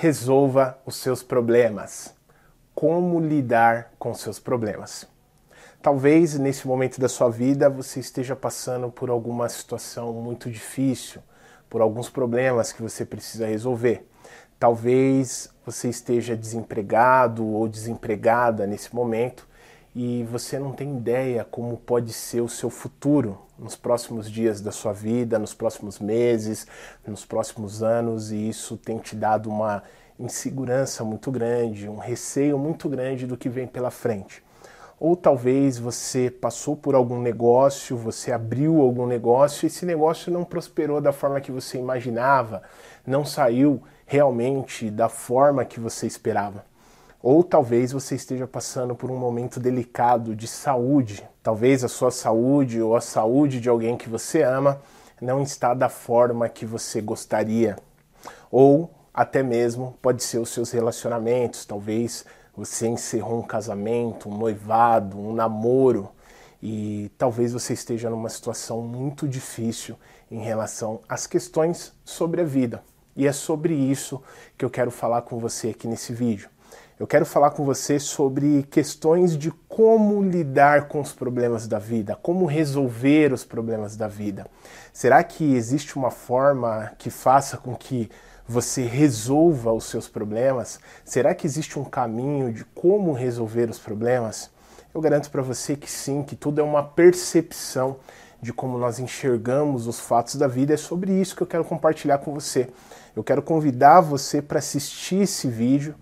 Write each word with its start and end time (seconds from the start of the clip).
resolva 0.00 0.78
os 0.86 0.96
seus 0.96 1.22
problemas. 1.22 2.14
Como 2.74 3.20
lidar 3.20 3.92
com 3.98 4.14
seus 4.14 4.38
problemas? 4.38 5.06
Talvez 5.82 6.38
nesse 6.38 6.66
momento 6.66 6.98
da 6.98 7.06
sua 7.06 7.28
vida 7.28 7.68
você 7.68 8.00
esteja 8.00 8.34
passando 8.34 8.90
por 8.90 9.10
alguma 9.10 9.46
situação 9.50 10.14
muito 10.14 10.50
difícil, 10.50 11.20
por 11.68 11.82
alguns 11.82 12.08
problemas 12.08 12.72
que 12.72 12.80
você 12.80 13.04
precisa 13.04 13.46
resolver. 13.46 14.08
Talvez 14.58 15.50
você 15.66 15.90
esteja 15.90 16.34
desempregado 16.34 17.46
ou 17.46 17.68
desempregada 17.68 18.66
nesse 18.66 18.94
momento 18.94 19.46
e 19.94 20.24
você 20.24 20.58
não 20.58 20.72
tem 20.72 20.96
ideia 20.96 21.44
como 21.44 21.76
pode 21.76 22.12
ser 22.12 22.40
o 22.40 22.48
seu 22.48 22.70
futuro 22.70 23.38
nos 23.58 23.76
próximos 23.76 24.30
dias 24.30 24.60
da 24.60 24.70
sua 24.70 24.92
vida, 24.92 25.38
nos 25.38 25.52
próximos 25.52 25.98
meses, 25.98 26.66
nos 27.06 27.24
próximos 27.24 27.82
anos, 27.82 28.30
e 28.30 28.48
isso 28.48 28.76
tem 28.76 28.98
te 28.98 29.16
dado 29.16 29.50
uma 29.50 29.82
insegurança 30.18 31.02
muito 31.02 31.30
grande, 31.30 31.88
um 31.88 31.98
receio 31.98 32.58
muito 32.58 32.88
grande 32.88 33.26
do 33.26 33.36
que 33.36 33.48
vem 33.48 33.66
pela 33.66 33.90
frente. 33.90 34.42
Ou 34.98 35.16
talvez 35.16 35.78
você 35.78 36.30
passou 36.30 36.76
por 36.76 36.94
algum 36.94 37.20
negócio, 37.20 37.96
você 37.96 38.30
abriu 38.30 38.82
algum 38.82 39.06
negócio 39.06 39.64
e 39.64 39.68
esse 39.68 39.86
negócio 39.86 40.30
não 40.30 40.44
prosperou 40.44 41.00
da 41.00 41.10
forma 41.10 41.40
que 41.40 41.50
você 41.50 41.78
imaginava, 41.78 42.62
não 43.06 43.24
saiu 43.24 43.82
realmente 44.04 44.90
da 44.90 45.08
forma 45.08 45.64
que 45.64 45.80
você 45.80 46.06
esperava. 46.06 46.69
Ou 47.22 47.44
talvez 47.44 47.92
você 47.92 48.14
esteja 48.14 48.46
passando 48.46 48.94
por 48.94 49.10
um 49.10 49.16
momento 49.16 49.60
delicado 49.60 50.34
de 50.34 50.46
saúde. 50.46 51.22
Talvez 51.42 51.84
a 51.84 51.88
sua 51.88 52.10
saúde 52.10 52.80
ou 52.80 52.96
a 52.96 53.00
saúde 53.00 53.60
de 53.60 53.68
alguém 53.68 53.96
que 53.96 54.08
você 54.08 54.42
ama 54.42 54.80
não 55.20 55.42
está 55.42 55.74
da 55.74 55.90
forma 55.90 56.48
que 56.48 56.64
você 56.64 57.00
gostaria. 57.00 57.76
Ou 58.50 58.90
até 59.12 59.42
mesmo 59.42 59.98
pode 60.00 60.22
ser 60.22 60.38
os 60.38 60.48
seus 60.48 60.70
relacionamentos. 60.70 61.66
Talvez 61.66 62.24
você 62.56 62.88
encerrou 62.88 63.40
um 63.40 63.46
casamento, 63.46 64.28
um 64.30 64.38
noivado, 64.38 65.18
um 65.18 65.34
namoro 65.34 66.10
e 66.62 67.10
talvez 67.16 67.52
você 67.52 67.74
esteja 67.74 68.08
numa 68.10 68.28
situação 68.28 68.82
muito 68.82 69.28
difícil 69.28 69.96
em 70.30 70.40
relação 70.40 71.00
às 71.08 71.26
questões 71.26 71.92
sobre 72.04 72.40
a 72.40 72.44
vida. 72.44 72.82
E 73.14 73.26
é 73.26 73.32
sobre 73.32 73.74
isso 73.74 74.22
que 74.56 74.64
eu 74.64 74.70
quero 74.70 74.90
falar 74.90 75.22
com 75.22 75.38
você 75.38 75.68
aqui 75.68 75.86
nesse 75.86 76.12
vídeo. 76.12 76.48
Eu 77.00 77.06
quero 77.06 77.24
falar 77.24 77.52
com 77.52 77.64
você 77.64 77.98
sobre 77.98 78.62
questões 78.64 79.34
de 79.34 79.50
como 79.66 80.22
lidar 80.22 80.86
com 80.86 81.00
os 81.00 81.14
problemas 81.14 81.66
da 81.66 81.78
vida, 81.78 82.14
como 82.14 82.44
resolver 82.44 83.32
os 83.32 83.42
problemas 83.42 83.96
da 83.96 84.06
vida. 84.06 84.46
Será 84.92 85.24
que 85.24 85.54
existe 85.54 85.96
uma 85.96 86.10
forma 86.10 86.92
que 86.98 87.08
faça 87.08 87.56
com 87.56 87.74
que 87.74 88.10
você 88.46 88.82
resolva 88.82 89.72
os 89.72 89.84
seus 89.84 90.08
problemas? 90.08 90.78
Será 91.02 91.34
que 91.34 91.46
existe 91.46 91.78
um 91.78 91.84
caminho 91.84 92.52
de 92.52 92.66
como 92.66 93.14
resolver 93.14 93.70
os 93.70 93.78
problemas? 93.78 94.50
Eu 94.92 95.00
garanto 95.00 95.30
para 95.30 95.40
você 95.40 95.76
que 95.76 95.90
sim, 95.90 96.22
que 96.22 96.36
tudo 96.36 96.60
é 96.60 96.62
uma 96.62 96.82
percepção 96.82 97.96
de 98.42 98.52
como 98.52 98.76
nós 98.76 98.98
enxergamos 98.98 99.86
os 99.86 99.98
fatos 99.98 100.34
da 100.34 100.46
vida. 100.46 100.74
É 100.74 100.76
sobre 100.76 101.18
isso 101.18 101.34
que 101.34 101.42
eu 101.42 101.46
quero 101.46 101.64
compartilhar 101.64 102.18
com 102.18 102.34
você. 102.34 102.68
Eu 103.16 103.24
quero 103.24 103.40
convidar 103.40 104.02
você 104.02 104.42
para 104.42 104.58
assistir 104.58 105.22
esse 105.22 105.48
vídeo 105.48 105.94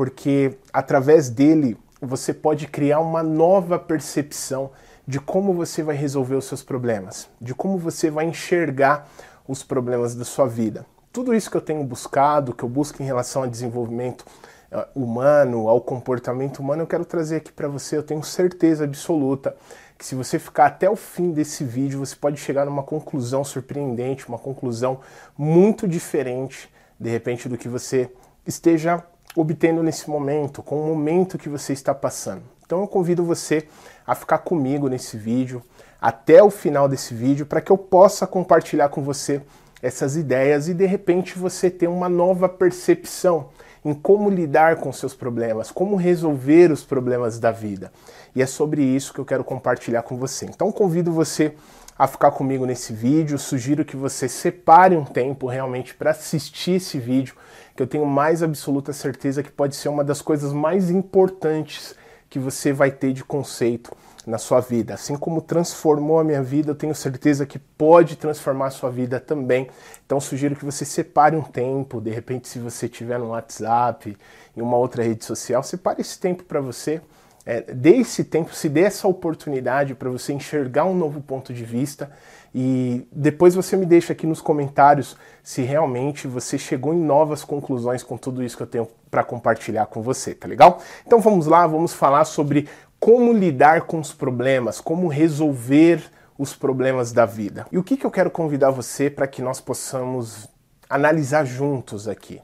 porque 0.00 0.56
através 0.72 1.28
dele 1.28 1.76
você 2.00 2.32
pode 2.32 2.66
criar 2.66 3.00
uma 3.00 3.22
nova 3.22 3.78
percepção 3.78 4.70
de 5.06 5.20
como 5.20 5.52
você 5.52 5.82
vai 5.82 5.94
resolver 5.94 6.36
os 6.36 6.46
seus 6.46 6.62
problemas, 6.62 7.28
de 7.38 7.54
como 7.54 7.76
você 7.76 8.10
vai 8.10 8.24
enxergar 8.24 9.06
os 9.46 9.62
problemas 9.62 10.14
da 10.14 10.24
sua 10.24 10.46
vida. 10.46 10.86
Tudo 11.12 11.34
isso 11.34 11.50
que 11.50 11.56
eu 11.58 11.60
tenho 11.60 11.84
buscado, 11.84 12.54
que 12.54 12.62
eu 12.62 12.68
busco 12.70 13.02
em 13.02 13.04
relação 13.04 13.42
ao 13.42 13.48
desenvolvimento 13.50 14.24
uh, 14.72 14.86
humano, 14.98 15.68
ao 15.68 15.82
comportamento 15.82 16.60
humano, 16.60 16.80
eu 16.80 16.86
quero 16.86 17.04
trazer 17.04 17.36
aqui 17.36 17.52
para 17.52 17.68
você. 17.68 17.98
Eu 17.98 18.02
tenho 18.02 18.22
certeza 18.24 18.84
absoluta 18.84 19.54
que 19.98 20.06
se 20.06 20.14
você 20.14 20.38
ficar 20.38 20.64
até 20.64 20.88
o 20.88 20.96
fim 20.96 21.30
desse 21.30 21.62
vídeo, 21.62 21.98
você 21.98 22.16
pode 22.16 22.40
chegar 22.40 22.64
numa 22.64 22.82
conclusão 22.82 23.44
surpreendente, 23.44 24.26
uma 24.26 24.38
conclusão 24.38 25.00
muito 25.36 25.86
diferente, 25.86 26.72
de 26.98 27.10
repente, 27.10 27.50
do 27.50 27.58
que 27.58 27.68
você 27.68 28.10
esteja 28.46 29.04
obtendo 29.36 29.82
nesse 29.82 30.08
momento, 30.08 30.62
com 30.62 30.80
o 30.80 30.86
momento 30.86 31.38
que 31.38 31.48
você 31.48 31.72
está 31.72 31.94
passando. 31.94 32.42
Então 32.64 32.80
eu 32.80 32.86
convido 32.86 33.24
você 33.24 33.66
a 34.06 34.14
ficar 34.14 34.38
comigo 34.38 34.88
nesse 34.88 35.16
vídeo, 35.16 35.62
até 36.00 36.42
o 36.42 36.50
final 36.50 36.88
desse 36.88 37.14
vídeo, 37.14 37.46
para 37.46 37.60
que 37.60 37.70
eu 37.70 37.78
possa 37.78 38.26
compartilhar 38.26 38.88
com 38.88 39.02
você 39.02 39.42
essas 39.82 40.16
ideias 40.16 40.68
e 40.68 40.74
de 40.74 40.86
repente 40.86 41.38
você 41.38 41.70
ter 41.70 41.88
uma 41.88 42.08
nova 42.08 42.48
percepção 42.48 43.48
em 43.84 43.94
como 43.94 44.28
lidar 44.28 44.76
com 44.76 44.92
seus 44.92 45.14
problemas, 45.14 45.70
como 45.70 45.96
resolver 45.96 46.70
os 46.70 46.84
problemas 46.84 47.38
da 47.38 47.50
vida. 47.50 47.90
E 48.34 48.42
é 48.42 48.46
sobre 48.46 48.82
isso 48.82 49.12
que 49.12 49.18
eu 49.18 49.24
quero 49.24 49.42
compartilhar 49.42 50.02
com 50.02 50.16
você. 50.16 50.44
Então 50.44 50.70
convido 50.70 51.10
você 51.12 51.54
a 52.00 52.06
ficar 52.06 52.30
comigo 52.30 52.64
nesse 52.64 52.94
vídeo, 52.94 53.38
sugiro 53.38 53.84
que 53.84 53.94
você 53.94 54.26
separe 54.26 54.96
um 54.96 55.04
tempo 55.04 55.46
realmente 55.46 55.94
para 55.94 56.12
assistir 56.12 56.76
esse 56.76 56.98
vídeo 56.98 57.34
que 57.76 57.82
eu 57.82 57.86
tenho 57.86 58.06
mais 58.06 58.42
absoluta 58.42 58.90
certeza 58.90 59.42
que 59.42 59.52
pode 59.52 59.76
ser 59.76 59.90
uma 59.90 60.02
das 60.02 60.22
coisas 60.22 60.50
mais 60.50 60.88
importantes 60.88 61.94
que 62.30 62.38
você 62.38 62.72
vai 62.72 62.90
ter 62.90 63.12
de 63.12 63.22
conceito 63.22 63.94
na 64.26 64.38
sua 64.38 64.60
vida. 64.60 64.94
Assim 64.94 65.14
como 65.14 65.42
transformou 65.42 66.18
a 66.18 66.24
minha 66.24 66.42
vida, 66.42 66.70
eu 66.70 66.74
tenho 66.74 66.94
certeza 66.94 67.44
que 67.44 67.58
pode 67.58 68.16
transformar 68.16 68.68
a 68.68 68.70
sua 68.70 68.88
vida 68.88 69.20
também. 69.20 69.68
Então 70.06 70.18
sugiro 70.18 70.56
que 70.56 70.64
você 70.64 70.86
separe 70.86 71.36
um 71.36 71.42
tempo, 71.42 72.00
de 72.00 72.10
repente 72.10 72.48
se 72.48 72.58
você 72.58 72.88
tiver 72.88 73.18
no 73.18 73.28
WhatsApp, 73.28 74.16
em 74.56 74.62
uma 74.62 74.78
outra 74.78 75.02
rede 75.02 75.22
social, 75.22 75.62
separe 75.62 76.00
esse 76.00 76.18
tempo 76.18 76.44
para 76.44 76.62
você. 76.62 77.02
É, 77.46 77.62
dê 77.62 77.96
esse 77.96 78.24
tempo, 78.24 78.54
se 78.54 78.68
dê 78.68 78.82
essa 78.82 79.08
oportunidade 79.08 79.94
para 79.94 80.10
você 80.10 80.32
enxergar 80.32 80.84
um 80.84 80.94
novo 80.94 81.20
ponto 81.22 81.54
de 81.54 81.64
vista 81.64 82.10
e 82.54 83.06
depois 83.10 83.54
você 83.54 83.76
me 83.76 83.86
deixa 83.86 84.12
aqui 84.12 84.26
nos 84.26 84.42
comentários 84.42 85.16
se 85.42 85.62
realmente 85.62 86.28
você 86.28 86.58
chegou 86.58 86.92
em 86.92 87.00
novas 87.00 87.42
conclusões 87.42 88.02
com 88.02 88.16
tudo 88.16 88.42
isso 88.42 88.56
que 88.56 88.62
eu 88.62 88.66
tenho 88.66 88.88
para 89.10 89.24
compartilhar 89.24 89.86
com 89.86 90.02
você, 90.02 90.34
tá 90.34 90.46
legal? 90.46 90.80
Então 91.06 91.20
vamos 91.20 91.46
lá, 91.46 91.66
vamos 91.66 91.94
falar 91.94 92.24
sobre 92.24 92.68
como 92.98 93.32
lidar 93.32 93.82
com 93.82 93.98
os 93.98 94.12
problemas, 94.12 94.80
como 94.80 95.08
resolver 95.08 96.02
os 96.36 96.54
problemas 96.54 97.12
da 97.12 97.24
vida. 97.24 97.66
E 97.72 97.78
o 97.78 97.82
que, 97.82 97.96
que 97.96 98.04
eu 98.04 98.10
quero 98.10 98.30
convidar 98.30 98.70
você 98.70 99.08
para 99.08 99.26
que 99.26 99.40
nós 99.40 99.60
possamos 99.60 100.48
analisar 100.88 101.44
juntos 101.44 102.06
aqui? 102.06 102.42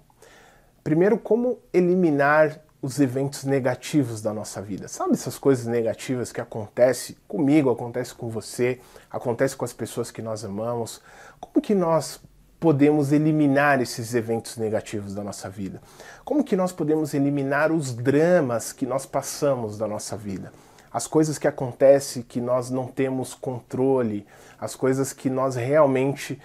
Primeiro, 0.82 1.18
como 1.18 1.58
eliminar 1.72 2.60
os 2.80 3.00
eventos 3.00 3.44
negativos 3.44 4.20
da 4.20 4.32
nossa 4.32 4.60
vida. 4.60 4.86
Sabe 4.88 5.14
essas 5.14 5.38
coisas 5.38 5.66
negativas 5.66 6.30
que 6.30 6.40
acontecem 6.40 7.16
comigo, 7.26 7.70
acontece 7.70 8.14
com 8.14 8.28
você, 8.28 8.80
acontece 9.10 9.56
com 9.56 9.64
as 9.64 9.72
pessoas 9.72 10.10
que 10.10 10.22
nós 10.22 10.44
amamos? 10.44 11.00
Como 11.40 11.60
que 11.60 11.74
nós 11.74 12.20
podemos 12.60 13.12
eliminar 13.12 13.80
esses 13.80 14.14
eventos 14.14 14.56
negativos 14.56 15.14
da 15.14 15.22
nossa 15.22 15.48
vida? 15.48 15.80
Como 16.24 16.44
que 16.44 16.56
nós 16.56 16.72
podemos 16.72 17.14
eliminar 17.14 17.72
os 17.72 17.94
dramas 17.94 18.72
que 18.72 18.86
nós 18.86 19.06
passamos 19.06 19.78
da 19.78 19.86
nossa 19.86 20.16
vida? 20.16 20.52
As 20.92 21.06
coisas 21.06 21.38
que 21.38 21.48
acontecem 21.48 22.22
que 22.22 22.40
nós 22.40 22.70
não 22.70 22.86
temos 22.86 23.34
controle, 23.34 24.26
as 24.58 24.74
coisas 24.74 25.12
que 25.12 25.28
nós 25.28 25.54
realmente 25.54 26.40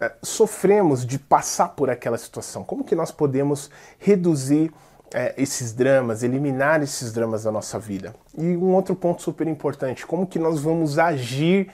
é, 0.00 0.12
sofremos 0.22 1.06
de 1.06 1.18
passar 1.18 1.68
por 1.68 1.88
aquela 1.88 2.18
situação. 2.18 2.64
Como 2.64 2.84
que 2.84 2.94
nós 2.94 3.10
podemos 3.10 3.70
reduzir 3.98 4.72
é, 5.14 5.32
esses 5.38 5.72
dramas, 5.72 6.24
eliminar 6.24 6.82
esses 6.82 7.12
dramas 7.12 7.44
da 7.44 7.52
nossa 7.52 7.78
vida. 7.78 8.14
E 8.36 8.56
um 8.56 8.74
outro 8.74 8.96
ponto 8.96 9.22
super 9.22 9.46
importante, 9.46 10.04
como 10.04 10.26
que 10.26 10.40
nós 10.40 10.60
vamos 10.60 10.98
agir 10.98 11.70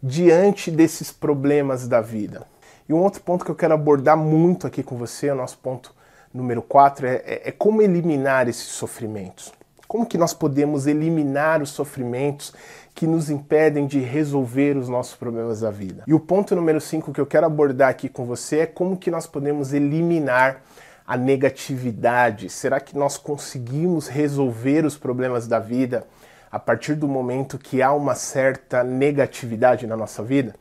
diante 0.00 0.70
desses 0.70 1.10
problemas 1.10 1.88
da 1.88 2.00
vida. 2.00 2.46
E 2.88 2.92
um 2.92 3.02
outro 3.02 3.20
ponto 3.20 3.44
que 3.44 3.50
eu 3.50 3.56
quero 3.56 3.74
abordar 3.74 4.16
muito 4.16 4.66
aqui 4.66 4.82
com 4.82 4.96
você, 4.96 5.28
o 5.30 5.34
nosso 5.34 5.58
ponto 5.58 5.92
número 6.32 6.62
4, 6.62 7.06
é, 7.06 7.14
é, 7.14 7.42
é 7.48 7.52
como 7.52 7.82
eliminar 7.82 8.48
esses 8.48 8.68
sofrimentos. 8.68 9.52
Como 9.88 10.06
que 10.06 10.16
nós 10.16 10.32
podemos 10.32 10.86
eliminar 10.86 11.62
os 11.62 11.70
sofrimentos 11.70 12.52
que 12.94 13.06
nos 13.06 13.28
impedem 13.28 13.86
de 13.86 13.98
resolver 13.98 14.76
os 14.76 14.88
nossos 14.88 15.16
problemas 15.16 15.60
da 15.60 15.70
vida? 15.70 16.04
E 16.06 16.14
o 16.14 16.20
ponto 16.20 16.54
número 16.54 16.80
5 16.80 17.12
que 17.12 17.20
eu 17.20 17.26
quero 17.26 17.46
abordar 17.46 17.90
aqui 17.90 18.08
com 18.08 18.24
você 18.24 18.60
é 18.60 18.66
como 18.66 18.96
que 18.96 19.10
nós 19.10 19.26
podemos 19.26 19.72
eliminar 19.72 20.62
a 21.06 21.16
negatividade? 21.16 22.48
Será 22.48 22.80
que 22.80 22.96
nós 22.96 23.16
conseguimos 23.16 24.08
resolver 24.08 24.84
os 24.84 24.96
problemas 24.96 25.46
da 25.46 25.58
vida 25.58 26.06
a 26.50 26.58
partir 26.58 26.94
do 26.94 27.08
momento 27.08 27.58
que 27.58 27.82
há 27.82 27.92
uma 27.92 28.14
certa 28.14 28.82
negatividade 28.82 29.86
na 29.86 29.96
nossa 29.96 30.22
vida? 30.22 30.54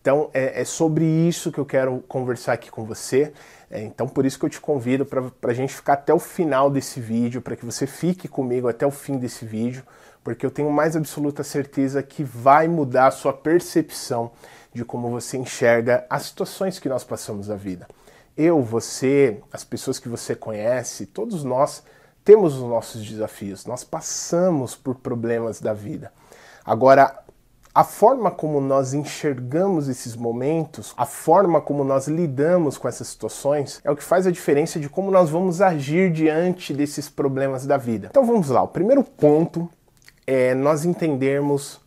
Então 0.00 0.30
é, 0.34 0.62
é 0.62 0.64
sobre 0.64 1.04
isso 1.04 1.52
que 1.52 1.58
eu 1.58 1.64
quero 1.64 2.02
conversar 2.08 2.54
aqui 2.54 2.70
com 2.70 2.84
você. 2.84 3.32
É, 3.70 3.80
então 3.82 4.08
por 4.08 4.26
isso 4.26 4.38
que 4.38 4.44
eu 4.44 4.50
te 4.50 4.60
convido 4.60 5.06
para 5.06 5.50
a 5.50 5.54
gente 5.54 5.72
ficar 5.72 5.94
até 5.94 6.12
o 6.12 6.18
final 6.18 6.70
desse 6.70 7.00
vídeo, 7.00 7.40
para 7.40 7.56
que 7.56 7.64
você 7.64 7.86
fique 7.86 8.26
comigo 8.28 8.68
até 8.68 8.86
o 8.86 8.90
fim 8.90 9.16
desse 9.16 9.44
vídeo, 9.44 9.84
porque 10.24 10.44
eu 10.44 10.50
tenho 10.50 10.70
mais 10.70 10.96
absoluta 10.96 11.44
certeza 11.44 12.02
que 12.02 12.24
vai 12.24 12.66
mudar 12.66 13.06
a 13.06 13.10
sua 13.10 13.32
percepção 13.32 14.32
de 14.74 14.84
como 14.84 15.08
você 15.08 15.36
enxerga 15.36 16.04
as 16.10 16.22
situações 16.22 16.78
que 16.78 16.88
nós 16.88 17.04
passamos 17.04 17.48
na 17.48 17.56
vida. 17.56 17.86
Eu, 18.36 18.62
você, 18.62 19.42
as 19.52 19.62
pessoas 19.64 19.98
que 19.98 20.08
você 20.08 20.34
conhece, 20.34 21.06
todos 21.06 21.44
nós 21.44 21.82
temos 22.24 22.54
os 22.54 22.62
nossos 22.62 23.04
desafios, 23.04 23.66
nós 23.66 23.84
passamos 23.84 24.74
por 24.74 24.94
problemas 24.96 25.60
da 25.60 25.72
vida. 25.72 26.12
Agora, 26.64 27.22
a 27.74 27.84
forma 27.84 28.30
como 28.30 28.60
nós 28.60 28.92
enxergamos 28.92 29.88
esses 29.88 30.14
momentos, 30.14 30.92
a 30.96 31.06
forma 31.06 31.60
como 31.60 31.82
nós 31.82 32.06
lidamos 32.06 32.76
com 32.76 32.86
essas 32.86 33.08
situações, 33.08 33.80
é 33.82 33.90
o 33.90 33.96
que 33.96 34.04
faz 34.04 34.26
a 34.26 34.30
diferença 34.30 34.78
de 34.78 34.88
como 34.88 35.10
nós 35.10 35.30
vamos 35.30 35.60
agir 35.60 36.12
diante 36.12 36.74
desses 36.74 37.08
problemas 37.08 37.66
da 37.66 37.76
vida. 37.76 38.08
Então 38.10 38.26
vamos 38.26 38.50
lá, 38.50 38.62
o 38.62 38.68
primeiro 38.68 39.02
ponto 39.02 39.68
é 40.26 40.54
nós 40.54 40.84
entendermos 40.84 41.80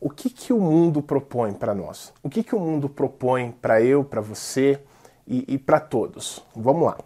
o 0.00 0.08
que, 0.08 0.30
que 0.30 0.52
o 0.52 0.60
mundo 0.60 1.02
propõe 1.02 1.52
para 1.52 1.74
nós. 1.74 2.12
O 2.22 2.30
que, 2.30 2.42
que 2.42 2.54
o 2.54 2.60
mundo 2.60 2.88
propõe 2.88 3.50
para 3.50 3.82
eu, 3.82 4.04
para 4.04 4.20
você 4.20 4.80
e, 5.26 5.54
e 5.54 5.58
para 5.58 5.80
todos. 5.80 6.44
Vamos 6.54 6.86
lá. 6.86 6.98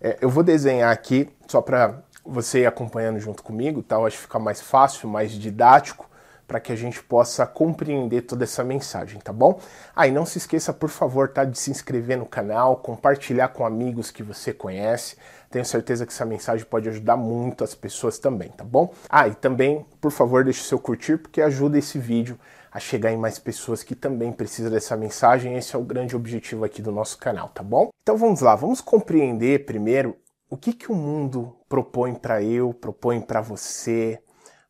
É, 0.00 0.18
eu 0.20 0.28
vou 0.28 0.42
desenhar 0.42 0.92
aqui 0.92 1.28
só 1.48 1.60
para 1.60 2.02
você 2.24 2.60
ir 2.60 2.66
acompanhando 2.66 3.18
junto 3.18 3.42
comigo, 3.42 3.82
tá? 3.82 3.96
Acho 3.98 4.16
que 4.16 4.22
fica 4.22 4.38
mais 4.38 4.60
fácil, 4.60 5.08
mais 5.08 5.32
didático, 5.32 6.08
para 6.46 6.60
que 6.60 6.72
a 6.72 6.76
gente 6.76 7.02
possa 7.02 7.46
compreender 7.46 8.22
toda 8.22 8.44
essa 8.44 8.62
mensagem, 8.62 9.20
tá 9.20 9.32
bom? 9.32 9.60
Ah, 9.94 10.06
e 10.06 10.12
não 10.12 10.24
se 10.24 10.38
esqueça, 10.38 10.72
por 10.72 10.88
favor, 10.88 11.28
tá, 11.28 11.44
de 11.44 11.58
se 11.58 11.70
inscrever 11.70 12.16
no 12.16 12.26
canal, 12.26 12.76
compartilhar 12.76 13.48
com 13.48 13.64
amigos 13.64 14.10
que 14.10 14.22
você 14.22 14.52
conhece. 14.52 15.16
Tenho 15.50 15.64
certeza 15.64 16.06
que 16.06 16.12
essa 16.12 16.24
mensagem 16.24 16.64
pode 16.64 16.88
ajudar 16.88 17.16
muito 17.16 17.64
as 17.64 17.74
pessoas 17.74 18.18
também, 18.18 18.48
tá 18.50 18.64
bom? 18.64 18.92
Ah, 19.08 19.26
e 19.26 19.34
também, 19.34 19.84
por 20.00 20.10
favor, 20.10 20.44
deixe 20.44 20.62
seu 20.62 20.78
curtir, 20.78 21.16
porque 21.18 21.40
ajuda 21.40 21.78
esse 21.78 21.98
vídeo 21.98 22.38
a 22.76 22.78
chegar 22.78 23.10
em 23.10 23.16
mais 23.16 23.38
pessoas 23.38 23.82
que 23.82 23.94
também 23.94 24.30
precisam 24.30 24.70
dessa 24.70 24.94
mensagem. 24.98 25.56
Esse 25.56 25.74
é 25.74 25.78
o 25.78 25.82
grande 25.82 26.14
objetivo 26.14 26.62
aqui 26.62 26.82
do 26.82 26.92
nosso 26.92 27.16
canal, 27.16 27.48
tá 27.48 27.62
bom? 27.62 27.88
Então 28.02 28.18
vamos 28.18 28.42
lá, 28.42 28.54
vamos 28.54 28.82
compreender 28.82 29.64
primeiro 29.64 30.14
o 30.50 30.58
que, 30.58 30.74
que 30.74 30.92
o 30.92 30.94
mundo 30.94 31.56
propõe 31.70 32.14
para 32.14 32.42
eu, 32.42 32.74
propõe 32.74 33.18
para 33.22 33.40
você, 33.40 34.22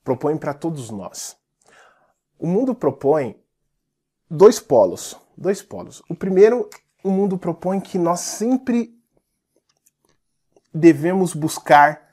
propõe 0.05 0.39
para 0.39 0.55
todos 0.55 0.89
nós. 0.89 1.37
O 2.39 2.47
mundo 2.47 2.77
propõe 2.77 3.43
dois 4.31 4.61
polos, 4.61 5.17
dois 5.37 5.61
polos. 5.61 6.01
O 6.09 6.15
primeiro, 6.15 6.71
o 7.03 7.11
mundo 7.11 7.37
propõe 7.37 7.81
que 7.81 7.99
nós 7.99 8.21
sempre 8.21 8.97
devemos 10.73 11.35
buscar 11.35 12.09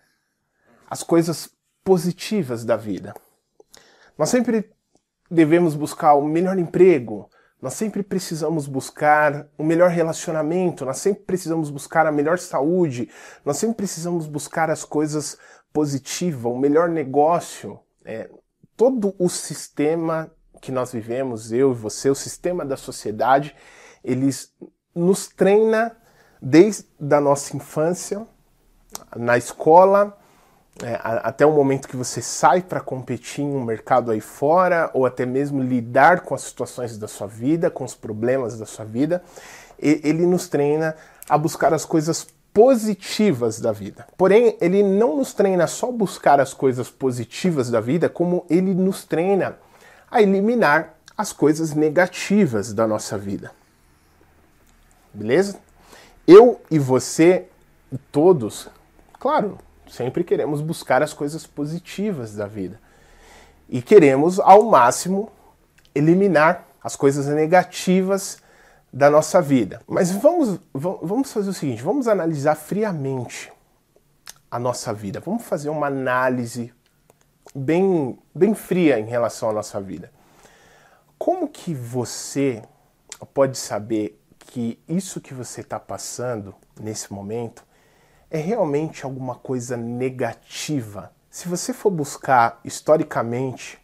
as 0.89 1.03
coisas 1.03 1.47
positivas 1.83 2.65
da 2.65 2.75
vida. 2.75 3.13
Nós 4.17 4.29
sempre 4.29 4.73
devemos 5.33 5.75
buscar 5.75 6.13
o 6.13 6.25
melhor 6.25 6.57
emprego, 6.57 7.29
nós 7.61 7.73
sempre 7.73 8.03
precisamos 8.03 8.67
buscar 8.67 9.47
o 9.57 9.63
melhor 9.63 9.89
relacionamento, 9.89 10.85
nós 10.85 10.97
sempre 10.97 11.23
precisamos 11.23 11.69
buscar 11.69 12.05
a 12.05 12.11
melhor 12.11 12.37
saúde, 12.37 13.09
nós 13.45 13.57
sempre 13.57 13.77
precisamos 13.77 14.27
buscar 14.27 14.69
as 14.69 14.83
coisas 14.83 15.37
positivas, 15.71 16.51
o 16.51 16.57
melhor 16.57 16.89
negócio. 16.89 17.79
É, 18.03 18.29
todo 18.75 19.15
o 19.17 19.29
sistema 19.29 20.29
que 20.61 20.71
nós 20.71 20.91
vivemos, 20.91 21.51
eu 21.51 21.71
e 21.71 21.75
você, 21.75 22.09
o 22.09 22.15
sistema 22.15 22.65
da 22.65 22.75
sociedade, 22.75 23.55
eles 24.03 24.53
nos 24.93 25.27
treina 25.27 25.95
desde 26.41 26.85
a 27.11 27.21
nossa 27.21 27.55
infância, 27.55 28.27
na 29.15 29.37
escola, 29.37 30.17
é, 30.81 30.99
até 31.03 31.45
o 31.45 31.51
momento 31.51 31.87
que 31.87 31.95
você 31.95 32.21
sai 32.21 32.61
para 32.61 32.79
competir 32.79 33.43
em 33.43 33.55
um 33.55 33.63
mercado 33.63 34.11
aí 34.11 34.21
fora, 34.21 34.89
ou 34.93 35.05
até 35.05 35.25
mesmo 35.25 35.61
lidar 35.61 36.21
com 36.21 36.33
as 36.33 36.41
situações 36.41 36.97
da 36.97 37.07
sua 37.07 37.27
vida, 37.27 37.69
com 37.69 37.83
os 37.83 37.93
problemas 37.93 38.57
da 38.57 38.65
sua 38.65 38.85
vida, 38.85 39.23
ele 39.77 40.25
nos 40.25 40.47
treina 40.47 40.95
a 41.29 41.37
buscar 41.37 41.73
as 41.73 41.85
coisas 41.85 42.27
positivas 42.53 43.59
da 43.59 43.71
vida. 43.71 44.07
Porém, 44.17 44.57
ele 44.61 44.83
não 44.83 45.17
nos 45.17 45.33
treina 45.33 45.67
só 45.67 45.89
a 45.89 45.91
buscar 45.91 46.39
as 46.39 46.53
coisas 46.53 46.89
positivas 46.89 47.69
da 47.69 47.81
vida, 47.81 48.07
como 48.07 48.45
ele 48.49 48.73
nos 48.73 49.03
treina 49.03 49.57
a 50.09 50.21
eliminar 50.21 50.95
as 51.17 51.33
coisas 51.33 51.73
negativas 51.73 52.73
da 52.73 52.87
nossa 52.87 53.17
vida. 53.17 53.51
Beleza? 55.13 55.59
Eu 56.27 56.61
e 56.69 56.79
você, 56.79 57.47
todos, 58.11 58.69
claro, 59.19 59.57
Sempre 59.93 60.23
queremos 60.23 60.59
buscar 60.59 61.03
as 61.03 61.13
coisas 61.13 61.45
positivas 61.45 62.33
da 62.33 62.47
vida. 62.47 62.81
E 63.69 63.79
queremos, 63.79 64.39
ao 64.39 64.63
máximo, 64.63 65.31
eliminar 65.93 66.65
as 66.83 66.95
coisas 66.95 67.27
negativas 67.27 68.39
da 68.91 69.07
nossa 69.07 69.39
vida. 69.39 69.83
Mas 69.87 70.09
vamos, 70.09 70.59
vamos 70.73 71.31
fazer 71.31 71.51
o 71.51 71.53
seguinte: 71.53 71.83
vamos 71.83 72.07
analisar 72.07 72.55
friamente 72.55 73.53
a 74.49 74.57
nossa 74.57 74.91
vida. 74.91 75.19
Vamos 75.19 75.43
fazer 75.43 75.69
uma 75.69 75.85
análise 75.85 76.73
bem, 77.53 78.17
bem 78.33 78.55
fria 78.55 78.99
em 78.99 79.05
relação 79.05 79.51
à 79.51 79.53
nossa 79.53 79.79
vida. 79.79 80.11
Como 81.19 81.47
que 81.47 81.71
você 81.71 82.63
pode 83.31 83.59
saber 83.59 84.19
que 84.39 84.79
isso 84.89 85.21
que 85.21 85.35
você 85.35 85.61
está 85.61 85.79
passando 85.79 86.55
nesse 86.81 87.13
momento 87.13 87.63
é 88.33 88.39
realmente 88.39 89.05
alguma 89.05 89.35
coisa 89.35 89.77
negativa. 89.77 91.13
Se 91.29 91.47
você 91.47 91.71
for 91.71 91.91
buscar 91.91 92.59
historicamente 92.65 93.79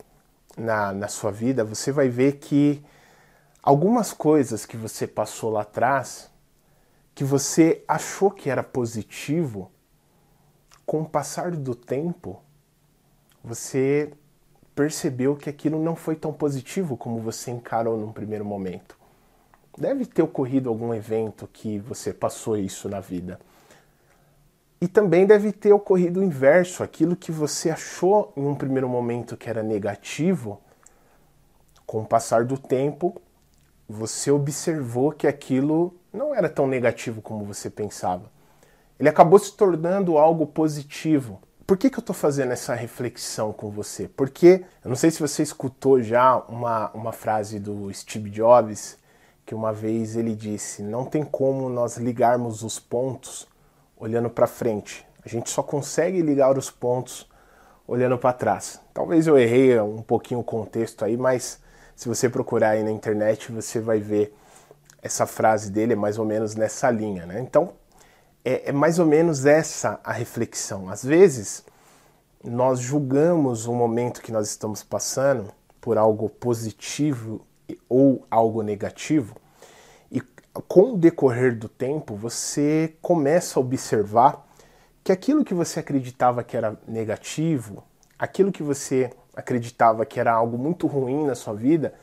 na, 0.58 0.92
na 0.92 1.08
sua 1.08 1.32
vida, 1.32 1.64
você 1.64 1.92
vai 1.92 2.10
ver 2.10 2.38
que 2.38 2.84
algumas 3.62 4.12
coisas 4.12 4.66
que 4.66 4.76
você 4.76 5.06
passou 5.06 5.52
lá 5.52 5.62
atrás, 5.62 6.32
que 7.14 7.24
você 7.24 7.84
achou 7.88 8.32
que 8.32 8.50
era 8.50 8.64
positivo, 8.64 9.72
com 10.84 11.02
o 11.02 11.06
passar 11.08 11.52
do 11.52 11.76
tempo, 11.76 12.42
você 13.44 14.12
percebeu 14.74 15.36
que 15.36 15.48
aquilo 15.48 15.80
não 15.80 15.96
foi 15.96 16.16
tão 16.16 16.34
positivo 16.34 16.98
como 16.98 17.20
você 17.20 17.52
encarou 17.52 17.96
num 18.00 18.12
primeiro 18.12 18.44
momento. 18.44 18.98
Deve 19.78 20.08
ter 20.08 20.24
ocorrido 20.24 20.70
algum 20.70 20.92
evento 20.92 21.48
que 21.54 21.78
você 21.78 22.12
passou 22.12 22.58
isso 22.58 22.90
na 22.90 23.00
vida. 23.00 23.40
E 24.82 24.88
também 24.88 25.26
deve 25.26 25.52
ter 25.52 25.74
ocorrido 25.74 26.22
o 26.22 26.24
inverso, 26.24 26.84
aquilo 26.84 27.16
que 27.16 27.32
você 27.32 27.70
achou 27.70 28.32
em 28.38 28.46
um 28.46 28.56
primeiro 28.56 28.88
momento 28.88 29.36
que 29.36 29.50
era 29.50 29.62
negativo, 29.62 30.62
com 31.86 32.02
o 32.02 32.06
passar 32.06 32.46
do 32.46 32.58
tempo, 32.58 33.22
você 33.88 34.30
observou 34.32 35.12
que 35.12 35.26
aquilo 35.26 35.94
não 36.14 36.34
era 36.34 36.48
tão 36.48 36.68
negativo 36.68 37.22
como 37.22 37.44
você 37.44 37.70
pensava. 37.70 38.32
Ele 39.00 39.10
acabou 39.10 39.40
se 39.40 39.54
tornando 39.54 40.18
algo 40.18 40.46
positivo. 40.46 41.42
Por 41.66 41.78
que, 41.78 41.90
que 41.90 41.98
eu 41.98 42.02
estou 42.02 42.16
fazendo 42.16 42.52
essa 42.52 42.76
reflexão 42.76 43.52
com 43.52 43.70
você? 43.72 44.08
Porque, 44.08 44.64
eu 44.84 44.90
não 44.90 44.96
sei 44.96 45.10
se 45.10 45.20
você 45.20 45.42
escutou 45.42 46.02
já 46.02 46.38
uma, 46.48 46.92
uma 46.92 47.12
frase 47.12 47.60
do 47.60 47.92
Steve 47.94 48.30
Jobs, 48.30 48.98
que 49.44 49.56
uma 49.56 49.74
vez 49.74 50.16
ele 50.16 50.36
disse: 50.36 50.84
Não 50.84 51.06
tem 51.06 51.24
como 51.24 51.70
nós 51.70 51.98
ligarmos 51.98 52.62
os 52.62 52.78
pontos 52.78 53.48
olhando 54.00 54.30
para 54.30 54.48
frente. 54.48 55.06
A 55.24 55.28
gente 55.28 55.50
só 55.50 55.62
consegue 55.62 56.22
ligar 56.22 56.58
os 56.58 56.72
pontos 56.72 57.30
olhando 57.86 58.18
para 58.18 58.32
trás. 58.34 58.80
Talvez 58.94 59.28
eu 59.28 59.38
errei 59.38 59.80
um 59.80 60.02
pouquinho 60.02 60.40
o 60.40 60.44
contexto 60.44 61.04
aí, 61.04 61.18
mas 61.18 61.60
se 61.96 62.08
você 62.08 62.30
procurar 62.30 62.70
aí 62.70 62.84
na 62.84 62.92
internet, 62.92 63.52
você 63.52 63.80
vai 63.80 64.00
ver 64.00 64.34
essa 65.02 65.26
frase 65.26 65.72
dele 65.72 65.94
é 65.94 65.96
mais 65.96 66.18
ou 66.18 66.26
menos 66.26 66.56
nessa 66.56 66.90
linha, 66.90 67.26
né? 67.26 67.40
Então, 67.40 67.74
é, 68.44 68.70
é 68.70 68.72
mais 68.72 69.00
ou 69.00 69.06
menos 69.06 69.46
essa 69.46 70.00
a 70.04 70.12
reflexão. 70.12 70.90
Às 70.90 71.04
vezes, 71.04 71.64
nós 72.44 72.80
julgamos 72.80 73.66
o 73.66 73.74
momento 73.74 74.22
que 74.22 74.32
nós 74.32 74.48
estamos 74.48 74.84
passando 74.84 75.52
por 75.82 75.98
algo 75.98 76.30
positivo 76.30 77.42
ou 77.88 78.26
algo 78.30 78.62
negativo, 78.62 79.36
com 80.68 80.94
o 80.94 80.98
decorrer 80.98 81.58
do 81.58 81.70
tempo, 81.70 82.16
você 82.16 82.96
começa 83.02 83.60
a 83.60 83.62
observar 83.62 84.48
que 85.04 85.12
aquilo 85.12 85.46
que 85.46 85.54
você 85.54 85.80
acreditava 85.80 86.44
que 86.44 86.58
era 86.58 86.78
negativo, 86.88 87.84
aquilo 88.18 88.52
que 88.52 88.64
você 88.64 89.12
acreditava 89.36 90.06
que 90.06 90.20
era 90.20 90.34
algo 90.34 90.58
muito 90.58 90.88
ruim 90.88 91.26
na 91.26 91.36
sua 91.36 91.54
vida, 91.54 91.94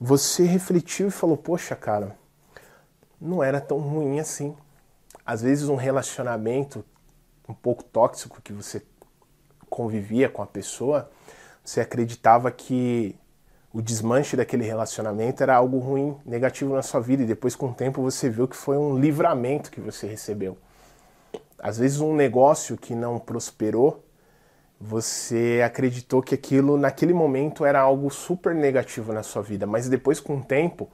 você 0.00 0.44
refletiu 0.44 1.08
e 1.08 1.10
falou: 1.10 1.36
Poxa, 1.36 1.76
cara, 1.76 2.16
não 3.20 3.42
era 3.42 3.60
tão 3.60 3.78
ruim 3.78 4.20
assim. 4.20 4.56
Às 5.26 5.42
vezes, 5.42 5.68
um 5.68 5.76
relacionamento 5.76 6.84
um 7.48 7.54
pouco 7.54 7.82
tóxico 7.82 8.40
que 8.40 8.52
você 8.52 8.82
convivia 9.68 10.28
com 10.28 10.42
a 10.42 10.46
pessoa, 10.46 11.10
você 11.64 11.80
acreditava 11.80 12.50
que 12.50 13.16
o 13.72 13.80
desmanche 13.80 14.36
daquele 14.36 14.64
relacionamento 14.64 15.42
era 15.42 15.54
algo 15.54 15.78
ruim, 15.78 16.16
negativo 16.24 16.74
na 16.74 16.82
sua 16.82 17.00
vida, 17.00 17.22
e 17.22 17.26
depois 17.26 17.54
com 17.54 17.68
o 17.68 17.74
tempo 17.74 18.02
você 18.02 18.28
viu 18.28 18.48
que 18.48 18.56
foi 18.56 18.76
um 18.76 18.98
livramento 18.98 19.70
que 19.70 19.80
você 19.80 20.06
recebeu. 20.06 20.58
Às 21.58 21.78
vezes 21.78 22.00
um 22.00 22.14
negócio 22.14 22.76
que 22.76 22.94
não 22.94 23.18
prosperou, 23.18 24.04
você 24.80 25.60
acreditou 25.64 26.22
que 26.22 26.34
aquilo 26.34 26.76
naquele 26.78 27.12
momento 27.12 27.64
era 27.64 27.80
algo 27.80 28.10
super 28.10 28.54
negativo 28.54 29.12
na 29.12 29.22
sua 29.22 29.42
vida, 29.42 29.66
mas 29.66 29.88
depois 29.88 30.18
com 30.18 30.38
o 30.38 30.42
tempo 30.42 30.88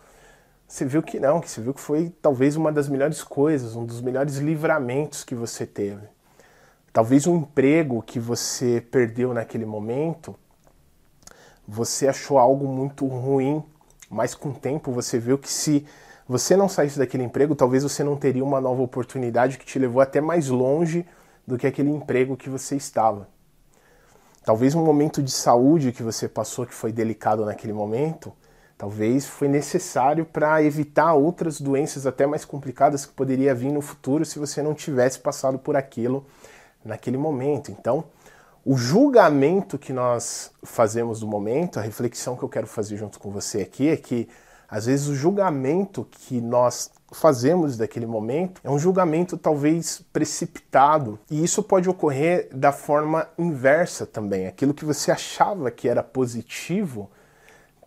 você 0.66 0.84
viu 0.84 1.02
que 1.02 1.20
não, 1.20 1.40
que 1.40 1.48
você 1.48 1.60
viu 1.60 1.72
que 1.72 1.80
foi 1.80 2.12
talvez 2.20 2.56
uma 2.56 2.72
das 2.72 2.88
melhores 2.88 3.22
coisas, 3.22 3.76
um 3.76 3.86
dos 3.86 4.00
melhores 4.00 4.36
livramentos 4.36 5.22
que 5.22 5.34
você 5.34 5.64
teve. 5.64 6.04
Talvez 6.92 7.26
um 7.26 7.36
emprego 7.36 8.02
que 8.02 8.18
você 8.18 8.80
perdeu 8.80 9.32
naquele 9.32 9.64
momento, 9.64 10.34
você 11.66 12.08
achou 12.08 12.38
algo 12.38 12.66
muito 12.66 13.06
ruim, 13.06 13.62
mas 14.10 14.34
com 14.34 14.50
o 14.50 14.54
tempo 14.54 14.92
você 14.92 15.18
viu 15.18 15.38
que 15.38 15.52
se 15.52 15.86
você 16.28 16.56
não 16.56 16.68
saísse 16.68 16.98
daquele 16.98 17.24
emprego, 17.24 17.54
talvez 17.54 17.82
você 17.82 18.02
não 18.02 18.16
teria 18.16 18.44
uma 18.44 18.60
nova 18.60 18.82
oportunidade 18.82 19.58
que 19.58 19.66
te 19.66 19.78
levou 19.78 20.00
até 20.00 20.20
mais 20.20 20.48
longe 20.48 21.06
do 21.46 21.56
que 21.56 21.66
aquele 21.66 21.90
emprego 21.90 22.36
que 22.36 22.50
você 22.50 22.76
estava. 22.76 23.28
Talvez 24.44 24.74
um 24.74 24.84
momento 24.84 25.22
de 25.22 25.30
saúde 25.30 25.92
que 25.92 26.02
você 26.02 26.28
passou 26.28 26.66
que 26.66 26.74
foi 26.74 26.92
delicado 26.92 27.44
naquele 27.44 27.72
momento, 27.72 28.32
Talvez 28.78 29.26
foi 29.26 29.48
necessário 29.48 30.26
para 30.26 30.62
evitar 30.62 31.14
outras 31.14 31.58
doenças 31.58 32.06
até 32.06 32.26
mais 32.26 32.44
complicadas 32.44 33.06
que 33.06 33.12
poderia 33.12 33.54
vir 33.54 33.72
no 33.72 33.80
futuro 33.80 34.22
se 34.22 34.38
você 34.38 34.60
não 34.62 34.74
tivesse 34.74 35.18
passado 35.18 35.58
por 35.58 35.76
aquilo 35.76 36.26
naquele 36.84 37.16
momento. 37.16 37.72
Então, 37.72 38.04
o 38.68 38.76
julgamento 38.76 39.78
que 39.78 39.92
nós 39.92 40.50
fazemos 40.64 41.20
do 41.20 41.26
momento, 41.28 41.78
a 41.78 41.82
reflexão 41.82 42.36
que 42.36 42.42
eu 42.42 42.48
quero 42.48 42.66
fazer 42.66 42.96
junto 42.96 43.20
com 43.20 43.30
você 43.30 43.60
aqui 43.60 43.88
é 43.88 43.96
que 43.96 44.28
às 44.68 44.86
vezes 44.86 45.06
o 45.06 45.14
julgamento 45.14 46.04
que 46.10 46.40
nós 46.40 46.90
fazemos 47.12 47.76
daquele 47.76 48.06
momento 48.06 48.60
é 48.64 48.68
um 48.68 48.76
julgamento 48.76 49.38
talvez 49.38 50.02
precipitado, 50.12 51.16
e 51.30 51.44
isso 51.44 51.62
pode 51.62 51.88
ocorrer 51.88 52.48
da 52.52 52.72
forma 52.72 53.28
inversa 53.38 54.04
também. 54.04 54.48
Aquilo 54.48 54.74
que 54.74 54.84
você 54.84 55.12
achava 55.12 55.70
que 55.70 55.88
era 55.88 56.02
positivo 56.02 57.08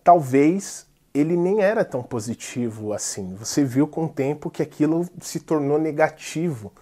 talvez 0.02 0.86
ele 1.12 1.36
nem 1.36 1.60
era 1.60 1.84
tão 1.84 2.02
positivo 2.02 2.94
assim. 2.94 3.34
Você 3.34 3.62
viu 3.62 3.86
com 3.86 4.06
o 4.06 4.08
tempo 4.08 4.48
que 4.48 4.62
aquilo 4.62 5.06
se 5.20 5.40
tornou 5.40 5.78
negativo. 5.78 6.72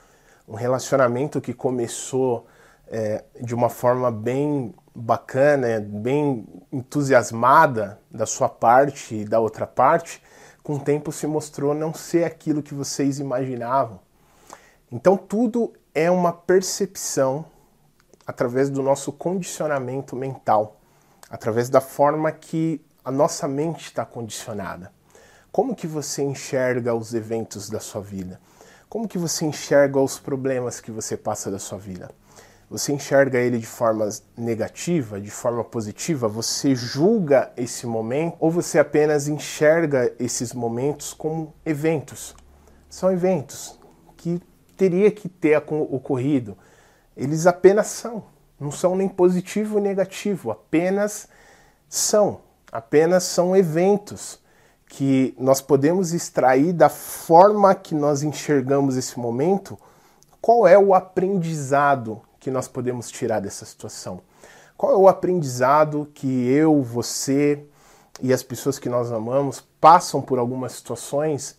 Um 0.47 0.55
relacionamento 0.55 1.41
que 1.41 1.53
começou 1.53 2.47
é, 2.91 3.25
de 3.41 3.55
uma 3.55 3.69
forma 3.69 4.11
bem 4.11 4.75
bacana, 4.95 5.81
bem 5.81 6.47
entusiasmada 6.73 8.01
da 8.11 8.27
sua 8.27 8.49
parte 8.49 9.15
e 9.15 9.25
da 9.25 9.39
outra 9.41 9.67
parte, 9.67 10.23
com 10.63 10.75
o 10.75 10.81
tempo 10.81 11.13
se 11.13 11.27
mostrou 11.27 11.75
não 11.75 11.95
ser 11.95 12.25
aquilo 12.25 12.63
que 12.63 12.75
vocês 12.75 13.19
imaginavam. 13.19 14.01
Então 14.91 15.17
tudo 15.17 15.73
é 15.95 16.11
uma 16.11 16.33
percepção 16.33 17.45
através 18.27 18.69
do 18.69 18.83
nosso 18.83 19.13
condicionamento 19.13 20.15
mental, 20.15 20.77
através 21.31 21.71
da 21.71 21.81
forma 21.81 22.31
que 22.33 22.85
a 23.05 23.11
nossa 23.11 23.49
mente 23.49 23.87
está 23.87 24.05
condicionada. 24.05 24.93
Como 25.51 25.75
que 25.75 25.87
você 25.87 26.23
enxerga 26.23 26.95
os 26.95 27.15
eventos 27.15 27.71
da 27.71 27.81
sua 27.81 28.03
vida? 28.03 28.39
Como 28.89 29.09
que 29.09 29.19
você 29.19 29.45
enxerga 29.45 29.99
os 30.01 30.19
problemas 30.19 30.81
que 30.81 30.91
você 30.91 31.17
passa 31.17 31.51
da 31.51 31.59
sua 31.59 31.79
vida? 31.79 32.11
Você 32.71 32.93
enxerga 32.93 33.39
ele 33.39 33.59
de 33.59 33.67
forma 33.67 34.09
negativa, 34.37 35.21
de 35.21 35.31
forma 35.31 35.65
positiva? 35.65 36.29
Você 36.29 36.75
julga 36.75 37.51
esse 37.57 37.87
momento 37.87 38.37
ou 38.39 38.51
você 38.51 38.79
apenas 38.79 39.27
enxerga 39.27 40.13
esses 40.19 40.53
momentos 40.53 41.15
como 41.15 41.55
eventos? 41.65 42.37
São 42.91 43.11
eventos 43.11 43.79
que 44.17 44.43
teria 44.77 45.11
que 45.11 45.29
ter 45.29 45.57
ocorrido. 45.57 46.59
Eles 47.17 47.47
apenas 47.47 47.87
são. 47.87 48.25
Não 48.61 48.71
são 48.71 48.95
nem 48.95 49.09
positivo 49.09 49.79
nem 49.79 49.91
negativo, 49.91 50.51
apenas 50.51 51.29
são 51.89 52.41
apenas 52.71 53.25
são 53.25 53.57
eventos 53.57 54.41
que 54.87 55.35
nós 55.39 55.61
podemos 55.61 56.13
extrair 56.13 56.73
da 56.73 56.89
forma 56.89 57.75
que 57.75 57.95
nós 57.95 58.23
enxergamos 58.23 58.97
esse 58.97 59.19
momento, 59.19 59.79
qual 60.41 60.67
é 60.67 60.79
o 60.79 60.95
aprendizado 60.95 62.23
que 62.39 62.51
nós 62.51 62.69
podemos 62.69 63.11
tirar 63.11 63.41
dessa 63.41 63.65
situação? 63.65 64.21
Qual 64.77 64.93
é 64.93 64.97
o 64.97 65.09
aprendizado 65.09 66.09
que 66.15 66.47
eu, 66.49 66.83
você 66.83 67.65
e 68.21 68.33
as 68.33 68.43
pessoas 68.43 68.79
que 68.79 68.89
nós 68.89 69.11
amamos 69.11 69.61
passam 69.81 70.21
por 70.21 70.39
algumas 70.39 70.73
situações? 70.73 71.59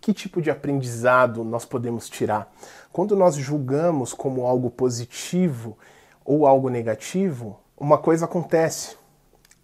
Que 0.00 0.12
tipo 0.12 0.42
de 0.42 0.50
aprendizado 0.50 1.44
nós 1.44 1.64
podemos 1.64 2.08
tirar? 2.08 2.52
Quando 2.92 3.16
nós 3.16 3.36
julgamos 3.36 4.12
como 4.12 4.46
algo 4.46 4.70
positivo 4.70 5.78
ou 6.24 6.46
algo 6.46 6.68
negativo, 6.68 7.58
uma 7.76 7.98
coisa 7.98 8.26
acontece 8.26 8.96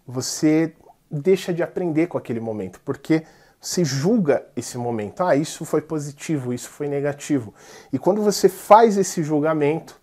você 0.09 0.73
deixa 1.09 1.53
de 1.53 1.61
aprender 1.61 2.07
com 2.07 2.17
aquele 2.17 2.39
momento, 2.39 2.81
porque 2.83 3.23
você 3.61 3.85
julga 3.85 4.43
esse 4.55 4.77
momento. 4.77 5.21
Ah, 5.21 5.35
isso 5.35 5.63
foi 5.65 5.81
positivo, 5.81 6.51
isso 6.51 6.69
foi 6.69 6.87
negativo. 6.87 7.53
E 7.93 7.99
quando 7.99 8.21
você 8.23 8.49
faz 8.49 8.97
esse 8.97 9.21
julgamento, 9.21 9.98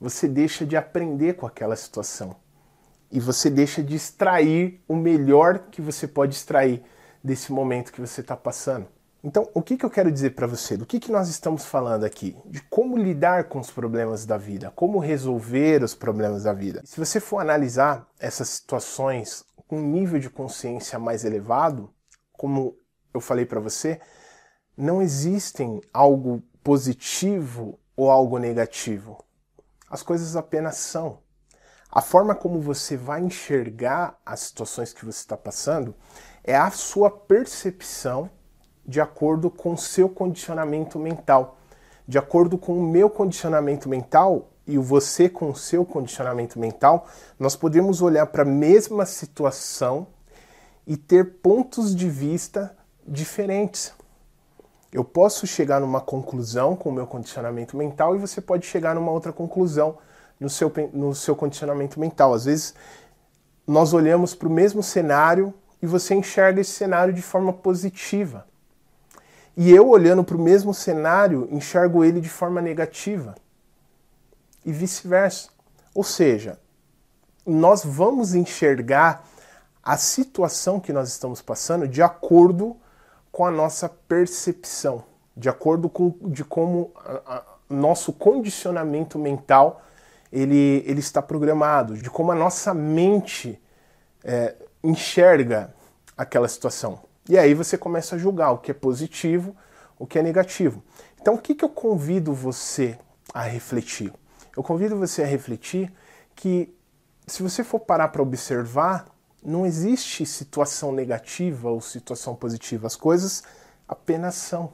você 0.00 0.26
deixa 0.26 0.64
de 0.64 0.76
aprender 0.76 1.34
com 1.34 1.46
aquela 1.46 1.76
situação. 1.76 2.34
E 3.10 3.20
você 3.20 3.50
deixa 3.50 3.82
de 3.82 3.94
extrair 3.94 4.82
o 4.88 4.96
melhor 4.96 5.66
que 5.70 5.82
você 5.82 6.06
pode 6.08 6.34
extrair 6.34 6.82
desse 7.22 7.52
momento 7.52 7.92
que 7.92 8.00
você 8.00 8.20
está 8.20 8.36
passando. 8.36 8.86
Então, 9.22 9.50
o 9.52 9.60
que, 9.60 9.76
que 9.76 9.84
eu 9.84 9.90
quero 9.90 10.10
dizer 10.10 10.30
para 10.30 10.46
você? 10.46 10.78
Do 10.78 10.86
que, 10.86 10.98
que 10.98 11.12
nós 11.12 11.28
estamos 11.28 11.66
falando 11.66 12.04
aqui? 12.04 12.34
De 12.46 12.62
como 12.62 12.96
lidar 12.96 13.44
com 13.44 13.60
os 13.60 13.70
problemas 13.70 14.24
da 14.24 14.38
vida, 14.38 14.70
como 14.70 14.98
resolver 14.98 15.82
os 15.82 15.94
problemas 15.94 16.44
da 16.44 16.54
vida. 16.54 16.80
Se 16.86 16.98
você 16.98 17.20
for 17.20 17.38
analisar 17.38 18.08
essas 18.18 18.48
situações 18.48 19.44
com 19.68 19.78
um 19.78 19.86
nível 19.86 20.18
de 20.18 20.30
consciência 20.30 20.98
mais 20.98 21.24
elevado, 21.24 21.92
como 22.32 22.74
eu 23.12 23.20
falei 23.20 23.44
para 23.44 23.60
você, 23.60 24.00
não 24.74 25.02
existem 25.02 25.82
algo 25.92 26.42
positivo 26.64 27.78
ou 27.94 28.10
algo 28.10 28.38
negativo. 28.38 29.22
As 29.90 30.02
coisas 30.02 30.36
apenas 30.36 30.76
são. 30.76 31.18
A 31.90 32.00
forma 32.00 32.34
como 32.34 32.60
você 32.60 32.96
vai 32.96 33.20
enxergar 33.20 34.16
as 34.24 34.40
situações 34.40 34.92
que 34.92 35.04
você 35.04 35.18
está 35.18 35.36
passando 35.36 35.94
é 36.44 36.56
a 36.56 36.70
sua 36.70 37.10
percepção 37.10 38.30
de 38.86 39.00
acordo 39.00 39.50
com 39.50 39.72
o 39.72 39.78
seu 39.78 40.08
condicionamento 40.08 40.98
mental. 40.98 41.58
De 42.06 42.16
acordo 42.16 42.56
com 42.56 42.78
o 42.78 42.82
meu 42.82 43.10
condicionamento 43.10 43.88
mental, 43.88 44.50
e 44.66 44.78
você 44.78 45.28
com 45.28 45.50
o 45.50 45.56
seu 45.56 45.84
condicionamento 45.84 46.58
mental, 46.58 47.06
nós 47.38 47.56
podemos 47.56 48.00
olhar 48.00 48.26
para 48.26 48.42
a 48.42 48.46
mesma 48.46 49.04
situação 49.04 50.06
e 50.86 50.96
ter 50.96 51.40
pontos 51.40 51.94
de 51.94 52.08
vista 52.08 52.76
diferentes. 53.06 53.92
Eu 54.92 55.04
posso 55.04 55.46
chegar 55.46 55.80
numa 55.80 56.00
conclusão 56.00 56.74
com 56.74 56.88
o 56.88 56.92
meu 56.92 57.06
condicionamento 57.06 57.76
mental 57.76 58.16
e 58.16 58.18
você 58.18 58.40
pode 58.40 58.66
chegar 58.66 58.94
numa 58.94 59.12
outra 59.12 59.32
conclusão 59.32 59.98
no 60.38 60.50
seu, 60.50 60.72
no 60.92 61.14
seu 61.14 61.36
condicionamento 61.36 62.00
mental. 62.00 62.34
Às 62.34 62.46
vezes, 62.46 62.74
nós 63.66 63.92
olhamos 63.92 64.34
para 64.34 64.48
o 64.48 64.50
mesmo 64.50 64.82
cenário 64.82 65.54
e 65.80 65.86
você 65.86 66.14
enxerga 66.14 66.60
esse 66.60 66.72
cenário 66.72 67.14
de 67.14 67.22
forma 67.22 67.52
positiva. 67.52 68.46
E 69.56 69.70
eu, 69.70 69.88
olhando 69.88 70.24
para 70.24 70.36
o 70.36 70.40
mesmo 70.40 70.74
cenário, 70.74 71.48
enxergo 71.50 72.04
ele 72.04 72.20
de 72.20 72.28
forma 72.28 72.60
negativa 72.60 73.34
e 74.64 74.72
vice-versa. 74.72 75.50
Ou 75.94 76.02
seja, 76.02 76.58
nós 77.46 77.84
vamos 77.84 78.34
enxergar 78.34 79.24
a 79.82 79.96
situação 79.96 80.80
que 80.80 80.92
nós 80.92 81.08
estamos 81.08 81.40
passando 81.40 81.86
de 81.86 82.02
acordo 82.02 82.70
com 82.70 82.80
a 83.38 83.50
nossa 83.50 83.88
percepção, 83.88 85.04
de 85.36 85.48
acordo 85.48 85.88
com 85.88 86.14
de 86.22 86.44
como 86.44 86.92
a, 86.96 87.36
a, 87.36 87.44
nosso 87.68 88.12
condicionamento 88.12 89.18
mental 89.18 89.82
ele, 90.32 90.82
ele 90.86 91.00
está 91.00 91.20
programado, 91.22 91.96
de 91.96 92.10
como 92.10 92.32
a 92.32 92.34
nossa 92.34 92.72
mente 92.74 93.60
é, 94.24 94.54
enxerga 94.82 95.74
aquela 96.16 96.48
situação. 96.48 97.00
E 97.28 97.38
aí 97.38 97.54
você 97.54 97.78
começa 97.78 98.16
a 98.16 98.18
julgar 98.18 98.52
o 98.52 98.58
que 98.58 98.70
é 98.70 98.74
positivo, 98.74 99.56
o 99.98 100.06
que 100.06 100.18
é 100.18 100.22
negativo. 100.22 100.82
Então, 101.20 101.34
o 101.34 101.38
que, 101.38 101.54
que 101.54 101.64
eu 101.64 101.68
convido 101.68 102.32
você 102.32 102.98
a 103.34 103.42
refletir? 103.42 104.12
eu 104.56 104.62
convido 104.62 104.96
você 104.96 105.22
a 105.22 105.26
refletir 105.26 105.92
que 106.34 106.74
se 107.26 107.42
você 107.42 107.62
for 107.62 107.80
parar 107.80 108.08
para 108.08 108.22
observar, 108.22 109.06
não 109.42 109.64
existe 109.64 110.26
situação 110.26 110.92
negativa 110.92 111.70
ou 111.70 111.80
situação 111.80 112.34
positiva. 112.34 112.86
As 112.86 112.96
coisas 112.96 113.42
apenas 113.88 114.34
são. 114.34 114.72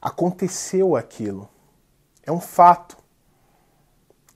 Aconteceu 0.00 0.96
aquilo. 0.96 1.48
É 2.22 2.30
um 2.30 2.40
fato. 2.40 2.96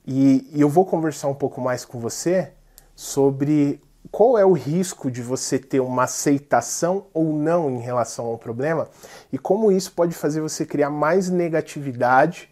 E, 0.07 0.49
e, 0.53 0.61
eu 0.61 0.69
vou 0.69 0.87
conversar 0.87 1.29
um 1.29 1.35
pouco 1.35 1.61
mais 1.61 1.85
com 1.85 2.01
você 2.01 2.53
sobre 2.95 3.83
qual 4.11 4.37
é 4.39 4.45
o 4.45 4.53
risco 4.53 5.11
de 5.11 5.23
você 5.23 5.59
ter 5.59 5.81
uma 5.81 6.05
aceitação 6.05 7.07
ou 7.13 7.33
não 7.33 7.71
em 7.71 7.79
relação 7.79 8.27
ao 8.27 8.39
problema 8.39 8.89
e 9.31 9.39
como 9.39 9.71
isso 9.71 9.93
pode 9.93 10.15
fazer 10.15 10.41
você 10.41 10.65
criar 10.65 10.91
mais 10.91 11.29
negatividade 11.29 12.50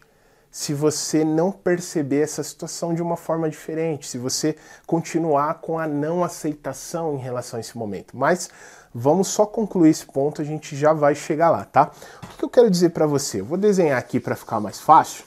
se 0.51 0.73
você 0.73 1.23
não 1.23 1.51
perceber 1.51 2.21
essa 2.21 2.43
situação 2.43 2.93
de 2.93 3.01
uma 3.01 3.15
forma 3.15 3.49
diferente, 3.49 4.07
se 4.07 4.17
você 4.17 4.55
continuar 4.85 5.55
com 5.55 5.77
a 5.77 5.87
não 5.87 6.23
aceitação 6.23 7.15
em 7.15 7.19
relação 7.19 7.57
a 7.57 7.61
esse 7.61 7.77
momento. 7.77 8.17
Mas 8.17 8.49
vamos 8.93 9.27
só 9.27 9.45
concluir 9.45 9.91
esse 9.91 10.05
ponto, 10.05 10.41
a 10.41 10.45
gente 10.45 10.75
já 10.75 10.91
vai 10.91 11.13
chegar 11.13 11.51
lá, 11.51 11.65
tá? 11.65 11.91
O 12.23 12.37
que 12.37 12.45
eu 12.45 12.49
quero 12.49 12.69
dizer 12.69 12.89
para 12.89 13.05
você? 13.05 13.41
Eu 13.41 13.45
vou 13.45 13.57
desenhar 13.57 13.99
aqui 13.99 14.19
para 14.19 14.35
ficar 14.35 14.59
mais 14.59 14.79
fácil. 14.79 15.23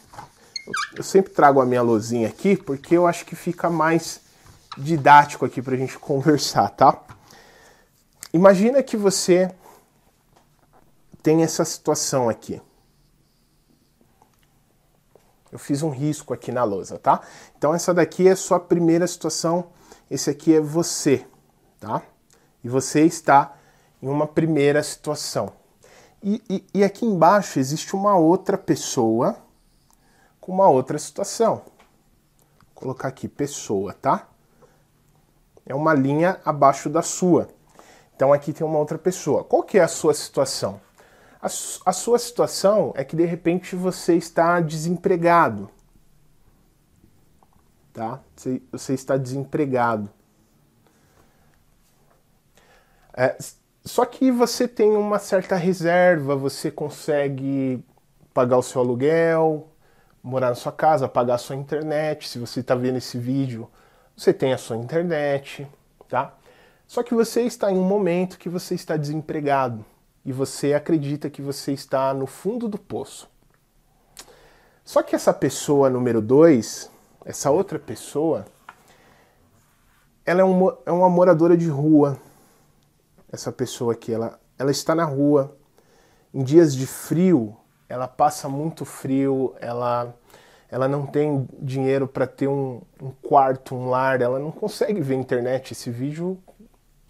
Eu 0.97 1.03
sempre 1.03 1.33
trago 1.33 1.61
a 1.61 1.67
minha 1.67 1.83
luzinha 1.83 2.29
aqui 2.29 2.57
porque 2.57 2.97
eu 2.97 3.07
acho 3.07 3.25
que 3.25 3.37
fica 3.37 3.71
mais 3.71 4.21
didático 4.77 5.45
aqui 5.45 5.63
para 5.63 5.75
a 5.75 5.79
gente 5.79 5.99
conversar, 6.01 6.69
tá? 6.71 7.01
Imagina 8.33 8.83
que 8.83 8.97
você 8.97 9.55
tem 11.23 11.43
essa 11.43 11.65
situação 11.65 12.29
aqui. 12.29 12.61
Eu 15.53 15.59
fiz 15.59 15.83
um 15.83 15.91
risco 15.91 16.33
aqui 16.33 16.51
na 16.51 16.65
lousa, 16.65 16.99
tá? 16.99 17.21
Então 17.59 17.75
essa 17.75 17.93
daqui 17.93 18.27
é 18.27 18.35
sua 18.35 18.59
primeira 18.59 19.07
situação, 19.07 19.67
esse 20.11 20.31
aqui 20.31 20.55
é 20.55 20.61
você, 20.61 21.27
tá? 21.79 22.01
E 22.65 22.69
você 22.71 23.05
está 23.05 23.55
em 24.01 24.09
uma 24.09 24.27
primeira 24.27 24.83
situação. 24.83 25.53
E, 26.23 26.43
e, 26.49 26.65
e 26.73 26.85
aqui 26.85 27.05
embaixo 27.05 27.59
existe 27.59 27.95
uma 27.95 28.17
outra 28.17 28.57
pessoa 28.57 29.37
com 30.41 30.53
uma 30.53 30.69
outra 30.69 30.99
situação. 30.99 31.57
Vou 31.57 32.75
colocar 32.75 33.09
aqui 33.09 33.29
pessoa, 33.29 33.93
tá? 33.93 34.29
É 35.67 35.75
uma 35.75 35.93
linha 35.93 36.41
abaixo 36.45 36.89
da 36.89 37.03
sua. 37.03 37.49
Então 38.17 38.33
aqui 38.33 38.53
tem 38.53 38.67
uma 38.67 38.79
outra 38.79 38.97
pessoa. 38.97 39.45
Qual 39.45 39.63
que 39.63 39.79
é 39.79 39.83
a 39.83 39.89
sua 39.89 40.15
situação? 40.15 40.81
A, 41.43 41.47
a 41.47 41.93
sua 41.93 42.21
situação 42.21 42.93
é 42.95 43.03
que 43.03 43.17
de 43.17 43.25
repente 43.25 43.75
você 43.75 44.15
está 44.15 44.61
desempregado. 44.61 45.69
Tá? 47.93 48.21
Você, 48.37 48.63
você 48.71 48.95
está 48.95 49.17
desempregado. 49.17 50.09
É, 53.13 53.37
só 53.85 54.05
que 54.07 54.31
você 54.31 54.69
tem 54.69 54.93
uma 54.93 55.19
certa 55.19 55.57
reserva, 55.57 56.37
você 56.37 56.71
consegue 56.71 57.85
pagar 58.33 58.59
o 58.59 58.63
seu 58.63 58.81
aluguel, 58.81 59.69
morar 60.23 60.51
na 60.51 60.55
sua 60.55 60.71
casa, 60.71 61.09
pagar 61.09 61.35
a 61.35 61.39
sua 61.39 61.57
internet. 61.57 62.29
Se 62.29 62.39
você 62.39 62.61
está 62.61 62.77
vendo 62.77 62.99
esse 62.99 63.19
vídeo, 63.19 63.69
você 64.17 64.33
tem 64.33 64.53
a 64.53 64.59
sua 64.59 64.77
internet, 64.77 65.67
tá? 66.09 66.37
Só 66.87 67.03
que 67.03 67.15
você 67.15 67.43
está 67.43 67.73
em 67.73 67.77
um 67.77 67.85
momento 67.85 68.39
que 68.39 68.49
você 68.49 68.77
está 68.77 68.97
desempregado 68.97 69.85
e 70.25 70.33
você 70.33 70.75
acredita 70.75 71.31
que 71.31 71.43
você 71.43 71.73
está 71.73 72.13
no 72.15 72.27
fundo 72.27 72.69
do 72.69 72.79
poço. 72.79 73.29
Só 74.85 75.03
que 75.03 75.15
essa 75.15 75.33
pessoa 75.33 75.89
número 75.89 76.21
dois, 76.21 76.91
essa 77.25 77.51
outra 77.51 77.79
pessoa, 77.79 78.45
ela 80.25 80.41
é, 80.41 80.45
um, 80.45 80.69
é 80.87 80.93
uma 80.93 81.09
moradora 81.09 81.57
de 81.57 81.69
rua. 81.69 82.19
Essa 83.31 83.51
pessoa 83.51 83.93
aqui, 83.93 84.13
ela, 84.13 84.39
ela 84.59 84.71
está 84.71 84.95
na 84.95 85.05
rua. 85.05 85.57
Em 86.33 86.43
dias 86.43 86.75
de 86.75 86.87
frio, 86.87 87.57
ela 87.89 88.09
passa 88.09 88.49
muito 88.49 88.85
frio, 88.85 89.55
ela, 89.61 90.15
ela 90.71 90.89
não 90.89 91.07
tem 91.07 91.49
dinheiro 91.61 92.09
para 92.09 92.27
ter 92.27 92.49
um, 92.49 92.81
um 93.01 93.11
quarto, 93.11 93.75
um 93.75 93.89
lar, 93.89 94.21
ela 94.21 94.39
não 94.39 94.51
consegue 94.51 95.01
ver 95.01 95.15
internet. 95.15 95.73
Esse 95.73 95.91
vídeo 95.91 96.39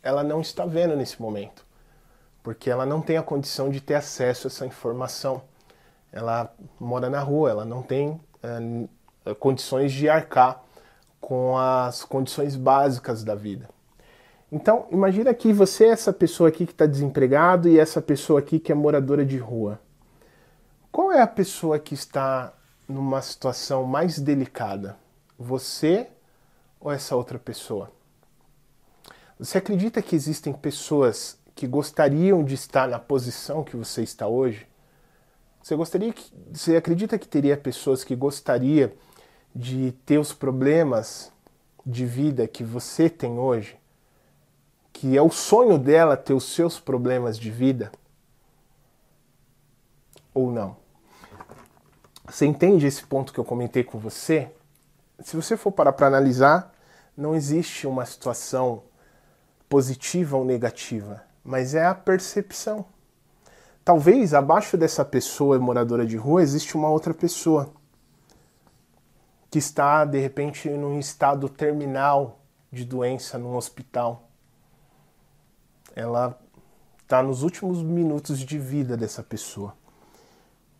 ela 0.02 0.24
não 0.24 0.40
está 0.40 0.66
vendo 0.66 0.96
nesse 0.96 1.22
momento, 1.22 1.64
porque 2.42 2.70
ela 2.70 2.84
não 2.84 3.00
tem 3.00 3.16
a 3.16 3.22
condição 3.22 3.70
de 3.70 3.80
ter 3.80 3.94
acesso 3.94 4.46
a 4.46 4.50
essa 4.50 4.66
informação. 4.66 5.42
Ela 6.12 6.52
mora 6.78 7.08
na 7.08 7.20
rua, 7.20 7.50
ela 7.50 7.64
não 7.64 7.82
tem 7.82 8.20
é, 8.42 9.34
condições 9.34 9.92
de 9.92 10.08
arcar 10.08 10.62
com 11.20 11.56
as 11.56 12.04
condições 12.04 12.56
básicas 12.56 13.22
da 13.22 13.34
vida. 13.34 13.68
Então, 14.50 14.86
imagina 14.90 15.32
que 15.32 15.52
você 15.52 15.84
é 15.84 15.88
essa 15.88 16.12
pessoa 16.12 16.48
aqui 16.48 16.66
que 16.66 16.72
está 16.72 16.84
desempregado 16.84 17.68
e 17.68 17.78
essa 17.78 18.02
pessoa 18.02 18.40
aqui 18.40 18.58
que 18.58 18.70
é 18.70 18.74
moradora 18.74 19.24
de 19.24 19.38
rua. 19.38 19.80
Qual 20.90 21.10
é 21.10 21.22
a 21.22 21.26
pessoa 21.26 21.78
que 21.78 21.94
está 21.94 22.52
numa 22.86 23.22
situação 23.22 23.84
mais 23.84 24.18
delicada? 24.18 24.96
Você 25.38 26.08
ou 26.78 26.92
essa 26.92 27.16
outra 27.16 27.38
pessoa? 27.38 27.90
Você 29.38 29.56
acredita 29.56 30.02
que 30.02 30.14
existem 30.14 30.52
pessoas 30.52 31.38
que 31.54 31.66
gostariam 31.66 32.44
de 32.44 32.54
estar 32.54 32.88
na 32.88 32.98
posição 32.98 33.62
que 33.64 33.76
você 33.76 34.02
está 34.02 34.26
hoje? 34.26 34.66
Você 35.62 35.76
gostaria 35.76 36.12
que, 36.12 36.32
você 36.52 36.76
acredita 36.76 37.18
que 37.18 37.28
teria 37.28 37.56
pessoas 37.56 38.02
que 38.02 38.16
gostaria 38.16 38.96
de 39.54 39.92
ter 40.04 40.18
os 40.18 40.32
problemas 40.32 41.32
de 41.84 42.04
vida 42.04 42.48
que 42.48 42.64
você 42.64 43.08
tem 43.08 43.38
hoje? 43.38 43.76
Que 44.92 45.16
é 45.16 45.22
o 45.22 45.30
sonho 45.30 45.78
dela 45.78 46.16
ter 46.16 46.34
os 46.34 46.44
seus 46.44 46.80
problemas 46.80 47.38
de 47.38 47.50
vida? 47.50 47.92
Ou 50.34 50.50
não? 50.50 50.76
Você 52.28 52.46
entende 52.46 52.86
esse 52.86 53.04
ponto 53.04 53.32
que 53.32 53.38
eu 53.38 53.44
comentei 53.44 53.84
com 53.84 53.98
você? 53.98 54.50
Se 55.20 55.36
você 55.36 55.56
for 55.56 55.70
parar 55.70 55.92
para 55.92 56.06
analisar, 56.06 56.72
não 57.16 57.34
existe 57.34 57.86
uma 57.86 58.06
situação 58.06 58.82
positiva 59.68 60.36
ou 60.36 60.44
negativa, 60.44 61.24
mas 61.44 61.74
é 61.74 61.84
a 61.84 61.94
percepção. 61.94 62.84
Talvez 63.84 64.32
abaixo 64.32 64.76
dessa 64.76 65.04
pessoa 65.04 65.58
moradora 65.58 66.06
de 66.06 66.16
rua 66.16 66.42
existe 66.42 66.76
uma 66.76 66.88
outra 66.88 67.12
pessoa 67.12 67.72
que 69.50 69.58
está 69.58 70.04
de 70.04 70.18
repente 70.18 70.70
num 70.70 70.98
estado 70.98 71.48
terminal 71.48 72.40
de 72.70 72.84
doença 72.84 73.38
num 73.38 73.56
hospital. 73.56 74.28
Ela 75.94 76.38
está 77.02 77.22
nos 77.22 77.42
últimos 77.42 77.82
minutos 77.82 78.38
de 78.38 78.58
vida 78.58 78.96
dessa 78.96 79.22
pessoa. 79.22 79.74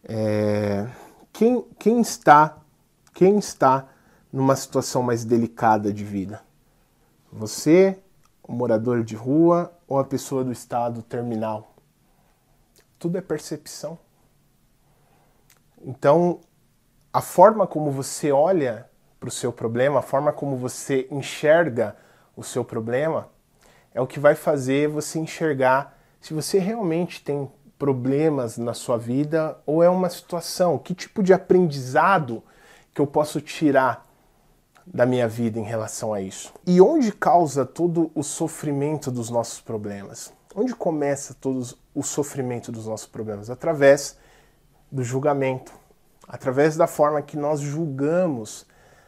É... 0.04 0.88
Quem, 1.32 1.62
quem 1.78 2.00
está 2.00 2.62
quem 3.12 3.38
está 3.38 3.88
numa 4.32 4.56
situação 4.56 5.02
mais 5.02 5.24
delicada 5.24 5.92
de 5.92 6.04
vida? 6.04 6.42
Você 7.30 7.98
o 8.42 8.52
morador 8.52 9.02
de 9.04 9.14
rua 9.14 9.72
ou 9.86 9.98
a 9.98 10.04
pessoa 10.04 10.42
do 10.42 10.52
estado 10.52 11.02
terminal. 11.02 11.74
Tudo 12.98 13.18
é 13.18 13.20
percepção. 13.20 13.98
Então, 15.84 16.40
a 17.12 17.20
forma 17.20 17.66
como 17.66 17.90
você 17.90 18.32
olha 18.32 18.88
para 19.18 19.28
o 19.28 19.32
seu 19.32 19.52
problema, 19.52 19.98
a 19.98 20.02
forma 20.02 20.32
como 20.32 20.56
você 20.56 21.06
enxerga 21.10 21.96
o 22.36 22.42
seu 22.42 22.64
problema, 22.64 23.28
é 23.94 24.00
o 24.00 24.06
que 24.06 24.18
vai 24.18 24.34
fazer 24.34 24.88
você 24.88 25.18
enxergar 25.18 25.98
se 26.20 26.32
você 26.32 26.58
realmente 26.58 27.22
tem 27.22 27.50
problemas 27.78 28.56
na 28.56 28.74
sua 28.74 28.96
vida 28.96 29.58
ou 29.66 29.82
é 29.82 29.88
uma 29.88 30.08
situação, 30.08 30.78
que 30.78 30.94
tipo 30.94 31.22
de 31.22 31.32
aprendizado 31.32 32.42
que 32.94 33.00
eu 33.00 33.06
posso 33.06 33.40
tirar 33.40 34.08
da 34.86 35.06
minha 35.06 35.28
vida 35.28 35.58
em 35.58 35.64
relação 35.64 36.12
a 36.12 36.20
isso. 36.20 36.52
E 36.66 36.80
onde 36.80 37.12
causa 37.12 37.64
todo 37.64 38.10
o 38.14 38.22
sofrimento 38.22 39.10
dos 39.10 39.30
nossos 39.30 39.60
problemas? 39.60 40.32
Onde 40.54 40.74
começa 40.74 41.34
todo 41.34 41.66
o 41.94 42.02
sofrimento 42.02 42.70
dos 42.70 42.86
nossos 42.86 43.06
problemas? 43.06 43.48
Através 43.48 44.16
do 44.90 45.02
julgamento, 45.02 45.72
através 46.28 46.76
da 46.76 46.86
forma 46.86 47.22
que 47.22 47.36
nós 47.36 47.60
julgamos 47.60 48.66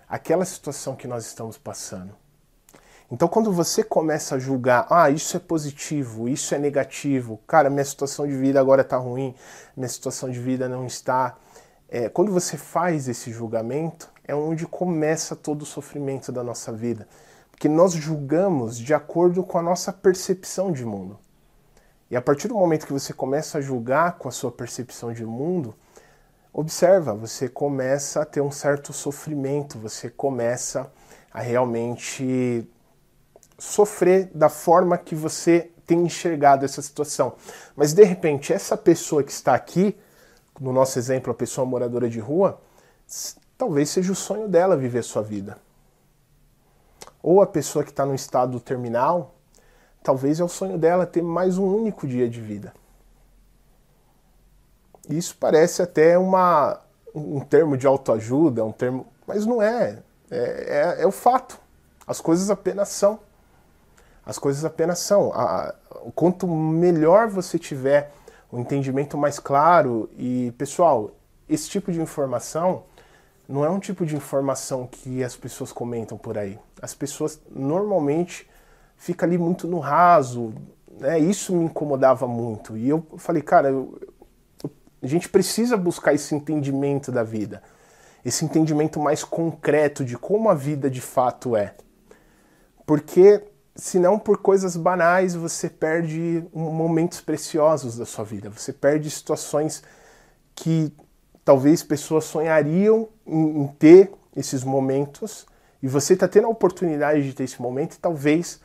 aquela 0.09 0.45
situação 0.45 0.97
que 0.97 1.09
nós 1.09 1.27
estamos 1.27 1.59
passando. 1.59 2.15
Então, 3.11 3.29
quando 3.29 3.53
você 3.53 3.85
começa 3.85 4.35
a 4.35 4.39
julgar, 4.39 4.87
ah, 4.91 5.11
isso 5.11 5.37
é 5.37 5.41
positivo, 5.41 6.29
isso 6.29 6.55
é 6.55 6.59
negativo, 6.59 7.39
cara, 7.47 7.69
minha 7.69 7.85
situação 7.85 8.27
de 8.27 8.35
vida 8.35 8.59
agora 8.59 8.81
está 8.81 8.97
ruim, 8.97 9.35
minha 9.77 9.89
situação 9.89 10.31
de 10.31 10.41
vida 10.41 10.69
não 10.69 10.87
está. 10.87 11.37
É, 11.89 12.09
quando 12.09 12.33
você 12.33 12.57
faz 12.57 13.07
esse 13.07 13.31
julgamento, 13.31 14.11
é 14.27 14.35
onde 14.35 14.67
começa 14.67 15.37
todo 15.37 15.63
o 15.63 15.67
sofrimento 15.67 16.33
da 16.33 16.43
nossa 16.43 16.73
vida. 16.73 17.07
Porque 17.51 17.69
nós 17.69 17.93
julgamos 17.93 18.79
de 18.79 18.93
acordo 18.93 19.43
com 19.45 19.59
a 19.59 19.63
nossa 19.63 19.93
percepção 19.93 20.73
de 20.73 20.85
mundo. 20.85 21.19
E 22.11 22.17
a 22.17 22.23
partir 22.23 22.49
do 22.49 22.55
momento 22.55 22.87
que 22.87 22.93
você 22.93 23.13
começa 23.13 23.59
a 23.59 23.61
julgar 23.61 24.19
com 24.19 24.29
a 24.29 24.33
sua 24.33 24.51
percepção 24.51 25.13
de 25.13 25.25
mundo, 25.25 25.75
observa, 26.53 27.15
você 27.15 27.49
começa 27.49 28.23
a 28.23 28.25
ter 28.25 28.41
um 28.41 28.51
certo 28.51 28.93
sofrimento, 28.93 29.79
você 29.79 30.11
começa 30.11 30.91
a 31.33 31.41
realmente 31.41 32.69
sofrer 33.59 34.31
da 34.35 34.49
forma 34.49 34.99
que 34.99 35.15
você 35.15 35.71
tem 35.87 36.05
enxergado 36.05 36.65
essa 36.65 36.81
situação. 36.81 37.35
Mas 37.77 37.93
de 37.93 38.05
repente, 38.05 38.53
essa 38.53 38.77
pessoa 38.77 39.23
que 39.23 39.33
está 39.33 39.55
aqui, 39.55 39.97
no 40.61 40.73
nosso 40.73 40.99
exemplo, 40.99 41.31
a 41.33 41.35
pessoa 41.35 41.67
moradora 41.67 42.09
de 42.09 42.21
rua, 42.21 42.61
talvez 43.57 43.91
seja 43.91 44.13
o 44.13 44.17
sonho 44.17 44.49
dela 44.49 44.77
viver 44.77 45.03
sua 45.03 45.23
vida. 45.23 45.59
Ou 47.23 47.41
a 47.41 47.47
pessoa 47.47 47.85
que 47.85 47.91
está 47.91 48.05
no 48.05 48.15
estado 48.15 48.61
terminal, 48.61 49.35
talvez 50.03 50.41
é 50.41 50.45
o 50.45 50.49
sonho 50.49 50.77
dela 50.77 51.07
ter 51.07 51.23
mais 51.23 51.57
um 51.57 51.67
único 51.67 52.07
dia 52.07 52.29
de 52.29 52.41
vida. 52.41 52.73
Isso 55.09 55.37
parece 55.39 55.83
até 55.83 56.19
uma, 56.19 56.81
um 57.15 57.41
termo 57.41 57.77
de 57.77 57.87
autoajuda, 57.87 58.65
um 58.65 58.73
termo. 58.73 59.07
Mas 59.27 59.47
não 59.47 59.63
é. 59.63 60.03
É, 60.31 60.97
é, 60.99 61.03
é 61.03 61.07
o 61.07 61.13
fato. 61.13 61.59
As 62.07 62.21
coisas 62.21 62.51
apenas 62.51 62.89
são. 62.89 63.21
As 64.25 64.39
coisas 64.39 64.65
apenas 64.65 64.99
são. 64.99 65.33
A, 65.33 65.75
quanto 66.15 66.47
melhor 66.47 67.29
você 67.29 67.59
tiver 67.59 68.13
um 68.53 68.61
entendimento 68.61 69.19
mais 69.19 69.39
claro, 69.39 70.09
e 70.17 70.53
pessoal, 70.57 71.11
esse 71.49 71.69
tipo 71.69 71.91
de 71.91 72.01
informação 72.01 72.85
não 73.49 73.65
é 73.65 73.71
um 73.71 73.79
tipo 73.79 74.07
de 74.07 74.17
informação 74.17 74.87
que 74.87 75.23
as 75.23 75.37
pessoas 75.37 75.73
comentam 75.73 76.17
por 76.17 76.39
aí. 76.39 76.59
As 76.81 76.95
pessoas 76.95 77.41
normalmente 77.51 78.49
ficam 78.97 79.29
ali 79.29 79.37
muito 79.37 79.67
no 79.67 79.79
raso, 79.79 80.55
né? 80.99 81.19
Isso 81.19 81.55
me 81.55 81.65
incomodava 81.65 82.27
muito. 82.27 82.77
E 82.77 82.89
eu 82.89 83.07
falei, 83.19 83.43
cara, 83.43 83.69
eu, 83.69 83.99
eu, 84.63 84.71
a 85.03 85.07
gente 85.07 85.29
precisa 85.29 85.77
buscar 85.77 86.15
esse 86.15 86.35
entendimento 86.35 87.13
da 87.13 87.23
vida, 87.23 87.63
esse 88.25 88.45
entendimento 88.45 88.99
mais 88.99 89.23
concreto 89.23 90.05
de 90.05 90.17
como 90.17 90.49
a 90.49 90.55
vida 90.55 90.91
de 90.91 91.01
fato 91.01 91.57
é. 91.57 91.75
Porque 92.87 93.43
senão 93.77 94.19
por 94.19 94.39
coisas 94.39 94.77
banais 94.77 95.35
você 95.35 95.69
perde 95.69 96.45
momentos 96.53 97.21
preciosos 97.21 97.99
da 97.99 98.07
sua 98.07 98.25
vida, 98.25 98.49
você 98.49 98.73
perde 98.73 99.11
situações 99.11 99.83
que 100.55 100.93
talvez 101.45 101.83
pessoas 101.83 102.25
sonhariam 102.25 103.09
em, 103.27 103.63
em 103.63 103.67
ter 103.67 104.11
esses 104.37 104.65
momentos 104.65 105.47
e 105.83 105.89
você 105.89 106.15
está 106.15 106.27
tendo 106.27 106.47
a 106.47 106.51
oportunidade 106.51 107.23
de 107.23 107.35
ter 107.35 107.45
esse 107.45 107.61
momento 107.61 107.99
talvez 108.01 108.61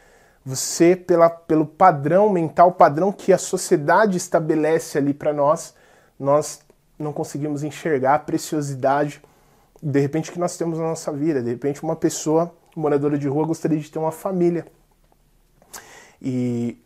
você, 0.46 0.96
pela, 0.96 1.30
pelo 1.30 1.66
padrão 1.66 2.30
mental, 2.30 2.72
padrão 2.72 3.12
que 3.12 3.34
a 3.34 3.38
sociedade 3.38 4.18
estabelece 4.18 4.98
ali 4.98 5.14
para 5.14 5.34
nós, 5.34 5.74
nós 6.20 6.62
não 6.98 7.14
conseguimos 7.14 7.64
enxergar 7.64 8.16
a 8.16 8.20
preciosidade 8.20 9.22
de 9.82 10.00
repente 10.00 10.32
que 10.32 10.40
nós 10.40 10.58
temos 10.58 10.78
na 10.78 10.86
nossa 10.86 11.12
vida. 11.12 11.42
De 11.42 11.50
repente 11.50 11.84
uma 11.84 11.96
pessoa 11.96 12.54
moradora 12.76 13.18
de 13.18 13.28
rua 13.28 13.46
gostaria 13.46 13.78
de 13.78 13.90
ter 13.90 14.00
uma 14.00 14.12
família. 14.12 14.66
E 16.22 16.82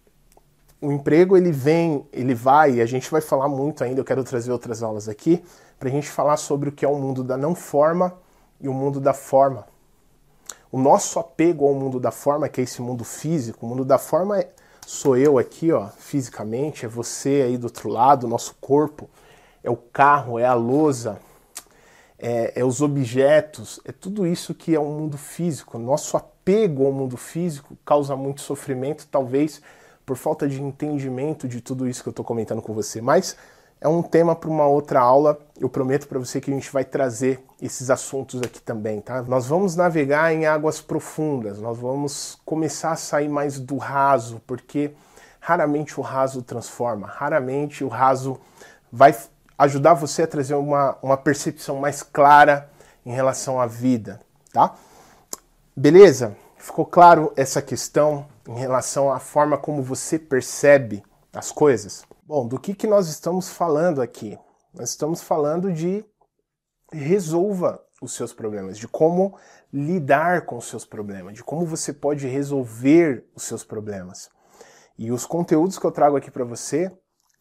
o 0.80 0.92
emprego 0.92 1.36
ele 1.38 1.52
vem, 1.52 2.06
ele 2.12 2.36
vai, 2.36 2.74
e 2.74 2.82
a 2.82 2.86
gente 2.86 3.10
vai 3.10 3.22
falar 3.22 3.48
muito 3.48 3.84
ainda, 3.84 4.02
eu 4.02 4.06
quero 4.06 4.24
trazer 4.24 4.52
outras 4.52 4.84
aulas 4.84 5.08
aqui, 5.08 5.44
para 5.84 5.90
a 5.90 5.92
gente 5.92 6.10
falar 6.10 6.38
sobre 6.38 6.70
o 6.70 6.72
que 6.72 6.86
é 6.86 6.88
o 6.88 6.96
mundo 6.96 7.26
da 7.26 7.36
não 7.36 7.54
forma 7.54 8.14
e 8.62 8.70
o 8.70 8.74
mundo 8.74 9.02
da 9.02 9.14
forma. 9.14 9.68
O 10.72 10.80
nosso 10.80 11.20
apego 11.20 11.68
ao 11.68 11.74
mundo 11.74 12.00
da 12.00 12.10
forma, 12.10 12.48
que 12.48 12.62
é 12.62 12.64
esse 12.64 12.82
mundo 12.82 13.04
físico, 13.04 13.66
o 13.66 13.70
mundo 13.70 13.84
da 13.84 13.98
forma 13.98 14.40
é, 14.40 14.50
sou 14.88 15.18
eu 15.18 15.38
aqui, 15.38 15.74
ó, 15.74 15.90
fisicamente, 15.90 16.86
é 16.86 16.88
você 16.88 17.44
aí 17.46 17.58
do 17.58 17.66
outro 17.66 17.90
lado, 17.90 18.30
nosso 18.30 18.56
corpo, 18.62 19.10
é 19.62 19.70
o 19.70 19.76
carro, 19.76 20.40
é 20.40 20.46
a 20.46 20.54
lousa, 20.54 21.20
é, 22.18 22.62
é 22.62 22.64
os 22.64 22.80
objetos, 22.80 23.82
é 23.84 23.92
tudo 23.92 24.26
isso 24.26 24.54
que 24.54 24.74
é 24.74 24.80
o 24.80 24.86
mundo 24.86 25.18
físico. 25.18 25.78
Nosso 25.78 26.16
apego 26.16 26.86
ao 26.86 26.94
mundo 26.94 27.18
físico 27.18 27.78
causa 27.84 28.16
muito 28.16 28.40
sofrimento, 28.40 29.06
talvez 29.12 29.62
por 30.06 30.16
falta 30.16 30.48
de 30.48 30.62
entendimento 30.62 31.46
de 31.46 31.60
tudo 31.60 31.90
isso 31.90 32.02
que 32.02 32.08
eu 32.08 32.12
estou 32.12 32.24
comentando 32.24 32.62
com 32.62 32.74
você. 32.74 33.02
Mas 33.02 33.36
é 33.84 33.88
um 33.90 34.02
tema 34.02 34.34
para 34.34 34.50
uma 34.50 34.66
outra 34.66 35.02
aula. 35.02 35.38
Eu 35.60 35.68
prometo 35.68 36.08
para 36.08 36.18
você 36.18 36.40
que 36.40 36.50
a 36.50 36.54
gente 36.54 36.72
vai 36.72 36.86
trazer 36.86 37.44
esses 37.62 37.90
assuntos 37.90 38.42
aqui 38.42 38.62
também, 38.62 39.02
tá? 39.02 39.22
Nós 39.24 39.46
vamos 39.46 39.76
navegar 39.76 40.34
em 40.34 40.46
águas 40.46 40.80
profundas, 40.80 41.60
nós 41.60 41.78
vamos 41.78 42.40
começar 42.46 42.94
a 42.94 42.96
sair 42.96 43.28
mais 43.28 43.60
do 43.60 43.76
raso, 43.76 44.42
porque 44.48 44.94
raramente 45.38 46.00
o 46.00 46.02
raso 46.02 46.42
transforma, 46.42 47.08
raramente 47.08 47.84
o 47.84 47.90
raso 47.90 48.40
vai 48.90 49.14
ajudar 49.58 49.96
você 49.96 50.24
a 50.24 50.28
trazer 50.28 50.56
uma, 50.56 50.98
uma 51.02 51.18
percepção 51.18 51.76
mais 51.76 52.02
clara 52.02 52.70
em 53.06 53.12
relação 53.12 53.60
à 53.60 53.66
vida, 53.66 54.22
tá? 54.54 54.76
Beleza? 55.76 56.38
Ficou 56.56 56.86
claro 56.86 57.34
essa 57.36 57.62
questão 57.62 58.26
em 58.48 58.56
relação 58.56 59.12
à 59.12 59.20
forma 59.20 59.58
como 59.58 59.84
você 59.84 60.18
percebe 60.18 61.04
as 61.34 61.52
coisas? 61.52 62.06
Bom, 62.26 62.48
do 62.48 62.58
que, 62.58 62.74
que 62.74 62.88
nós 62.88 63.10
estamos 63.10 63.50
falando 63.50 64.02
aqui? 64.02 64.40
Nós 64.74 64.92
estamos 64.92 65.22
falando 65.22 65.74
de 65.74 66.06
resolva 66.90 67.84
os 68.02 68.16
seus 68.16 68.34
problemas, 68.34 68.78
de 68.78 68.88
como 68.88 69.38
lidar 69.74 70.46
com 70.46 70.56
os 70.56 70.70
seus 70.70 70.86
problemas, 70.86 71.34
de 71.34 71.44
como 71.44 71.66
você 71.66 71.92
pode 71.92 72.26
resolver 72.26 73.30
os 73.36 73.44
seus 73.44 73.66
problemas. 73.66 74.30
E 74.98 75.12
os 75.12 75.26
conteúdos 75.26 75.78
que 75.78 75.86
eu 75.86 75.92
trago 75.92 76.16
aqui 76.16 76.32
para 76.32 76.46
você 76.46 76.90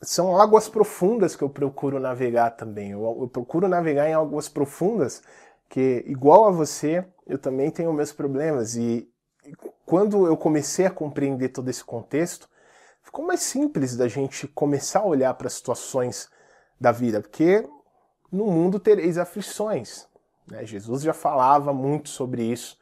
são 0.01 0.37
águas 0.37 0.69
profundas 0.69 1.37
que 1.37 1.45
eu 1.45 1.51
procuro 1.51 2.01
navegar 2.01 2.51
também. 2.51 2.91
Eu, 2.91 3.19
eu, 3.21 3.29
procuro 3.29 3.69
navegar 3.69 4.09
em 4.09 4.15
águas 4.15 4.49
profundas 4.49 5.23
que, 5.69 6.03
igual 6.09 6.47
a 6.47 6.51
você, 6.51 7.07
eu 7.25 7.39
também 7.39 7.71
tenho 7.71 7.93
meus 7.93 8.13
problemas. 8.13 8.75
E, 8.75 9.09
e 9.47 9.53
quando 9.87 10.27
eu 10.27 10.37
comecei 10.37 10.87
a 10.87 10.91
compreender 10.91 11.51
todo 11.51 11.69
esse 11.69 11.85
contexto, 11.85 12.51
ficou 13.13 13.27
mais 13.27 13.41
simples 13.41 13.95
da 13.95 14.09
gente 14.09 14.49
começar 14.49 15.01
a 15.01 15.05
olhar 15.05 15.35
para 15.35 15.47
as 15.47 15.53
situações 15.53 16.31
da 16.81 16.91
vida, 16.91 17.21
porque 17.21 17.69
no 18.33 18.47
mundo 18.47 18.81
tereis 18.81 19.19
aflições. 19.19 20.09
Né? 20.51 20.65
Jesus 20.65 21.03
já 21.03 21.13
falava 21.13 21.75
muito 21.75 22.09
sobre 22.09 22.43
isso. 22.43 22.79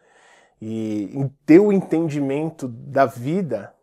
E 0.62 1.10
em 1.12 1.26
ter 1.44 1.58
o 1.58 1.72
entendimento 1.72 2.68
da 2.68 3.06
vida 3.06 3.74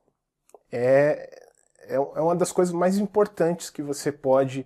é, 0.72 1.38
é, 1.82 1.96
é 1.96 2.00
uma 2.00 2.36
das 2.36 2.54
coisas 2.54 2.74
mais 2.74 2.98
importantes 2.98 3.70
que 3.70 3.82
você 3.82 4.10
pode 4.10 4.66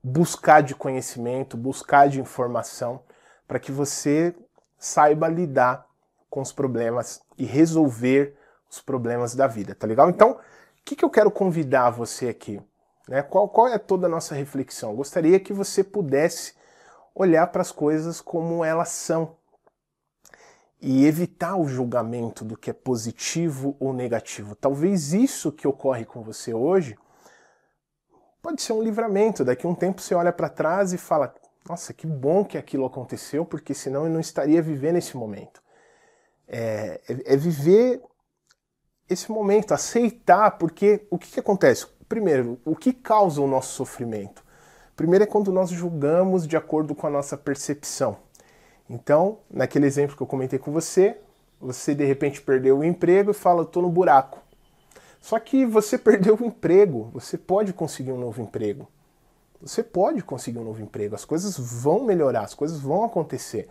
buscar 0.00 0.62
de 0.62 0.76
conhecimento, 0.76 1.56
buscar 1.56 2.08
de 2.08 2.20
informação, 2.20 3.00
para 3.48 3.58
que 3.58 3.72
você 3.72 4.32
saiba 4.78 5.26
lidar 5.26 5.88
com 6.30 6.40
os 6.40 6.52
problemas 6.52 7.20
e 7.36 7.44
resolver 7.44 8.36
os 8.70 8.80
problemas 8.80 9.34
da 9.34 9.48
vida, 9.48 9.74
tá 9.74 9.88
legal? 9.88 10.08
Então, 10.08 10.38
que, 10.86 10.94
que 10.94 11.04
eu 11.04 11.10
quero 11.10 11.32
convidar 11.32 11.90
você 11.90 12.28
aqui? 12.28 12.62
Né? 13.08 13.20
Qual, 13.20 13.48
qual 13.48 13.68
é 13.68 13.76
toda 13.76 14.06
a 14.06 14.10
nossa 14.10 14.36
reflexão? 14.36 14.90
Eu 14.90 14.96
gostaria 14.96 15.40
que 15.40 15.52
você 15.52 15.82
pudesse 15.82 16.54
olhar 17.12 17.48
para 17.48 17.60
as 17.60 17.72
coisas 17.72 18.20
como 18.20 18.64
elas 18.64 18.90
são 18.90 19.36
e 20.80 21.04
evitar 21.04 21.56
o 21.56 21.66
julgamento 21.66 22.44
do 22.44 22.56
que 22.56 22.70
é 22.70 22.72
positivo 22.72 23.76
ou 23.80 23.92
negativo. 23.92 24.54
Talvez 24.54 25.12
isso 25.12 25.50
que 25.50 25.66
ocorre 25.66 26.04
com 26.04 26.22
você 26.22 26.54
hoje 26.54 26.96
pode 28.40 28.62
ser 28.62 28.72
um 28.72 28.82
livramento. 28.82 29.44
Daqui 29.44 29.66
a 29.66 29.70
um 29.70 29.74
tempo 29.74 30.00
você 30.00 30.14
olha 30.14 30.32
para 30.32 30.48
trás 30.48 30.92
e 30.92 30.98
fala: 30.98 31.34
Nossa, 31.68 31.92
que 31.92 32.06
bom 32.06 32.44
que 32.44 32.56
aquilo 32.56 32.84
aconteceu, 32.84 33.44
porque 33.44 33.74
senão 33.74 34.04
eu 34.04 34.10
não 34.10 34.20
estaria 34.20 34.62
vivendo 34.62 34.96
esse 34.96 35.16
momento. 35.16 35.60
É, 36.46 37.00
é, 37.08 37.34
é 37.34 37.36
viver 37.36 38.00
esse 39.08 39.30
momento, 39.30 39.72
aceitar, 39.72 40.52
porque 40.52 41.06
o 41.10 41.18
que, 41.18 41.30
que 41.30 41.40
acontece? 41.40 41.86
Primeiro, 42.08 42.58
o 42.64 42.74
que 42.74 42.92
causa 42.92 43.40
o 43.40 43.46
nosso 43.46 43.74
sofrimento? 43.74 44.44
Primeiro 44.96 45.24
é 45.24 45.26
quando 45.26 45.52
nós 45.52 45.70
julgamos 45.70 46.46
de 46.46 46.56
acordo 46.56 46.94
com 46.94 47.06
a 47.06 47.10
nossa 47.10 47.36
percepção. 47.36 48.16
Então, 48.88 49.38
naquele 49.50 49.86
exemplo 49.86 50.16
que 50.16 50.22
eu 50.22 50.26
comentei 50.26 50.58
com 50.58 50.72
você, 50.72 51.18
você 51.60 51.94
de 51.94 52.04
repente 52.04 52.40
perdeu 52.40 52.78
o 52.78 52.84
emprego 52.84 53.30
e 53.30 53.34
fala, 53.34 53.62
estou 53.62 53.82
no 53.82 53.90
buraco. 53.90 54.40
Só 55.20 55.38
que 55.38 55.66
você 55.66 55.98
perdeu 55.98 56.36
o 56.40 56.44
emprego, 56.44 57.10
você 57.12 57.36
pode 57.36 57.72
conseguir 57.72 58.12
um 58.12 58.18
novo 58.18 58.40
emprego. 58.40 58.88
Você 59.60 59.82
pode 59.82 60.22
conseguir 60.22 60.58
um 60.58 60.64
novo 60.64 60.82
emprego, 60.82 61.14
as 61.14 61.24
coisas 61.24 61.58
vão 61.58 62.04
melhorar, 62.04 62.42
as 62.42 62.54
coisas 62.54 62.78
vão 62.78 63.04
acontecer. 63.04 63.68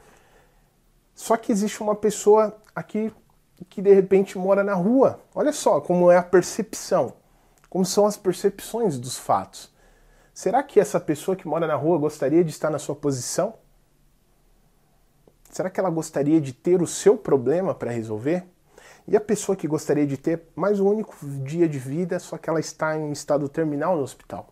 Só 1.13 1.38
que 1.38 1.52
existe 1.52 1.82
uma 1.82 1.95
pessoa 1.95 2.58
aqui 2.76 3.13
que 3.63 3.81
de 3.81 3.93
repente 3.93 4.37
mora 4.37 4.63
na 4.63 4.73
rua. 4.73 5.21
Olha 5.33 5.53
só 5.53 5.79
como 5.79 6.11
é 6.11 6.17
a 6.17 6.23
percepção, 6.23 7.13
como 7.69 7.85
são 7.85 8.05
as 8.05 8.17
percepções 8.17 8.99
dos 8.99 9.17
fatos. 9.17 9.73
Será 10.33 10.61
que 10.61 10.79
essa 10.79 10.99
pessoa 10.99 11.37
que 11.37 11.47
mora 11.47 11.65
na 11.65 11.75
rua 11.75 11.97
gostaria 11.97 12.43
de 12.43 12.51
estar 12.51 12.69
na 12.69 12.79
sua 12.79 12.95
posição? 12.95 13.53
Será 15.49 15.69
que 15.69 15.79
ela 15.79 15.89
gostaria 15.89 16.41
de 16.41 16.51
ter 16.51 16.81
o 16.81 16.87
seu 16.87 17.17
problema 17.17 17.73
para 17.73 17.91
resolver? 17.91 18.45
E 19.07 19.15
a 19.15 19.21
pessoa 19.21 19.55
que 19.55 19.67
gostaria 19.67 20.05
de 20.05 20.17
ter 20.17 20.49
mais 20.55 20.79
um 20.79 20.87
único 20.89 21.15
dia 21.43 21.69
de 21.69 21.79
vida, 21.79 22.19
só 22.19 22.37
que 22.37 22.49
ela 22.49 22.59
está 22.59 22.97
em 22.97 23.11
estado 23.11 23.47
terminal 23.47 23.95
no 23.95 24.01
hospital? 24.01 24.49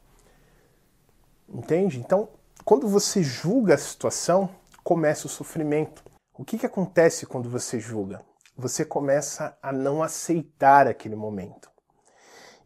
Entende? 1.50 2.00
Então, 2.00 2.30
quando 2.64 2.88
você 2.88 3.22
julga 3.22 3.74
a 3.74 3.78
situação, 3.78 4.50
começa 4.84 5.28
o 5.28 5.30
sofrimento. 5.30 6.04
O 6.38 6.46
que, 6.46 6.58
que 6.58 6.66
acontece 6.66 7.26
quando 7.26 7.50
você 7.50 7.80
julga? 7.80 8.22
Você 8.56 8.86
começa 8.86 9.58
a 9.62 9.72
não 9.72 10.04
aceitar 10.04 10.88
aquele 10.88 11.16
momento. 11.16 11.72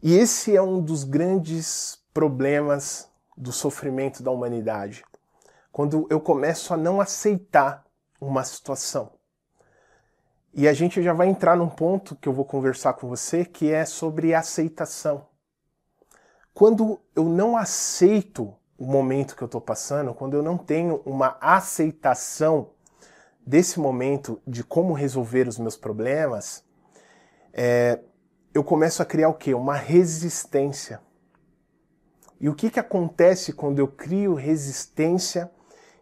E 0.02 0.14
esse 0.14 0.54
é 0.54 0.62
um 0.62 0.80
dos 0.80 1.04
grandes 1.04 1.98
problemas 2.12 3.10
do 3.36 3.52
sofrimento 3.52 4.22
da 4.22 4.30
humanidade. 4.30 5.04
Quando 5.72 6.06
eu 6.10 6.20
começo 6.20 6.72
a 6.72 6.76
não 6.76 7.00
aceitar 7.00 7.84
uma 8.20 8.44
situação. 8.44 9.12
E 10.52 10.66
a 10.66 10.72
gente 10.72 11.02
já 11.02 11.12
vai 11.12 11.28
entrar 11.28 11.56
num 11.56 11.68
ponto 11.68 12.16
que 12.16 12.28
eu 12.28 12.32
vou 12.32 12.44
conversar 12.44 12.94
com 12.94 13.08
você, 13.08 13.44
que 13.44 13.70
é 13.70 13.84
sobre 13.84 14.34
aceitação. 14.34 15.26
Quando 16.52 17.00
eu 17.14 17.24
não 17.24 17.56
aceito 17.56 18.52
o 18.76 18.84
momento 18.84 19.36
que 19.36 19.42
eu 19.42 19.46
estou 19.46 19.60
passando, 19.60 20.14
quando 20.14 20.34
eu 20.34 20.42
não 20.42 20.58
tenho 20.58 21.02
uma 21.04 21.36
aceitação 21.40 22.70
desse 23.48 23.80
momento 23.80 24.42
de 24.46 24.62
como 24.62 24.92
resolver 24.92 25.48
os 25.48 25.58
meus 25.58 25.74
problemas, 25.74 26.62
é, 27.50 27.98
eu 28.52 28.62
começo 28.62 29.00
a 29.00 29.06
criar 29.06 29.30
o 29.30 29.34
quê? 29.34 29.54
Uma 29.54 29.74
resistência. 29.74 31.00
E 32.38 32.46
o 32.46 32.54
que, 32.54 32.68
que 32.68 32.78
acontece 32.78 33.54
quando 33.54 33.78
eu 33.78 33.88
crio 33.88 34.34
resistência 34.34 35.50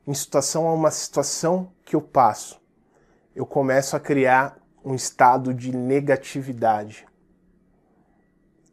em 0.04 0.12
situação 0.12 0.66
a 0.66 0.72
uma 0.72 0.90
situação 0.90 1.72
que 1.84 1.94
eu 1.94 2.02
passo? 2.02 2.60
Eu 3.32 3.46
começo 3.46 3.94
a 3.94 4.00
criar 4.00 4.58
um 4.84 4.96
estado 4.96 5.54
de 5.54 5.70
negatividade. 5.70 7.06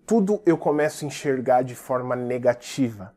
Tudo 0.03 0.41
eu 0.47 0.57
começo 0.57 1.05
a 1.05 1.07
enxergar 1.07 1.61
de 1.61 1.75
forma 1.75 2.15
negativa. 2.15 3.15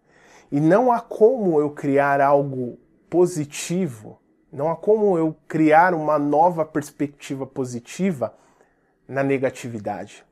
E 0.52 0.60
não 0.60 0.92
há 0.92 1.00
como 1.00 1.58
eu 1.58 1.70
criar 1.70 2.20
algo 2.20 2.78
positivo, 3.08 4.20
não 4.52 4.70
há 4.70 4.76
como 4.76 5.18
eu 5.18 5.36
criar 5.48 5.94
uma 5.94 6.18
nova 6.18 6.64
perspectiva 6.64 7.46
positiva 7.46 8.34
na 9.08 9.22
negatividade. 9.22 10.24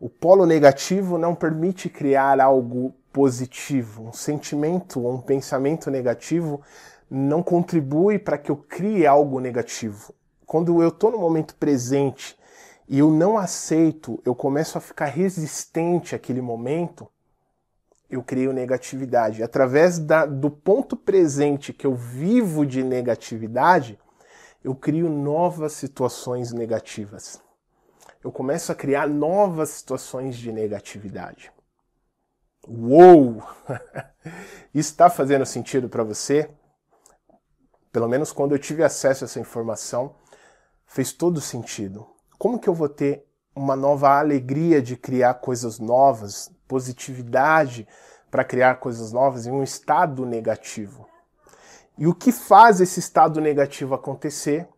O 0.00 0.08
polo 0.08 0.46
negativo 0.46 1.18
não 1.18 1.34
permite 1.34 1.88
criar 1.88 2.40
algo 2.40 2.94
positivo. 3.12 4.04
Um 4.04 4.12
sentimento 4.12 5.00
ou 5.00 5.14
um 5.14 5.20
pensamento 5.20 5.90
negativo 5.90 6.60
não 7.10 7.42
contribui 7.42 8.18
para 8.18 8.38
que 8.38 8.50
eu 8.50 8.56
crie 8.56 9.06
algo 9.06 9.40
negativo. 9.40 10.14
Quando 10.46 10.82
eu 10.82 10.88
estou 10.88 11.10
no 11.10 11.18
momento 11.18 11.54
presente 11.56 12.38
e 12.88 13.00
eu 13.00 13.10
não 13.10 13.36
aceito, 13.36 14.20
eu 14.24 14.34
começo 14.34 14.78
a 14.78 14.80
ficar 14.80 15.06
resistente 15.06 16.14
àquele 16.14 16.40
momento, 16.40 17.08
eu 18.08 18.22
crio 18.22 18.52
negatividade. 18.52 19.42
Através 19.42 19.98
da, 19.98 20.24
do 20.26 20.50
ponto 20.50 20.96
presente 20.96 21.72
que 21.72 21.86
eu 21.86 21.94
vivo 21.94 22.64
de 22.64 22.82
negatividade, 22.82 23.98
eu 24.64 24.74
crio 24.74 25.08
novas 25.08 25.72
situações 25.72 26.52
negativas 26.52 27.40
eu 28.22 28.32
começo 28.32 28.72
a 28.72 28.74
criar 28.74 29.08
novas 29.08 29.70
situações 29.70 30.36
de 30.36 30.50
negatividade. 30.52 31.52
Uou! 32.66 33.42
Está 34.74 35.08
fazendo 35.08 35.46
sentido 35.46 35.88
para 35.88 36.02
você? 36.02 36.50
Pelo 37.92 38.08
menos 38.08 38.32
quando 38.32 38.52
eu 38.52 38.58
tive 38.58 38.82
acesso 38.82 39.24
a 39.24 39.26
essa 39.26 39.40
informação, 39.40 40.14
fez 40.86 41.12
todo 41.12 41.40
sentido. 41.40 42.06
Como 42.38 42.58
que 42.58 42.68
eu 42.68 42.74
vou 42.74 42.88
ter 42.88 43.24
uma 43.54 43.74
nova 43.74 44.18
alegria 44.18 44.82
de 44.82 44.96
criar 44.96 45.34
coisas 45.34 45.78
novas, 45.78 46.50
positividade 46.68 47.88
para 48.30 48.44
criar 48.44 48.76
coisas 48.76 49.12
novas 49.12 49.46
em 49.46 49.50
um 49.50 49.62
estado 49.64 50.24
negativo? 50.24 51.08
E 51.96 52.06
o 52.06 52.14
que 52.14 52.30
faz 52.30 52.80
esse 52.80 53.00
estado 53.00 53.40
negativo 53.40 53.94
acontecer 53.94 54.68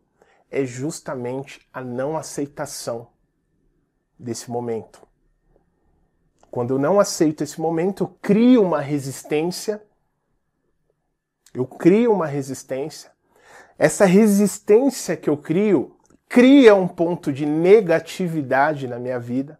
é 0.50 0.64
justamente 0.64 1.60
a 1.72 1.82
não 1.82 2.16
aceitação 2.16 3.08
desse 4.18 4.50
momento. 4.50 5.06
Quando 6.50 6.74
eu 6.74 6.78
não 6.78 6.98
aceito 6.98 7.44
esse 7.44 7.60
momento, 7.60 8.04
eu 8.04 8.08
crio 8.20 8.62
uma 8.62 8.80
resistência. 8.80 9.82
Eu 11.52 11.66
crio 11.66 12.12
uma 12.12 12.26
resistência. 12.26 13.12
Essa 13.78 14.04
resistência 14.04 15.16
que 15.16 15.30
eu 15.30 15.36
crio 15.36 15.96
cria 16.28 16.74
um 16.74 16.88
ponto 16.88 17.32
de 17.32 17.44
negatividade 17.44 18.88
na 18.88 18.98
minha 18.98 19.20
vida. 19.20 19.59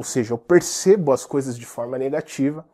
Ou 0.00 0.04
seja, 0.04 0.32
eu 0.32 0.38
percebo 0.38 1.12
as 1.12 1.26
coisas 1.26 1.58
de 1.58 1.66
forma 1.66 1.98
negativa. 1.98 2.66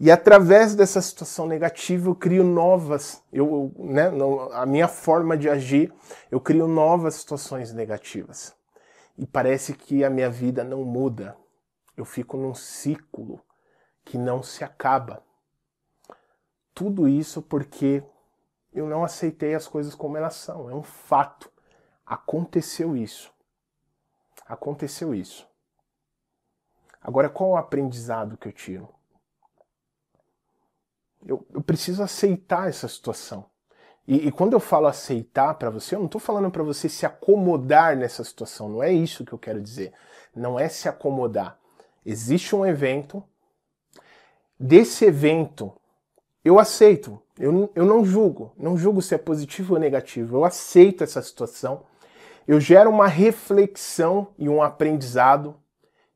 E 0.00 0.10
através 0.10 0.74
dessa 0.74 1.02
situação 1.02 1.46
negativa 1.46 2.08
eu 2.08 2.14
crio 2.14 2.42
novas, 2.42 3.22
eu, 3.30 3.70
né, 3.76 4.10
a 4.54 4.64
minha 4.64 4.88
forma 4.88 5.36
de 5.36 5.50
agir, 5.50 5.92
eu 6.30 6.40
crio 6.40 6.66
novas 6.66 7.16
situações 7.16 7.74
negativas 7.74 8.56
e 9.18 9.26
parece 9.26 9.74
que 9.74 10.02
a 10.02 10.08
minha 10.08 10.30
vida 10.30 10.64
não 10.64 10.82
muda. 10.82 11.36
Eu 11.94 12.06
fico 12.06 12.38
num 12.38 12.54
ciclo 12.54 13.38
que 14.02 14.16
não 14.16 14.42
se 14.42 14.64
acaba. 14.64 15.22
Tudo 16.72 17.06
isso 17.06 17.42
porque 17.42 18.02
eu 18.72 18.86
não 18.86 19.04
aceitei 19.04 19.54
as 19.54 19.68
coisas 19.68 19.94
como 19.94 20.16
elas 20.16 20.36
são. 20.36 20.70
É 20.70 20.74
um 20.74 20.82
fato. 20.82 21.52
Aconteceu 22.06 22.96
isso. 22.96 23.30
Aconteceu 24.46 25.14
isso. 25.14 25.51
Agora, 27.02 27.28
qual 27.28 27.50
o 27.50 27.56
aprendizado 27.56 28.36
que 28.36 28.48
eu 28.48 28.52
tiro? 28.52 28.88
Eu, 31.26 31.46
eu 31.52 31.62
preciso 31.62 32.02
aceitar 32.02 32.68
essa 32.68 32.86
situação. 32.88 33.46
E, 34.06 34.28
e 34.28 34.32
quando 34.32 34.52
eu 34.52 34.60
falo 34.60 34.86
aceitar 34.86 35.54
para 35.54 35.70
você, 35.70 35.94
eu 35.94 35.98
não 35.98 36.06
estou 36.06 36.20
falando 36.20 36.50
para 36.50 36.62
você 36.62 36.88
se 36.88 37.06
acomodar 37.06 37.96
nessa 37.96 38.24
situação. 38.24 38.68
Não 38.68 38.82
é 38.82 38.92
isso 38.92 39.24
que 39.24 39.32
eu 39.32 39.38
quero 39.38 39.60
dizer. 39.60 39.92
Não 40.34 40.58
é 40.58 40.68
se 40.68 40.88
acomodar. 40.88 41.58
Existe 42.04 42.54
um 42.54 42.66
evento. 42.66 43.22
Desse 44.58 45.04
evento, 45.04 45.72
eu 46.44 46.58
aceito. 46.58 47.20
Eu, 47.38 47.70
eu 47.74 47.84
não 47.84 48.04
julgo. 48.04 48.52
Não 48.56 48.76
julgo 48.76 49.00
se 49.00 49.14
é 49.14 49.18
positivo 49.18 49.74
ou 49.74 49.80
negativo. 49.80 50.36
Eu 50.36 50.44
aceito 50.44 51.04
essa 51.04 51.22
situação. 51.22 51.84
Eu 52.46 52.58
gero 52.60 52.90
uma 52.90 53.06
reflexão 53.06 54.28
e 54.36 54.48
um 54.48 54.62
aprendizado. 54.62 55.56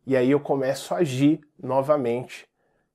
E 0.06 0.16
aí 0.16 0.30
eu 0.30 0.38
começo 0.38 0.94
a 0.94 0.98
agir 0.98 1.40
novamente 1.60 2.46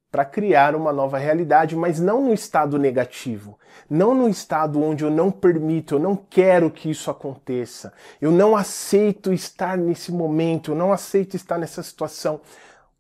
para 0.10 0.24
criar 0.24 0.76
uma 0.76 0.92
nova 0.92 1.18
realidade, 1.18 1.76
mas 1.76 2.00
não 2.00 2.26
no 2.26 2.34
estado 2.34 2.78
negativo, 2.78 3.58
não 3.90 4.14
no 4.14 4.30
estado 4.30 4.82
onde 4.82 5.04
eu 5.04 5.12
não 5.12 5.32
permito, 5.32 5.96
eu 5.96 6.00
não 6.00 6.16
quero 6.16 6.70
que 6.70 6.90
isso 6.90 7.10
aconteça, 7.10 7.94
eu 8.20 8.32
não 8.32 8.56
aceito 8.56 9.32
estar 9.32 9.78
nesse 9.78 10.12
momento, 10.12 10.72
eu 10.72 10.76
não 10.76 10.92
aceito 10.92 11.36
estar 11.36 11.58
nessa 11.58 11.82
situação. 11.82 12.42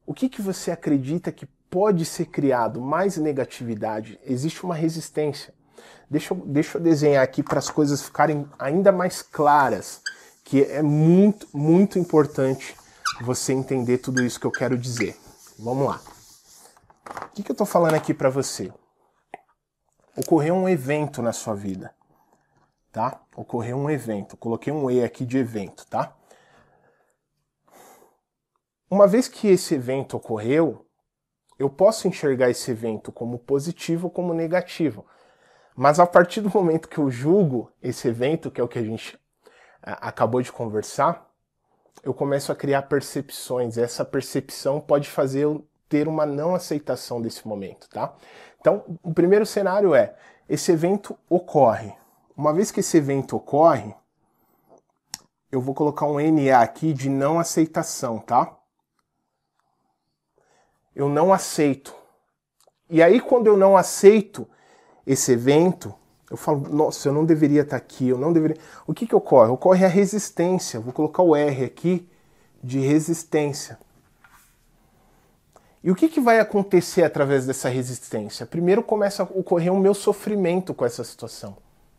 O 0.06 0.14
que, 0.14 0.30
que 0.30 0.42
você 0.42 0.72
acredita 0.72 1.32
que 1.32 1.46
pode 1.70 2.06
ser 2.06 2.26
criado? 2.26 2.82
Mais 2.82 3.18
negatividade? 3.18 4.20
Existe 4.26 4.64
uma 4.64 4.76
resistência. 4.76 5.54
Deixa 6.10 6.34
eu, 6.34 6.38
deixa 6.46 6.78
eu 6.78 6.82
desenhar 6.82 7.24
aqui 7.24 7.44
para 7.44 7.60
as 7.60 7.70
coisas 7.70 8.02
ficarem 8.02 8.46
ainda 8.60 8.92
mais 8.92 9.22
claras, 9.22 10.02
que 10.44 10.64
é 10.64 10.82
muito, 10.82 11.48
muito 11.54 11.98
importante 11.98 12.76
você 13.20 13.54
entender 13.54 13.98
tudo 13.98 14.24
isso 14.24 14.40
que 14.40 14.46
eu 14.46 14.52
quero 14.52 14.78
dizer. 14.78 15.18
Vamos 15.60 15.88
lá. 15.88 16.02
O 17.26 17.30
que, 17.34 17.44
que 17.44 17.52
eu 17.52 17.54
estou 17.54 17.68
falando 17.68 17.96
aqui 17.96 18.14
para 18.14 18.30
você? 18.30 18.72
Ocorreu 20.16 20.56
um 20.56 20.68
evento 20.68 21.22
na 21.22 21.34
sua 21.34 21.56
vida, 21.56 21.94
tá? 22.92 23.22
Ocorreu 23.36 23.78
um 23.78 23.90
evento. 23.90 24.38
Coloquei 24.38 24.72
um 24.72 24.90
E 24.90 25.04
aqui 25.04 25.26
de 25.26 25.38
evento, 25.38 25.86
tá? 25.88 26.16
Uma 28.90 29.08
vez 29.08 29.28
que 29.28 29.48
esse 29.48 29.74
evento 29.74 30.18
ocorreu, 30.18 30.86
eu 31.58 31.70
posso 31.70 32.08
enxergar 32.08 32.50
esse 32.50 32.72
evento 32.72 33.12
como 33.12 33.40
positivo 33.40 34.08
ou 34.08 34.12
como 34.12 34.34
negativo. 34.34 35.06
Mas 35.76 36.00
a 36.00 36.06
partir 36.06 36.42
do 36.42 36.50
momento 36.50 36.90
que 36.90 36.98
eu 36.98 37.10
julgo 37.10 37.72
esse 37.82 38.08
evento, 38.08 38.52
que 38.52 38.60
é 38.60 38.64
o 38.64 38.68
que 38.68 38.80
a 38.80 38.84
gente 38.84 39.18
acabou 39.82 40.42
de 40.42 40.52
conversar, 40.52 41.31
eu 42.04 42.14
começo 42.14 42.52
a 42.52 42.56
criar 42.56 42.84
percepções. 42.84 43.78
Essa 43.78 44.04
percepção 44.04 44.80
pode 44.80 45.10
fazer 45.10 45.42
eu 45.42 45.66
ter 45.88 46.08
uma 46.08 46.26
não 46.26 46.56
aceitação 46.56 47.22
desse 47.22 47.48
momento, 47.48 47.90
tá? 47.90 48.14
Então, 48.60 48.84
o 49.04 49.14
primeiro 49.14 49.46
cenário 49.46 49.94
é: 49.94 50.16
esse 50.48 50.72
evento 50.72 51.18
ocorre. 51.30 51.94
Uma 52.36 52.54
vez 52.54 52.72
que 52.72 52.80
esse 52.80 52.98
evento 52.98 53.36
ocorre, 53.36 53.94
eu 55.52 55.62
vou 55.62 55.76
colocar 55.76 56.06
um 56.06 56.20
NA 56.20 56.60
aqui 56.60 56.94
de 56.94 57.10
não 57.10 57.40
aceitação, 57.40 58.20
tá? 58.20 58.58
Eu 60.96 61.10
não 61.10 61.34
aceito. 61.34 61.94
E 62.90 63.02
aí, 63.02 63.20
quando 63.20 63.48
eu 63.48 63.58
não 63.58 63.78
aceito 63.78 64.48
esse 65.06 65.34
evento, 65.34 65.94
eu 66.32 66.38
falo, 66.38 66.70
nossa, 66.70 67.10
eu 67.10 67.14
não 67.14 67.26
deveria 67.26 67.62
estar 67.62 67.76
aqui, 67.76 68.08
eu 68.08 68.18
não 68.18 68.32
deveria. 68.32 68.56
O 68.88 68.94
que, 68.94 69.06
que 69.06 69.14
ocorre? 69.14 69.52
Ocorre 69.52 69.84
a 69.84 69.90
resistência. 69.90 70.80
Vou 70.80 70.94
colocar 70.94 71.22
o 71.22 71.36
R 71.36 71.66
aqui 71.66 72.08
de 72.64 72.80
resistência. 72.80 73.78
E 75.84 75.92
o 75.92 75.96
que, 75.96 76.08
que 76.08 76.22
vai 76.22 76.40
acontecer 76.40 77.04
através 77.04 77.46
dessa 77.46 77.68
resistência? 77.68 78.46
Primeiro 78.46 78.82
começa 78.82 79.24
a 79.24 79.26
ocorrer 79.26 79.74
o 79.74 79.78
meu 79.78 79.94
sofrimento 79.94 80.74
com 80.74 80.86
essa 80.86 81.04
situação. 81.04 81.58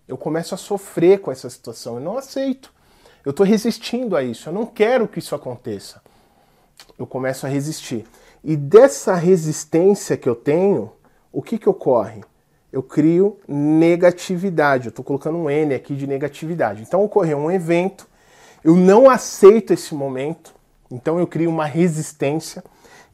Eu 0.09 0.16
começo 0.16 0.55
a 0.55 0.59
sofrer 0.59 1.21
com 1.21 1.31
essa 1.31 1.51
situação. 1.51 1.97
Eu 1.97 2.01
não 2.01 2.16
aceito. 2.16 2.73
Eu 3.27 3.33
estou 3.33 3.45
resistindo 3.45 4.16
a 4.16 4.23
isso. 4.23 4.49
Eu 4.49 4.55
não 4.55 4.64
quero 4.64 5.07
que 5.07 5.18
isso 5.18 5.35
aconteça. 5.35 6.01
Eu 6.99 7.07
começo 7.07 7.45
a 7.45 7.51
resistir. 7.51 8.07
E 8.42 8.57
dessa 8.57 9.14
resistência 9.14 10.16
que 10.16 10.29
eu 10.29 10.35
tenho, 10.35 10.90
o 11.31 11.42
que, 11.42 11.59
que 11.59 11.68
ocorre? 11.68 12.25
Eu 12.72 12.82
crio 12.82 13.38
negatividade. 13.46 14.87
Eu 14.87 14.90
estou 14.90 15.04
colocando 15.04 15.37
um 15.37 15.50
N 15.50 15.74
aqui 15.74 15.94
de 15.94 16.06
negatividade. 16.06 16.82
Então 16.82 17.04
ocorreu 17.04 17.38
um 17.38 17.50
evento, 17.50 18.08
eu 18.64 18.74
não 18.74 19.11
aceito 19.11 19.72
esse 19.72 19.94
momento, 19.94 20.54
então 20.90 21.18
eu 21.18 21.26
crio 21.26 21.50
uma 21.50 21.66
resistência 21.66 22.64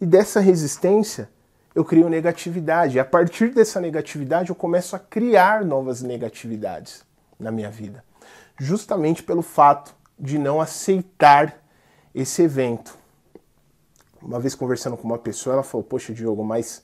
e 0.00 0.06
dessa 0.06 0.40
resistência 0.40 1.28
eu 1.74 1.84
crio 1.84 2.08
negatividade. 2.08 2.96
E 2.96 3.00
a 3.00 3.04
partir 3.04 3.50
dessa 3.50 3.80
negatividade, 3.80 4.50
eu 4.50 4.54
começo 4.56 4.96
a 4.96 4.98
criar 4.98 5.64
novas 5.64 6.02
negatividades 6.02 7.04
na 7.38 7.50
minha 7.50 7.70
vida. 7.70 8.04
Justamente 8.58 9.22
pelo 9.22 9.42
fato 9.42 9.94
de 10.18 10.38
não 10.38 10.60
aceitar 10.60 11.62
esse 12.14 12.42
evento. 12.42 12.96
Uma 14.20 14.40
vez 14.40 14.54
conversando 14.54 14.96
com 14.96 15.04
uma 15.04 15.18
pessoa, 15.18 15.54
ela 15.54 15.62
falou: 15.62 15.84
Poxa, 15.84 16.12
Diogo, 16.12 16.42
mas 16.42 16.82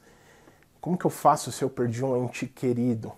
como 0.84 0.98
que 0.98 1.06
eu 1.06 1.10
faço 1.10 1.50
se 1.50 1.64
eu 1.64 1.70
perdi 1.70 2.04
um 2.04 2.14
ente 2.14 2.46
querido? 2.46 3.10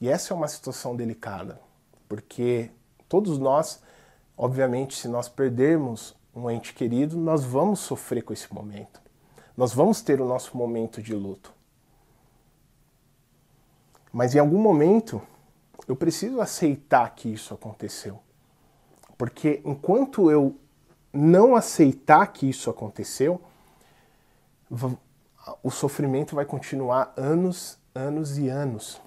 E 0.00 0.08
essa 0.08 0.34
é 0.34 0.36
uma 0.36 0.48
situação 0.48 0.96
delicada, 0.96 1.60
porque 2.08 2.68
todos 3.08 3.38
nós, 3.38 3.80
obviamente, 4.36 4.96
se 4.96 5.06
nós 5.06 5.28
perdermos 5.28 6.16
um 6.34 6.50
ente 6.50 6.74
querido, 6.74 7.16
nós 7.16 7.44
vamos 7.44 7.78
sofrer 7.78 8.22
com 8.22 8.32
esse 8.32 8.52
momento. 8.52 9.00
Nós 9.56 9.72
vamos 9.72 10.02
ter 10.02 10.20
o 10.20 10.26
nosso 10.26 10.56
momento 10.56 11.00
de 11.00 11.14
luto. 11.14 11.54
Mas 14.12 14.34
em 14.34 14.40
algum 14.40 14.58
momento, 14.58 15.22
eu 15.86 15.94
preciso 15.94 16.40
aceitar 16.40 17.08
que 17.14 17.32
isso 17.32 17.54
aconteceu. 17.54 18.18
Porque 19.16 19.62
enquanto 19.64 20.28
eu 20.28 20.58
não 21.12 21.54
aceitar 21.54 22.26
que 22.32 22.48
isso 22.48 22.68
aconteceu, 22.68 23.40
o 25.62 25.70
sofrimento 25.70 26.34
vai 26.34 26.44
continuar 26.44 27.12
anos, 27.16 27.78
anos 27.94 28.38
e 28.38 28.48
anos. 28.48 29.00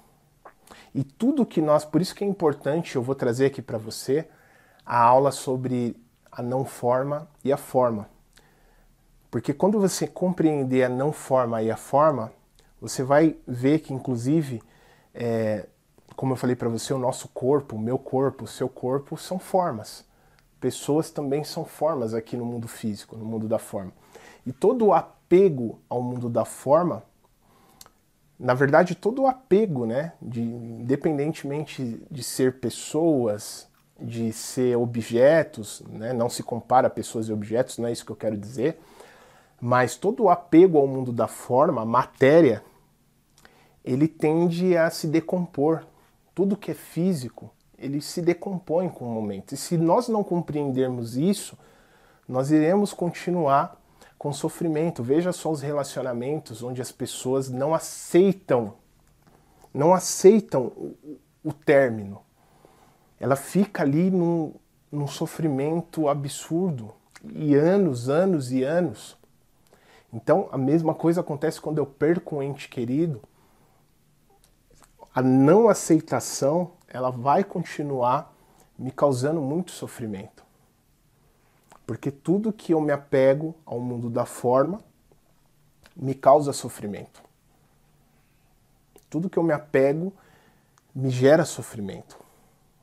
E 0.94 1.04
tudo 1.04 1.46
que 1.46 1.60
nós, 1.60 1.84
por 1.84 2.00
isso 2.00 2.14
que 2.14 2.24
é 2.24 2.26
importante, 2.26 2.96
eu 2.96 3.02
vou 3.02 3.14
trazer 3.14 3.46
aqui 3.46 3.62
para 3.62 3.78
você 3.78 4.28
a 4.84 4.98
aula 4.98 5.30
sobre 5.30 5.96
a 6.30 6.42
não 6.42 6.64
forma 6.64 7.28
e 7.44 7.52
a 7.52 7.56
forma. 7.56 8.08
Porque 9.30 9.52
quando 9.52 9.78
você 9.78 10.06
compreender 10.06 10.84
a 10.84 10.88
não 10.88 11.12
forma 11.12 11.62
e 11.62 11.70
a 11.70 11.76
forma, 11.76 12.32
você 12.80 13.02
vai 13.02 13.36
ver 13.46 13.80
que, 13.80 13.94
inclusive, 13.94 14.60
é, 15.14 15.68
como 16.16 16.32
eu 16.32 16.36
falei 16.36 16.56
para 16.56 16.68
você, 16.68 16.92
o 16.92 16.98
nosso 16.98 17.28
corpo, 17.28 17.76
o 17.76 17.78
meu 17.78 17.98
corpo, 17.98 18.44
o 18.44 18.48
seu 18.48 18.68
corpo 18.68 19.16
são 19.16 19.38
formas. 19.38 20.04
Pessoas 20.58 21.10
também 21.10 21.44
são 21.44 21.64
formas 21.64 22.12
aqui 22.12 22.36
no 22.36 22.44
mundo 22.44 22.66
físico, 22.66 23.16
no 23.16 23.24
mundo 23.24 23.46
da 23.46 23.58
forma. 23.58 23.92
E 24.44 24.52
todo 24.52 24.86
o 24.86 24.92
apego 25.30 25.78
ao 25.88 26.02
mundo 26.02 26.28
da 26.28 26.44
forma, 26.44 27.04
na 28.36 28.52
verdade, 28.52 28.96
todo 28.96 29.22
o 29.22 29.26
apego, 29.28 29.86
né, 29.86 30.12
de, 30.20 30.42
independentemente 30.42 32.04
de 32.10 32.22
ser 32.22 32.58
pessoas, 32.58 33.68
de 34.00 34.32
ser 34.32 34.76
objetos, 34.76 35.82
né, 35.88 36.12
não 36.12 36.28
se 36.28 36.42
compara 36.42 36.90
pessoas 36.90 37.28
e 37.28 37.32
objetos, 37.32 37.78
não 37.78 37.86
é 37.86 37.92
isso 37.92 38.04
que 38.04 38.10
eu 38.10 38.16
quero 38.16 38.36
dizer, 38.36 38.80
mas 39.60 39.94
todo 39.94 40.24
o 40.24 40.30
apego 40.30 40.78
ao 40.78 40.86
mundo 40.86 41.12
da 41.12 41.28
forma, 41.28 41.82
a 41.82 41.86
matéria, 41.86 42.64
ele 43.84 44.08
tende 44.08 44.76
a 44.76 44.90
se 44.90 45.06
decompor. 45.06 45.84
Tudo 46.34 46.56
que 46.56 46.70
é 46.70 46.74
físico, 46.74 47.50
ele 47.78 48.00
se 48.00 48.20
decompõe 48.22 48.88
com 48.88 49.04
o 49.04 49.10
momento. 49.10 49.52
E 49.52 49.56
se 49.56 49.76
nós 49.76 50.08
não 50.08 50.24
compreendermos 50.24 51.16
isso, 51.16 51.58
nós 52.26 52.50
iremos 52.50 52.92
continuar 52.94 53.79
com 54.20 54.34
sofrimento. 54.34 55.02
Veja 55.02 55.32
só 55.32 55.50
os 55.50 55.62
relacionamentos 55.62 56.62
onde 56.62 56.82
as 56.82 56.92
pessoas 56.92 57.48
não 57.48 57.72
aceitam, 57.72 58.74
não 59.72 59.94
aceitam 59.94 60.64
o, 60.76 61.18
o 61.42 61.54
término. 61.54 62.20
Ela 63.18 63.34
fica 63.34 63.82
ali 63.82 64.10
num, 64.10 64.52
num 64.92 65.06
sofrimento 65.06 66.06
absurdo 66.06 66.92
e 67.32 67.54
anos, 67.54 68.10
anos 68.10 68.52
e 68.52 68.62
anos. 68.62 69.16
Então, 70.12 70.50
a 70.52 70.58
mesma 70.58 70.94
coisa 70.94 71.22
acontece 71.22 71.58
quando 71.58 71.78
eu 71.78 71.86
perco 71.86 72.36
um 72.36 72.42
ente 72.42 72.68
querido. 72.68 73.22
A 75.14 75.22
não 75.22 75.66
aceitação, 75.66 76.72
ela 76.86 77.08
vai 77.08 77.42
continuar 77.42 78.36
me 78.78 78.90
causando 78.90 79.40
muito 79.40 79.70
sofrimento. 79.70 80.39
Porque 81.90 82.12
tudo 82.12 82.52
que 82.52 82.72
eu 82.72 82.80
me 82.80 82.92
apego 82.92 83.52
ao 83.66 83.80
mundo 83.80 84.08
da 84.08 84.24
forma 84.24 84.80
me 85.96 86.14
causa 86.14 86.52
sofrimento. 86.52 87.20
Tudo 89.10 89.28
que 89.28 89.36
eu 89.36 89.42
me 89.42 89.52
apego 89.52 90.12
me 90.94 91.10
gera 91.10 91.44
sofrimento. 91.44 92.16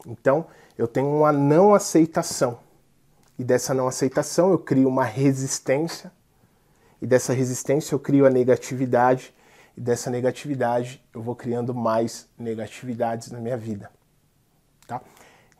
Então, 0.06 0.48
eu 0.78 0.90
tenho 0.90 1.08
uma 1.08 1.32
não 1.32 1.74
aceitação. 1.74 2.60
E 3.40 3.46
dessa 3.46 3.74
não 3.74 3.88
aceitação 3.88 4.52
eu 4.52 4.60
crio 4.60 4.90
uma 4.90 5.06
resistência 5.06 6.12
e 7.02 7.08
dessa 7.08 7.32
resistência 7.32 7.96
eu 7.96 8.00
crio 8.00 8.26
a 8.26 8.30
negatividade, 8.30 9.34
e 9.78 9.80
dessa 9.80 10.10
negatividade 10.10 11.02
eu 11.14 11.22
vou 11.22 11.34
criando 11.34 11.74
mais 11.74 12.28
negatividades 12.38 13.32
na 13.32 13.40
minha 13.40 13.56
vida. 13.56 13.90
Tá? 14.86 15.02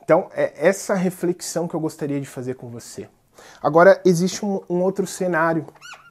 Então, 0.04 0.28
é 0.34 0.52
essa 0.54 0.92
reflexão 0.92 1.66
que 1.66 1.74
eu 1.74 1.80
gostaria 1.80 2.20
de 2.20 2.26
fazer 2.26 2.52
com 2.52 2.68
você. 2.68 3.08
Agora, 3.62 4.00
existe 4.04 4.44
um, 4.44 4.60
um 4.68 4.82
outro 4.82 5.06
cenário, 5.06 5.66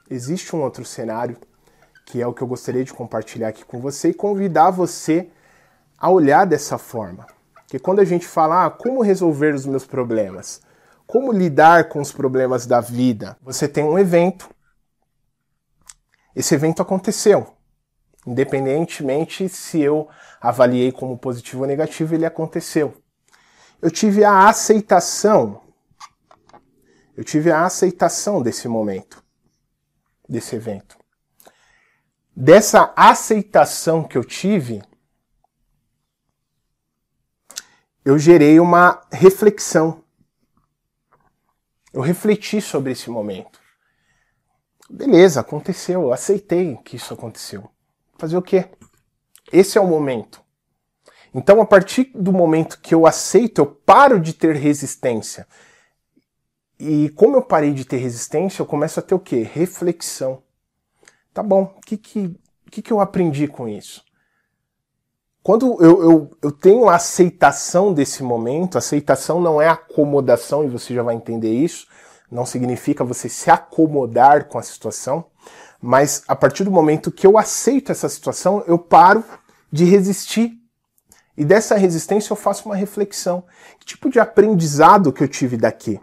existe 0.09 0.55
um 0.55 0.61
outro 0.61 0.85
cenário, 0.85 1.37
que 2.05 2.21
é 2.21 2.27
o 2.27 2.33
que 2.33 2.41
eu 2.41 2.47
gostaria 2.47 2.83
de 2.83 2.93
compartilhar 2.93 3.49
aqui 3.49 3.65
com 3.65 3.79
você 3.79 4.09
e 4.09 4.13
convidar 4.13 4.71
você 4.71 5.29
a 5.97 6.09
olhar 6.09 6.45
dessa 6.45 6.77
forma. 6.77 7.25
Porque 7.55 7.79
quando 7.79 7.99
a 7.99 8.05
gente 8.05 8.25
fala, 8.25 8.65
ah, 8.65 8.69
como 8.69 9.01
resolver 9.01 9.53
os 9.53 9.65
meus 9.65 9.85
problemas? 9.85 10.61
Como 11.05 11.31
lidar 11.31 11.89
com 11.89 11.99
os 11.99 12.11
problemas 12.11 12.65
da 12.65 12.79
vida? 12.79 13.37
Você 13.41 13.67
tem 13.67 13.83
um 13.83 13.99
evento 13.99 14.49
esse 16.37 16.53
evento 16.53 16.83
aconteceu. 16.83 17.47
Independentemente 18.23 19.49
se 19.49 19.81
eu 19.81 20.07
avaliei 20.39 20.91
como 20.91 21.17
positivo 21.17 21.63
ou 21.63 21.67
negativo, 21.67 22.13
ele 22.13 22.27
aconteceu. 22.27 22.93
Eu 23.81 23.89
tive 23.89 24.23
a 24.23 24.47
aceitação. 24.47 25.61
Eu 27.17 27.23
tive 27.23 27.51
a 27.51 27.65
aceitação 27.65 28.43
desse 28.43 28.67
momento, 28.67 29.23
desse 30.29 30.55
evento. 30.55 30.95
Dessa 32.35 32.93
aceitação 32.95 34.03
que 34.03 34.15
eu 34.15 34.23
tive, 34.23 34.83
eu 38.05 38.19
gerei 38.19 38.59
uma 38.59 39.01
reflexão. 39.11 40.03
Eu 41.91 42.01
refleti 42.01 42.61
sobre 42.61 42.91
esse 42.91 43.09
momento. 43.09 43.59
Beleza, 44.87 45.39
aconteceu, 45.39 46.03
eu 46.03 46.13
aceitei 46.13 46.77
que 46.85 46.97
isso 46.97 47.15
aconteceu. 47.15 47.67
Fazer 48.19 48.37
o 48.37 48.43
quê? 48.43 48.69
Esse 49.51 49.79
é 49.79 49.81
o 49.81 49.87
momento. 49.87 50.39
Então, 51.33 51.59
a 51.59 51.65
partir 51.65 52.11
do 52.13 52.31
momento 52.31 52.79
que 52.79 52.93
eu 52.93 53.07
aceito, 53.07 53.59
eu 53.59 53.65
paro 53.65 54.19
de 54.19 54.33
ter 54.33 54.55
resistência. 54.55 55.47
E 56.79 57.09
como 57.09 57.35
eu 57.35 57.41
parei 57.41 57.73
de 57.73 57.85
ter 57.85 57.97
resistência, 57.97 58.61
eu 58.61 58.65
começo 58.65 58.99
a 58.99 59.03
ter 59.03 59.15
o 59.15 59.19
quê? 59.19 59.41
Reflexão. 59.41 60.43
Tá 61.33 61.41
bom, 61.41 61.73
o 61.77 61.81
que, 61.81 61.97
que, 61.97 62.35
que, 62.69 62.81
que 62.81 62.93
eu 62.93 62.99
aprendi 62.99 63.47
com 63.47 63.67
isso? 63.67 64.03
Quando 65.41 65.81
eu, 65.81 66.03
eu, 66.03 66.31
eu 66.41 66.51
tenho 66.51 66.89
a 66.89 66.95
aceitação 66.95 67.93
desse 67.93 68.21
momento, 68.21 68.77
aceitação 68.77 69.39
não 69.39 69.61
é 69.61 69.67
acomodação, 69.69 70.63
e 70.63 70.67
você 70.67 70.93
já 70.93 71.01
vai 71.01 71.15
entender 71.15 71.51
isso, 71.51 71.87
não 72.29 72.45
significa 72.45 73.03
você 73.03 73.29
se 73.29 73.49
acomodar 73.49 74.47
com 74.49 74.59
a 74.59 74.63
situação, 74.63 75.25
mas 75.81 76.23
a 76.27 76.35
partir 76.35 76.63
do 76.63 76.71
momento 76.71 77.11
que 77.11 77.25
eu 77.25 77.37
aceito 77.37 77.91
essa 77.91 78.09
situação, 78.09 78.63
eu 78.67 78.77
paro 78.77 79.23
de 79.71 79.85
resistir. 79.85 80.53
E 81.37 81.45
dessa 81.45 81.75
resistência 81.75 82.31
eu 82.33 82.37
faço 82.37 82.67
uma 82.67 82.75
reflexão. 82.75 83.45
Que 83.79 83.85
tipo 83.85 84.09
de 84.09 84.19
aprendizado 84.19 85.13
que 85.13 85.23
eu 85.23 85.27
tive 85.27 85.55
daqui? 85.55 85.99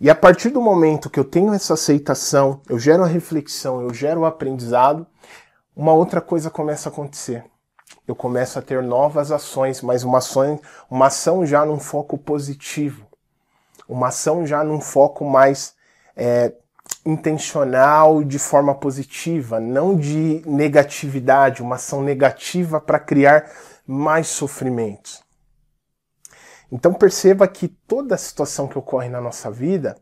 E 0.00 0.08
a 0.08 0.14
partir 0.14 0.48
do 0.48 0.60
momento 0.60 1.10
que 1.10 1.20
eu 1.20 1.24
tenho 1.24 1.52
essa 1.52 1.74
aceitação, 1.74 2.62
eu 2.68 2.78
gero 2.78 3.04
a 3.04 3.06
reflexão, 3.06 3.82
eu 3.82 3.92
gero 3.92 4.20
o 4.20 4.24
aprendizado, 4.24 5.06
uma 5.76 5.92
outra 5.92 6.20
coisa 6.20 6.50
começa 6.50 6.88
a 6.88 6.92
acontecer. 6.92 7.44
Eu 8.08 8.16
começo 8.16 8.58
a 8.58 8.62
ter 8.62 8.82
novas 8.82 9.30
ações, 9.30 9.82
mas 9.82 10.02
uma 10.02 10.18
ação, 10.18 10.58
uma 10.90 11.06
ação 11.06 11.44
já 11.44 11.64
num 11.64 11.78
foco 11.78 12.16
positivo 12.16 13.10
uma 13.90 14.08
ação 14.08 14.46
já 14.46 14.62
num 14.62 14.80
foco 14.80 15.24
mais 15.24 15.74
é, 16.16 16.52
intencional, 17.04 18.22
de 18.22 18.38
forma 18.38 18.74
positiva, 18.74 19.58
não 19.58 19.96
de 19.96 20.42
negatividade, 20.46 21.60
uma 21.60 21.74
ação 21.74 22.00
negativa 22.00 22.80
para 22.80 23.00
criar 23.00 23.50
mais 23.86 24.28
sofrimentos. 24.28 25.22
Então 26.70 26.94
perceba 26.94 27.48
que 27.48 27.68
toda 27.68 28.14
a 28.14 28.18
situação 28.18 28.68
que 28.68 28.78
ocorre 28.78 29.08
na 29.08 29.20
nossa 29.20 29.50
vida 29.50 29.96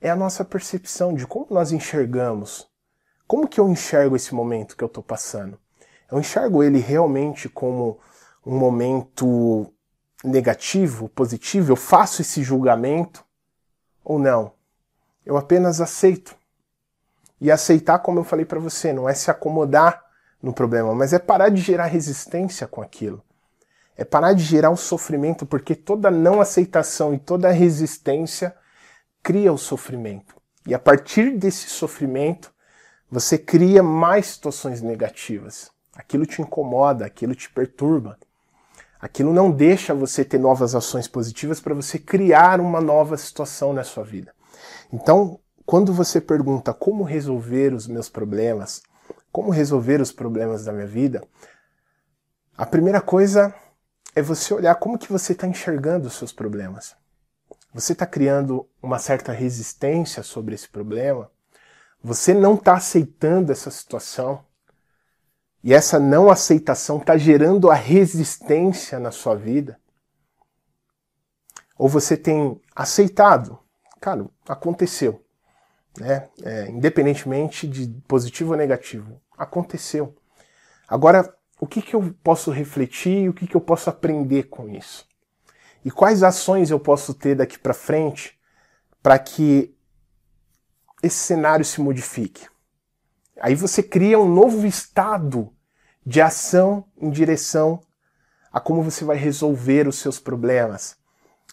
é 0.00 0.08
a 0.08 0.16
nossa 0.16 0.44
percepção 0.44 1.14
de 1.14 1.26
como 1.26 1.46
nós 1.50 1.72
enxergamos. 1.72 2.68
Como 3.26 3.46
que 3.46 3.60
eu 3.60 3.68
enxergo 3.68 4.16
esse 4.16 4.34
momento 4.34 4.76
que 4.76 4.82
eu 4.82 4.88
estou 4.88 5.02
passando? 5.02 5.58
Eu 6.10 6.18
enxergo 6.18 6.62
ele 6.62 6.78
realmente 6.78 7.48
como 7.48 8.00
um 8.44 8.58
momento 8.58 9.72
negativo, 10.24 11.08
positivo, 11.08 11.72
eu 11.72 11.76
faço 11.76 12.22
esse 12.22 12.42
julgamento 12.42 13.24
ou 14.04 14.18
não. 14.18 14.52
Eu 15.24 15.36
apenas 15.36 15.80
aceito. 15.80 16.34
E 17.40 17.50
aceitar, 17.50 18.00
como 18.00 18.18
eu 18.18 18.24
falei 18.24 18.44
para 18.44 18.58
você, 18.58 18.92
não 18.92 19.08
é 19.08 19.14
se 19.14 19.30
acomodar 19.30 20.04
no 20.42 20.52
problema, 20.52 20.94
mas 20.94 21.12
é 21.12 21.18
parar 21.18 21.50
de 21.50 21.60
gerar 21.60 21.86
resistência 21.86 22.66
com 22.66 22.82
aquilo. 22.82 23.22
É 23.96 24.04
parar 24.04 24.32
de 24.32 24.42
gerar 24.42 24.70
o 24.70 24.76
sofrimento, 24.76 25.44
porque 25.44 25.74
toda 25.74 26.10
não 26.10 26.40
aceitação 26.40 27.12
e 27.14 27.18
toda 27.18 27.50
resistência 27.50 28.54
cria 29.22 29.52
o 29.52 29.58
sofrimento. 29.58 30.34
E 30.66 30.74
a 30.74 30.78
partir 30.78 31.36
desse 31.36 31.68
sofrimento, 31.68 32.52
você 33.10 33.36
cria 33.36 33.82
mais 33.82 34.26
situações 34.26 34.80
negativas. 34.80 35.70
Aquilo 35.94 36.24
te 36.24 36.40
incomoda, 36.40 37.04
aquilo 37.04 37.34
te 37.34 37.50
perturba. 37.50 38.16
Aquilo 39.00 39.32
não 39.32 39.50
deixa 39.50 39.94
você 39.94 40.24
ter 40.24 40.38
novas 40.38 40.74
ações 40.74 41.08
positivas 41.08 41.58
para 41.58 41.74
você 41.74 41.98
criar 41.98 42.60
uma 42.60 42.80
nova 42.80 43.16
situação 43.16 43.72
na 43.72 43.82
sua 43.82 44.04
vida. 44.04 44.32
Então, 44.92 45.40
quando 45.64 45.92
você 45.92 46.20
pergunta 46.20 46.74
como 46.74 47.02
resolver 47.02 47.72
os 47.72 47.86
meus 47.86 48.08
problemas, 48.08 48.82
como 49.32 49.50
resolver 49.50 50.00
os 50.00 50.12
problemas 50.12 50.64
da 50.64 50.72
minha 50.72 50.86
vida, 50.86 51.22
a 52.56 52.66
primeira 52.66 53.00
coisa 53.00 53.54
é 54.14 54.22
você 54.22 54.52
olhar 54.52 54.74
como 54.76 54.98
que 54.98 55.10
você 55.10 55.32
está 55.32 55.46
enxergando 55.46 56.08
os 56.08 56.14
seus 56.14 56.32
problemas. 56.32 56.96
Você 57.72 57.92
está 57.92 58.04
criando 58.04 58.68
uma 58.82 58.98
certa 58.98 59.32
resistência 59.32 60.22
sobre 60.22 60.54
esse 60.54 60.68
problema? 60.68 61.30
Você 62.02 62.34
não 62.34 62.54
está 62.54 62.74
aceitando 62.74 63.52
essa 63.52 63.70
situação? 63.70 64.44
E 65.62 65.74
essa 65.74 65.98
não 65.98 66.30
aceitação 66.30 66.98
está 66.98 67.16
gerando 67.16 67.70
a 67.70 67.74
resistência 67.74 68.98
na 68.98 69.10
sua 69.10 69.36
vida? 69.36 69.78
Ou 71.76 71.88
você 71.88 72.16
tem 72.16 72.60
aceitado? 72.74 73.58
Cara, 74.00 74.26
aconteceu. 74.48 75.24
Né? 75.98 76.28
É, 76.42 76.68
independentemente 76.68 77.68
de 77.68 77.88
positivo 78.08 78.52
ou 78.52 78.56
negativo. 78.56 79.20
Aconteceu. 79.36 80.16
Agora, 80.88 81.32
o 81.60 81.66
que, 81.66 81.82
que 81.82 81.94
eu 81.94 82.14
posso 82.24 82.50
refletir 82.50 83.28
o 83.28 83.34
que, 83.34 83.46
que 83.46 83.54
eu 83.54 83.60
posso 83.60 83.90
aprender 83.90 84.44
com 84.44 84.68
isso? 84.68 85.06
E 85.84 85.90
quais 85.90 86.22
ações 86.22 86.70
eu 86.70 86.80
posso 86.80 87.12
ter 87.12 87.36
daqui 87.36 87.58
para 87.58 87.74
frente 87.74 88.38
para 89.02 89.18
que 89.18 89.74
esse 91.02 91.18
cenário 91.18 91.64
se 91.64 91.80
modifique? 91.80 92.46
Aí 93.40 93.54
você 93.54 93.82
cria 93.82 94.18
um 94.18 94.28
novo 94.28 94.66
estado 94.66 95.52
de 96.04 96.20
ação 96.20 96.84
em 96.98 97.10
direção 97.10 97.80
a 98.52 98.58
como 98.58 98.82
você 98.82 99.04
vai 99.04 99.16
resolver 99.16 99.86
os 99.86 99.98
seus 99.98 100.18
problemas, 100.18 100.96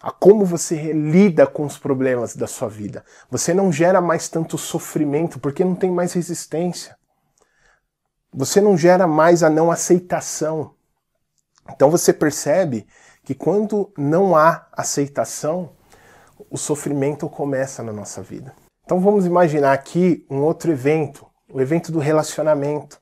a 0.02 0.12
como 0.12 0.46
você 0.46 0.94
lida 0.94 1.46
com 1.46 1.66
os 1.66 1.78
problemas 1.78 2.36
da 2.36 2.48
sua 2.48 2.68
vida. 2.68 3.06
Você 3.30 3.54
não 3.54 3.72
gera 3.72 4.02
mais 4.02 4.28
tanto 4.28 4.58
sofrimento 4.58 5.40
porque 5.40 5.64
não 5.64 5.76
tem 5.76 5.92
mais 5.92 6.14
resistência. 6.14 6.98
Você 8.34 8.62
não 8.62 8.78
gera 8.78 9.08
mais 9.08 9.44
a 9.44 9.50
não 9.50 9.72
aceitação. 9.72 10.76
Então 11.72 11.90
você 11.90 12.14
percebe 12.14 12.88
que 13.24 13.36
quando 13.36 13.92
não 13.98 14.36
há 14.36 14.68
aceitação, 14.72 15.72
o 16.50 16.58
sofrimento 16.58 17.30
começa 17.30 17.84
na 17.84 17.92
nossa 17.92 18.22
vida. 18.22 18.54
Então 18.86 19.02
vamos 19.02 19.26
imaginar 19.26 19.74
aqui 19.74 20.26
um 20.30 20.38
outro 20.38 20.72
evento, 20.72 21.26
o 21.52 21.60
evento 21.60 21.92
do 21.92 22.00
relacionamento. 22.00 23.00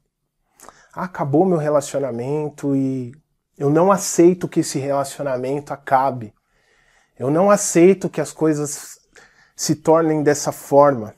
Ah, 0.94 1.04
acabou 1.04 1.46
meu 1.46 1.58
relacionamento 1.58 2.76
e 2.76 3.14
eu 3.58 3.70
não 3.70 3.92
aceito 3.92 4.48
que 4.48 4.62
esse 4.62 4.80
relacionamento 4.80 5.74
acabe. 5.74 6.34
Eu 7.18 7.30
não 7.30 7.52
aceito 7.52 8.10
que 8.10 8.20
as 8.20 8.32
coisas 8.32 9.00
se 9.56 9.76
tornem 9.76 10.24
dessa 10.24 10.52
forma. 10.52 11.14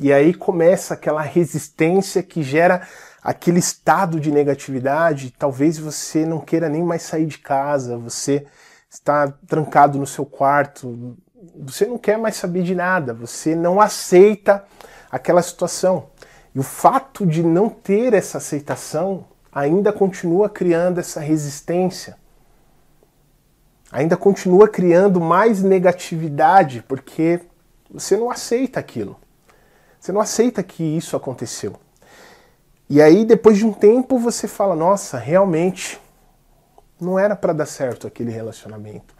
E 0.00 0.12
aí 0.12 0.34
começa 0.34 0.94
aquela 0.94 1.22
resistência 1.22 2.22
que 2.22 2.42
gera 2.42 2.86
aquele 3.26 3.58
estado 3.58 4.20
de 4.20 4.30
negatividade. 4.30 5.34
Talvez 5.36 5.76
você 5.76 6.24
não 6.24 6.38
queira 6.38 6.68
nem 6.68 6.84
mais 6.84 7.02
sair 7.02 7.26
de 7.26 7.38
casa, 7.38 7.98
você 7.98 8.46
está 8.88 9.26
trancado 9.48 9.98
no 9.98 10.06
seu 10.06 10.24
quarto, 10.24 11.16
você 11.58 11.86
não 11.86 11.98
quer 11.98 12.16
mais 12.18 12.36
saber 12.36 12.62
de 12.62 12.72
nada, 12.72 13.12
você 13.12 13.56
não 13.56 13.80
aceita 13.80 14.64
aquela 15.10 15.42
situação. 15.42 16.06
E 16.54 16.60
o 16.60 16.62
fato 16.62 17.26
de 17.26 17.42
não 17.42 17.68
ter 17.68 18.14
essa 18.14 18.38
aceitação 18.38 19.24
ainda 19.52 19.92
continua 19.92 20.48
criando 20.48 21.00
essa 21.00 21.18
resistência. 21.18 22.16
Ainda 23.90 24.16
continua 24.16 24.68
criando 24.68 25.20
mais 25.20 25.64
negatividade, 25.64 26.84
porque 26.86 27.40
você 27.90 28.16
não 28.16 28.30
aceita 28.30 28.78
aquilo. 28.78 29.18
Você 29.98 30.12
não 30.12 30.20
aceita 30.20 30.62
que 30.62 30.84
isso 30.84 31.16
aconteceu. 31.16 31.76
E 32.88 33.02
aí, 33.02 33.24
depois 33.24 33.58
de 33.58 33.66
um 33.66 33.72
tempo, 33.72 34.18
você 34.18 34.46
fala: 34.46 34.76
nossa, 34.76 35.18
realmente 35.18 36.00
não 37.00 37.18
era 37.18 37.36
para 37.36 37.52
dar 37.52 37.66
certo 37.66 38.06
aquele 38.06 38.30
relacionamento 38.30 39.14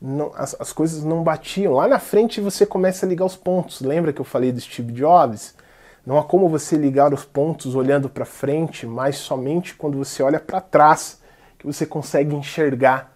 não, 0.00 0.32
as, 0.34 0.56
as 0.58 0.72
coisas 0.72 1.04
não 1.04 1.22
batiam. 1.22 1.74
Lá 1.74 1.86
na 1.86 1.98
frente 1.98 2.40
você 2.40 2.64
começa 2.64 3.04
a 3.04 3.08
ligar 3.08 3.26
os 3.26 3.36
pontos. 3.36 3.80
Lembra 3.80 4.12
que 4.12 4.20
eu 4.20 4.24
falei 4.24 4.50
do 4.50 4.60
Steve 4.60 4.92
Jobs? 4.92 5.54
Não 6.06 6.18
há 6.18 6.24
como 6.24 6.48
você 6.48 6.76
ligar 6.76 7.12
os 7.12 7.24
pontos 7.24 7.74
olhando 7.74 8.08
para 8.08 8.24
frente, 8.24 8.86
mas 8.86 9.16
somente 9.16 9.74
quando 9.74 9.98
você 9.98 10.22
olha 10.22 10.40
para 10.40 10.60
trás 10.60 11.20
que 11.58 11.66
você 11.66 11.84
consegue 11.84 12.34
enxergar 12.34 13.14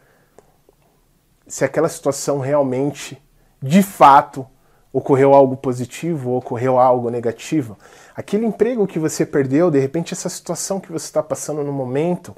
se 1.46 1.64
aquela 1.64 1.88
situação 1.88 2.40
realmente, 2.40 3.20
de 3.62 3.82
fato, 3.82 4.46
ocorreu 4.92 5.34
algo 5.34 5.56
positivo 5.56 6.30
ou 6.30 6.38
ocorreu 6.38 6.78
algo 6.78 7.08
negativo. 7.10 7.78
Aquele 8.14 8.46
emprego 8.46 8.86
que 8.86 8.98
você 8.98 9.26
perdeu, 9.26 9.70
de 9.70 9.78
repente 9.78 10.14
essa 10.14 10.28
situação 10.28 10.78
que 10.78 10.92
você 10.92 11.06
está 11.06 11.22
passando 11.22 11.64
no 11.64 11.72
momento, 11.72 12.34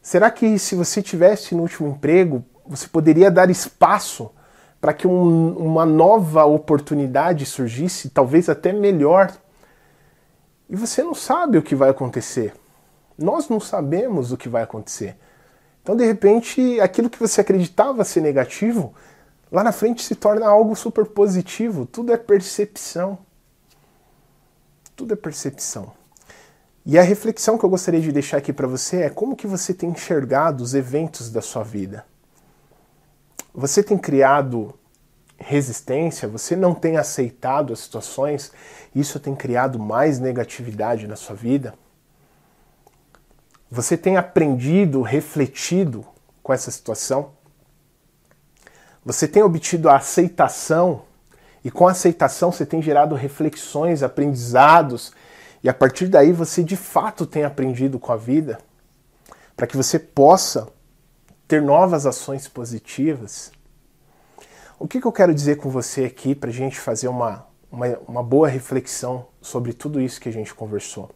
será 0.00 0.30
que 0.30 0.58
se 0.58 0.74
você 0.74 1.02
tivesse 1.02 1.54
no 1.54 1.62
último 1.62 1.88
emprego, 1.88 2.44
você 2.66 2.88
poderia 2.88 3.30
dar 3.30 3.50
espaço 3.50 4.30
para 4.80 4.94
que 4.94 5.06
um, 5.06 5.56
uma 5.56 5.84
nova 5.84 6.44
oportunidade 6.44 7.44
surgisse, 7.44 8.10
talvez 8.10 8.48
até 8.48 8.72
melhor. 8.72 9.32
E 10.68 10.76
você 10.76 11.02
não 11.02 11.14
sabe 11.14 11.58
o 11.58 11.62
que 11.62 11.74
vai 11.74 11.90
acontecer. 11.90 12.54
Nós 13.18 13.48
não 13.48 13.58
sabemos 13.58 14.32
o 14.32 14.36
que 14.36 14.48
vai 14.48 14.62
acontecer. 14.62 15.16
Então, 15.82 15.96
de 15.96 16.04
repente, 16.04 16.80
aquilo 16.80 17.08
que 17.08 17.18
você 17.18 17.40
acreditava 17.40 18.04
ser 18.04 18.20
negativo, 18.20 18.94
lá 19.50 19.62
na 19.62 19.72
frente 19.72 20.02
se 20.02 20.14
torna 20.14 20.46
algo 20.46 20.74
super 20.74 21.06
positivo. 21.06 21.86
Tudo 21.86 22.12
é 22.12 22.16
percepção. 22.16 23.18
Tudo 24.96 25.12
é 25.12 25.16
percepção. 25.16 25.92
E 26.84 26.98
a 26.98 27.02
reflexão 27.02 27.58
que 27.58 27.64
eu 27.64 27.68
gostaria 27.68 28.00
de 28.00 28.10
deixar 28.10 28.38
aqui 28.38 28.52
para 28.52 28.66
você 28.66 29.02
é 29.02 29.10
como 29.10 29.36
que 29.36 29.46
você 29.46 29.74
tem 29.74 29.90
enxergado 29.90 30.64
os 30.64 30.74
eventos 30.74 31.30
da 31.30 31.42
sua 31.42 31.62
vida. 31.62 32.06
Você 33.52 33.82
tem 33.82 33.98
criado 33.98 34.72
resistência, 35.36 36.26
você 36.26 36.56
não 36.56 36.74
tem 36.74 36.96
aceitado 36.96 37.72
as 37.72 37.80
situações, 37.80 38.52
isso 38.94 39.20
tem 39.20 39.34
criado 39.34 39.78
mais 39.78 40.18
negatividade 40.18 41.06
na 41.06 41.16
sua 41.16 41.36
vida? 41.36 41.74
Você 43.70 43.96
tem 43.96 44.16
aprendido, 44.16 45.02
refletido 45.02 46.06
com 46.42 46.52
essa 46.52 46.70
situação? 46.70 47.32
Você 49.04 49.28
tem 49.28 49.42
obtido 49.42 49.88
a 49.88 49.96
aceitação 49.96 51.02
e 51.66 51.70
com 51.72 51.88
aceitação 51.88 52.52
você 52.52 52.64
tem 52.64 52.80
gerado 52.80 53.16
reflexões, 53.16 54.00
aprendizados 54.00 55.10
e 55.64 55.68
a 55.68 55.74
partir 55.74 56.06
daí 56.06 56.30
você 56.30 56.62
de 56.62 56.76
fato 56.76 57.26
tem 57.26 57.42
aprendido 57.42 57.98
com 57.98 58.12
a 58.12 58.16
vida 58.16 58.60
para 59.56 59.66
que 59.66 59.76
você 59.76 59.98
possa 59.98 60.68
ter 61.48 61.60
novas 61.60 62.06
ações 62.06 62.46
positivas. 62.46 63.50
O 64.78 64.86
que, 64.86 65.00
que 65.00 65.06
eu 65.08 65.10
quero 65.10 65.34
dizer 65.34 65.56
com 65.56 65.68
você 65.68 66.04
aqui 66.04 66.36
para 66.36 66.50
a 66.50 66.52
gente 66.52 66.78
fazer 66.78 67.08
uma, 67.08 67.44
uma, 67.68 67.98
uma 68.06 68.22
boa 68.22 68.46
reflexão 68.46 69.26
sobre 69.40 69.72
tudo 69.72 70.00
isso 70.00 70.20
que 70.20 70.28
a 70.28 70.32
gente 70.32 70.54
conversou? 70.54 71.10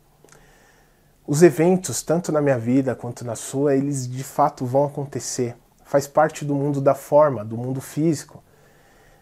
Os 1.24 1.44
eventos, 1.44 2.02
tanto 2.02 2.32
na 2.32 2.40
minha 2.40 2.58
vida 2.58 2.96
quanto 2.96 3.24
na 3.24 3.36
sua, 3.36 3.76
eles 3.76 4.08
de 4.08 4.24
fato 4.24 4.66
vão 4.66 4.86
acontecer. 4.86 5.54
Faz 5.84 6.08
parte 6.08 6.44
do 6.44 6.56
mundo 6.56 6.80
da 6.80 6.96
forma, 6.96 7.44
do 7.44 7.56
mundo 7.56 7.80
físico. 7.80 8.42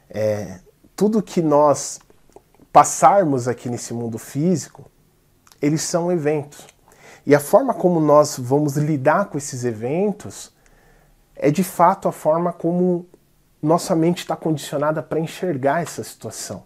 É, 0.08 0.60
tudo 0.98 1.22
que 1.22 1.40
nós 1.40 2.00
passarmos 2.72 3.46
aqui 3.46 3.70
nesse 3.70 3.94
mundo 3.94 4.18
físico, 4.18 4.90
eles 5.62 5.80
são 5.80 6.10
eventos. 6.10 6.66
E 7.24 7.36
a 7.36 7.38
forma 7.38 7.72
como 7.72 8.00
nós 8.00 8.36
vamos 8.36 8.76
lidar 8.76 9.26
com 9.26 9.38
esses 9.38 9.64
eventos 9.64 10.52
é 11.36 11.52
de 11.52 11.62
fato 11.62 12.08
a 12.08 12.12
forma 12.12 12.52
como 12.52 13.06
nossa 13.62 13.94
mente 13.94 14.18
está 14.18 14.34
condicionada 14.34 15.00
para 15.00 15.20
enxergar 15.20 15.82
essa 15.82 16.02
situação. 16.02 16.64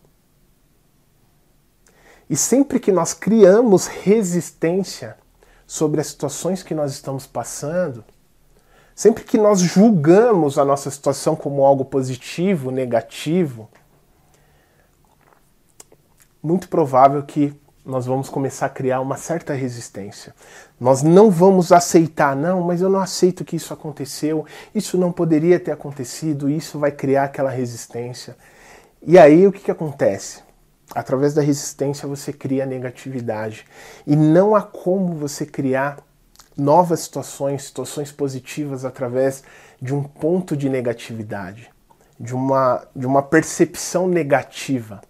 E 2.28 2.34
sempre 2.34 2.80
que 2.80 2.90
nós 2.90 3.12
criamos 3.12 3.86
resistência 3.86 5.18
sobre 5.66 6.00
as 6.00 6.06
situações 6.06 6.62
que 6.62 6.74
nós 6.74 6.92
estamos 6.92 7.26
passando, 7.26 8.02
sempre 8.94 9.24
que 9.24 9.36
nós 9.36 9.60
julgamos 9.60 10.56
a 10.56 10.64
nossa 10.64 10.90
situação 10.90 11.36
como 11.36 11.66
algo 11.66 11.84
positivo, 11.84 12.70
negativo, 12.70 13.68
muito 16.42 16.68
provável 16.68 17.22
que 17.22 17.54
nós 17.84 18.06
vamos 18.06 18.28
começar 18.28 18.66
a 18.66 18.70
criar 18.70 19.00
uma 19.00 19.16
certa 19.16 19.52
resistência. 19.54 20.34
Nós 20.78 21.02
não 21.02 21.30
vamos 21.30 21.72
aceitar, 21.72 22.36
não, 22.36 22.62
mas 22.62 22.80
eu 22.80 22.88
não 22.88 23.00
aceito 23.00 23.44
que 23.44 23.56
isso 23.56 23.72
aconteceu, 23.72 24.46
isso 24.74 24.96
não 24.96 25.10
poderia 25.10 25.58
ter 25.58 25.72
acontecido, 25.72 26.48
isso 26.48 26.78
vai 26.78 26.92
criar 26.92 27.24
aquela 27.24 27.50
resistência. 27.50 28.36
E 29.04 29.18
aí 29.18 29.46
o 29.46 29.52
que, 29.52 29.60
que 29.60 29.70
acontece? 29.70 30.42
Através 30.94 31.34
da 31.34 31.42
resistência 31.42 32.06
você 32.06 32.32
cria 32.32 32.66
negatividade. 32.66 33.66
E 34.06 34.14
não 34.14 34.54
há 34.54 34.62
como 34.62 35.14
você 35.14 35.44
criar 35.44 35.98
novas 36.56 37.00
situações, 37.00 37.64
situações 37.64 38.12
positivas 38.12 38.84
através 38.84 39.42
de 39.80 39.94
um 39.94 40.02
ponto 40.02 40.56
de 40.56 40.68
negatividade, 40.68 41.70
de 42.20 42.34
uma, 42.34 42.86
de 42.94 43.06
uma 43.06 43.22
percepção 43.22 44.06
negativa. 44.06 45.00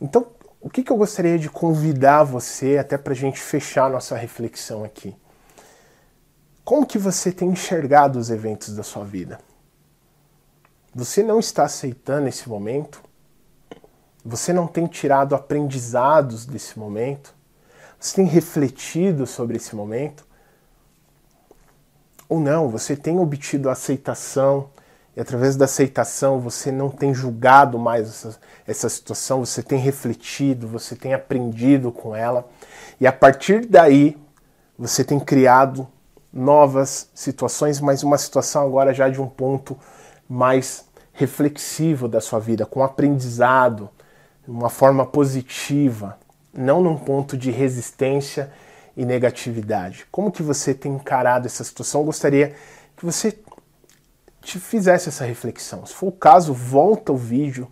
Então, 0.00 0.26
o 0.60 0.68
que, 0.68 0.82
que 0.82 0.90
eu 0.90 0.96
gostaria 0.96 1.38
de 1.38 1.48
convidar 1.48 2.24
você, 2.24 2.78
até 2.78 2.98
para 2.98 3.12
a 3.12 3.16
gente 3.16 3.40
fechar 3.40 3.90
nossa 3.90 4.16
reflexão 4.16 4.84
aqui? 4.84 5.16
Como 6.64 6.84
que 6.84 6.98
você 6.98 7.30
tem 7.30 7.48
enxergado 7.48 8.18
os 8.18 8.30
eventos 8.30 8.74
da 8.74 8.82
sua 8.82 9.04
vida? 9.04 9.38
Você 10.94 11.22
não 11.22 11.38
está 11.38 11.64
aceitando 11.64 12.26
esse 12.26 12.48
momento? 12.48 13.00
Você 14.24 14.52
não 14.52 14.66
tem 14.66 14.86
tirado 14.86 15.34
aprendizados 15.34 16.44
desse 16.44 16.78
momento? 16.78 17.32
Você 18.00 18.16
tem 18.16 18.26
refletido 18.26 19.26
sobre 19.26 19.56
esse 19.56 19.76
momento? 19.76 20.26
Ou 22.28 22.40
não, 22.40 22.68
você 22.68 22.96
tem 22.96 23.18
obtido 23.18 23.70
aceitação 23.70 24.68
e 25.16 25.20
através 25.20 25.56
da 25.56 25.64
aceitação 25.64 26.38
você 26.38 26.70
não 26.70 26.90
tem 26.90 27.14
julgado 27.14 27.78
mais 27.78 28.08
essa, 28.08 28.38
essa 28.66 28.88
situação, 28.88 29.44
você 29.44 29.62
tem 29.62 29.78
refletido, 29.78 30.68
você 30.68 30.94
tem 30.94 31.14
aprendido 31.14 31.90
com 31.90 32.14
ela, 32.14 32.46
e 33.00 33.06
a 33.06 33.12
partir 33.12 33.66
daí 33.66 34.16
você 34.78 35.02
tem 35.02 35.18
criado 35.18 35.88
novas 36.32 37.08
situações, 37.14 37.80
mas 37.80 38.02
uma 38.02 38.18
situação 38.18 38.62
agora 38.62 38.92
já 38.92 39.08
de 39.08 39.20
um 39.20 39.26
ponto 39.26 39.78
mais 40.28 40.84
reflexivo 41.14 42.06
da 42.06 42.20
sua 42.20 42.38
vida, 42.38 42.66
com 42.66 42.82
aprendizado, 42.82 43.88
uma 44.46 44.68
forma 44.68 45.06
positiva, 45.06 46.18
não 46.52 46.82
num 46.82 46.96
ponto 46.96 47.38
de 47.38 47.50
resistência 47.50 48.52
e 48.94 49.04
negatividade. 49.04 50.06
Como 50.10 50.30
que 50.30 50.42
você 50.42 50.74
tem 50.74 50.92
encarado 50.92 51.46
essa 51.46 51.64
situação? 51.64 52.02
Eu 52.02 52.06
gostaria 52.06 52.54
que 52.96 53.04
você 53.04 53.36
te 54.46 54.60
fizesse 54.60 55.08
essa 55.08 55.24
reflexão. 55.24 55.84
Se 55.84 55.92
for 55.92 56.06
o 56.06 56.12
caso, 56.12 56.54
volta 56.54 57.12
o 57.12 57.16
vídeo, 57.16 57.68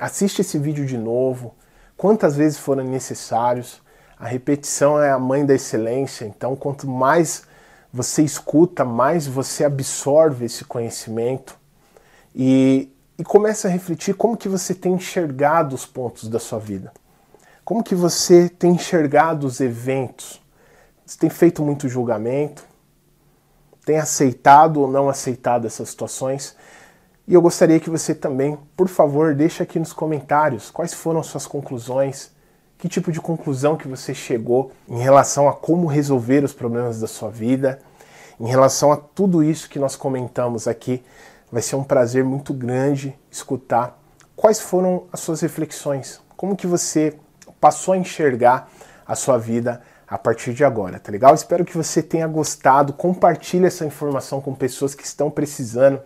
assiste 0.00 0.40
esse 0.40 0.56
vídeo 0.58 0.86
de 0.86 0.96
novo, 0.96 1.54
quantas 1.96 2.36
vezes 2.36 2.58
forem 2.58 2.86
necessários. 2.86 3.82
A 4.18 4.26
repetição 4.26 5.02
é 5.02 5.10
a 5.10 5.18
mãe 5.18 5.44
da 5.44 5.54
excelência, 5.54 6.24
então 6.24 6.54
quanto 6.54 6.88
mais 6.88 7.42
você 7.92 8.22
escuta, 8.22 8.84
mais 8.84 9.26
você 9.26 9.64
absorve 9.64 10.46
esse 10.46 10.64
conhecimento 10.64 11.58
e, 12.34 12.90
e 13.18 13.24
começa 13.24 13.66
a 13.66 13.70
refletir 13.70 14.14
como 14.14 14.36
que 14.36 14.48
você 14.48 14.74
tem 14.74 14.92
enxergado 14.92 15.74
os 15.74 15.84
pontos 15.84 16.28
da 16.28 16.38
sua 16.38 16.58
vida. 16.58 16.92
Como 17.64 17.82
que 17.82 17.96
você 17.96 18.48
tem 18.48 18.72
enxergado 18.72 19.46
os 19.46 19.60
eventos? 19.60 20.40
Você 21.04 21.18
tem 21.18 21.28
feito 21.28 21.62
muito 21.62 21.88
julgamento? 21.88 22.64
Tem 23.86 23.98
aceitado 23.98 24.80
ou 24.80 24.90
não 24.90 25.08
aceitado 25.08 25.64
essas 25.64 25.88
situações. 25.90 26.56
E 27.26 27.32
eu 27.32 27.40
gostaria 27.40 27.78
que 27.78 27.88
você 27.88 28.12
também, 28.12 28.58
por 28.76 28.88
favor, 28.88 29.32
deixe 29.32 29.62
aqui 29.62 29.78
nos 29.78 29.92
comentários 29.92 30.72
quais 30.72 30.92
foram 30.92 31.22
suas 31.22 31.46
conclusões, 31.46 32.32
que 32.76 32.88
tipo 32.88 33.12
de 33.12 33.20
conclusão 33.20 33.76
que 33.76 33.86
você 33.86 34.12
chegou 34.12 34.72
em 34.88 34.98
relação 34.98 35.48
a 35.48 35.52
como 35.52 35.86
resolver 35.86 36.42
os 36.42 36.52
problemas 36.52 37.00
da 37.00 37.06
sua 37.06 37.30
vida, 37.30 37.78
em 38.40 38.48
relação 38.48 38.90
a 38.90 38.96
tudo 38.96 39.42
isso 39.42 39.70
que 39.70 39.78
nós 39.78 39.94
comentamos 39.94 40.66
aqui. 40.66 41.02
Vai 41.50 41.62
ser 41.62 41.76
um 41.76 41.84
prazer 41.84 42.24
muito 42.24 42.52
grande 42.52 43.16
escutar 43.30 43.96
quais 44.34 44.60
foram 44.60 45.04
as 45.12 45.20
suas 45.20 45.40
reflexões, 45.40 46.20
como 46.36 46.56
que 46.56 46.66
você 46.66 47.16
passou 47.60 47.94
a 47.94 47.98
enxergar 47.98 48.68
a 49.06 49.14
sua 49.14 49.38
vida 49.38 49.80
a 50.08 50.16
partir 50.16 50.54
de 50.54 50.64
agora, 50.64 51.00
tá 51.00 51.10
legal? 51.10 51.34
Espero 51.34 51.64
que 51.64 51.76
você 51.76 52.02
tenha 52.02 52.26
gostado. 52.26 52.92
Compartilhe 52.92 53.66
essa 53.66 53.84
informação 53.84 54.40
com 54.40 54.54
pessoas 54.54 54.94
que 54.94 55.04
estão 55.04 55.30
precisando 55.30 56.00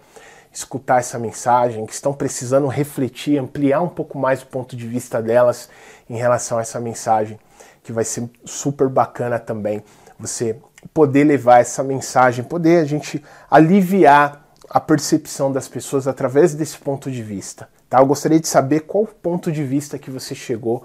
escutar 0.53 1.01
essa 1.01 1.19
mensagem, 1.19 1.87
que 1.87 1.93
estão 1.93 2.13
precisando 2.13 2.67
refletir, 2.67 3.39
ampliar 3.39 3.83
um 3.83 3.89
pouco 3.89 4.19
mais 4.19 4.43
o 4.43 4.47
ponto 4.47 4.75
de 4.75 4.87
vista 4.87 5.23
delas 5.23 5.69
em 6.09 6.17
relação 6.17 6.59
a 6.59 6.63
essa 6.63 6.81
mensagem, 6.81 7.39
que 7.83 7.93
vai 7.93 8.05
ser 8.05 8.29
super 8.45 8.89
bacana 8.89 9.39
também 9.39 9.83
você 10.19 10.57
poder 10.93 11.25
levar 11.25 11.61
essa 11.61 11.83
mensagem, 11.83 12.45
poder 12.45 12.79
a 12.79 12.85
gente 12.85 13.23
aliviar 13.51 14.45
a 14.69 14.79
percepção 14.79 15.51
das 15.51 15.67
pessoas 15.67 16.07
através 16.07 16.55
desse 16.55 16.79
ponto 16.79 17.11
de 17.11 17.23
vista. 17.23 17.69
Tá? 17.89 17.99
Eu 17.99 18.07
gostaria 18.07 18.39
de 18.39 18.47
saber 18.47 18.81
qual 18.81 19.07
ponto 19.07 19.51
de 19.51 19.65
vista 19.65 19.99
que 19.99 20.11
você 20.11 20.35
chegou 20.35 20.85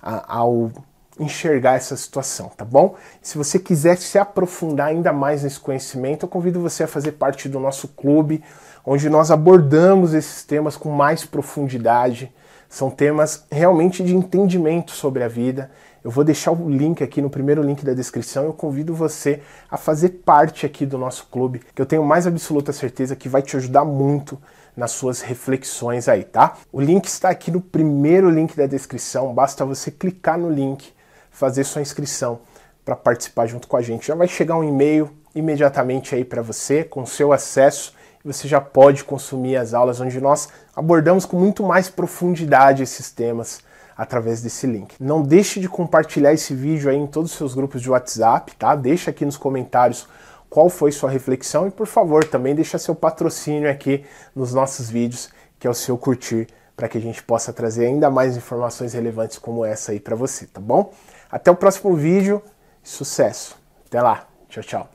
a, 0.00 0.38
ao 0.38 0.70
enxergar 1.18 1.76
essa 1.76 1.96
situação, 1.96 2.50
tá 2.56 2.64
bom? 2.64 2.94
Se 3.22 3.38
você 3.38 3.58
quiser 3.58 3.96
se 3.96 4.18
aprofundar 4.18 4.88
ainda 4.88 5.12
mais 5.12 5.42
nesse 5.42 5.58
conhecimento, 5.58 6.24
eu 6.24 6.28
convido 6.28 6.60
você 6.60 6.84
a 6.84 6.88
fazer 6.88 7.12
parte 7.12 7.48
do 7.48 7.58
nosso 7.58 7.88
clube, 7.88 8.42
onde 8.84 9.08
nós 9.08 9.30
abordamos 9.30 10.14
esses 10.14 10.44
temas 10.44 10.76
com 10.76 10.90
mais 10.90 11.24
profundidade. 11.24 12.32
São 12.68 12.90
temas 12.90 13.44
realmente 13.50 14.02
de 14.02 14.14
entendimento 14.14 14.90
sobre 14.90 15.22
a 15.22 15.28
vida. 15.28 15.70
Eu 16.04 16.10
vou 16.10 16.22
deixar 16.22 16.52
o 16.52 16.68
link 16.68 17.02
aqui 17.02 17.20
no 17.20 17.30
primeiro 17.30 17.62
link 17.62 17.84
da 17.84 17.94
descrição. 17.94 18.44
Eu 18.44 18.52
convido 18.52 18.94
você 18.94 19.40
a 19.70 19.76
fazer 19.76 20.20
parte 20.24 20.66
aqui 20.66 20.86
do 20.86 20.98
nosso 20.98 21.26
clube, 21.30 21.62
que 21.74 21.82
eu 21.82 21.86
tenho 21.86 22.04
mais 22.04 22.26
absoluta 22.26 22.72
certeza 22.72 23.16
que 23.16 23.28
vai 23.28 23.42
te 23.42 23.56
ajudar 23.56 23.84
muito 23.84 24.40
nas 24.76 24.92
suas 24.92 25.20
reflexões 25.20 26.08
aí, 26.08 26.22
tá? 26.22 26.58
O 26.70 26.80
link 26.80 27.06
está 27.06 27.30
aqui 27.30 27.50
no 27.50 27.60
primeiro 27.60 28.28
link 28.28 28.54
da 28.54 28.66
descrição. 28.66 29.32
Basta 29.32 29.64
você 29.64 29.90
clicar 29.90 30.38
no 30.38 30.50
link 30.50 30.94
fazer 31.36 31.64
sua 31.64 31.82
inscrição 31.82 32.40
para 32.82 32.96
participar 32.96 33.46
junto 33.46 33.68
com 33.68 33.76
a 33.76 33.82
gente. 33.82 34.06
Já 34.06 34.14
vai 34.14 34.26
chegar 34.26 34.56
um 34.56 34.64
e-mail 34.64 35.10
imediatamente 35.34 36.14
aí 36.14 36.24
para 36.24 36.40
você 36.40 36.82
com 36.82 37.04
seu 37.04 37.30
acesso 37.30 37.92
e 38.24 38.26
você 38.26 38.48
já 38.48 38.58
pode 38.58 39.04
consumir 39.04 39.56
as 39.56 39.74
aulas 39.74 40.00
onde 40.00 40.18
nós 40.18 40.48
abordamos 40.74 41.26
com 41.26 41.38
muito 41.38 41.62
mais 41.62 41.90
profundidade 41.90 42.82
esses 42.82 43.10
temas 43.10 43.60
através 43.94 44.40
desse 44.40 44.66
link. 44.66 44.94
Não 44.98 45.22
deixe 45.22 45.60
de 45.60 45.68
compartilhar 45.68 46.32
esse 46.32 46.54
vídeo 46.54 46.88
aí 46.88 46.96
em 46.96 47.06
todos 47.06 47.32
os 47.32 47.36
seus 47.36 47.54
grupos 47.54 47.82
de 47.82 47.90
WhatsApp, 47.90 48.56
tá? 48.56 48.74
Deixa 48.74 49.10
aqui 49.10 49.26
nos 49.26 49.36
comentários 49.36 50.08
qual 50.48 50.70
foi 50.70 50.90
sua 50.90 51.10
reflexão 51.10 51.66
e 51.66 51.70
por 51.70 51.86
favor 51.86 52.24
também 52.24 52.54
deixa 52.54 52.78
seu 52.78 52.94
patrocínio 52.94 53.70
aqui 53.70 54.04
nos 54.34 54.54
nossos 54.54 54.88
vídeos, 54.88 55.28
que 55.58 55.66
é 55.66 55.70
o 55.70 55.74
seu 55.74 55.98
curtir, 55.98 56.46
para 56.74 56.88
que 56.88 56.96
a 56.96 57.00
gente 57.00 57.22
possa 57.22 57.52
trazer 57.52 57.86
ainda 57.86 58.08
mais 58.10 58.36
informações 58.36 58.94
relevantes 58.94 59.38
como 59.38 59.64
essa 59.66 59.92
aí 59.92 60.00
para 60.00 60.16
você, 60.16 60.46
tá 60.46 60.60
bom? 60.60 60.92
Até 61.30 61.50
o 61.50 61.56
próximo 61.56 61.94
vídeo. 61.94 62.42
Sucesso. 62.82 63.56
Até 63.86 64.00
lá. 64.00 64.26
Tchau, 64.48 64.62
tchau. 64.62 64.88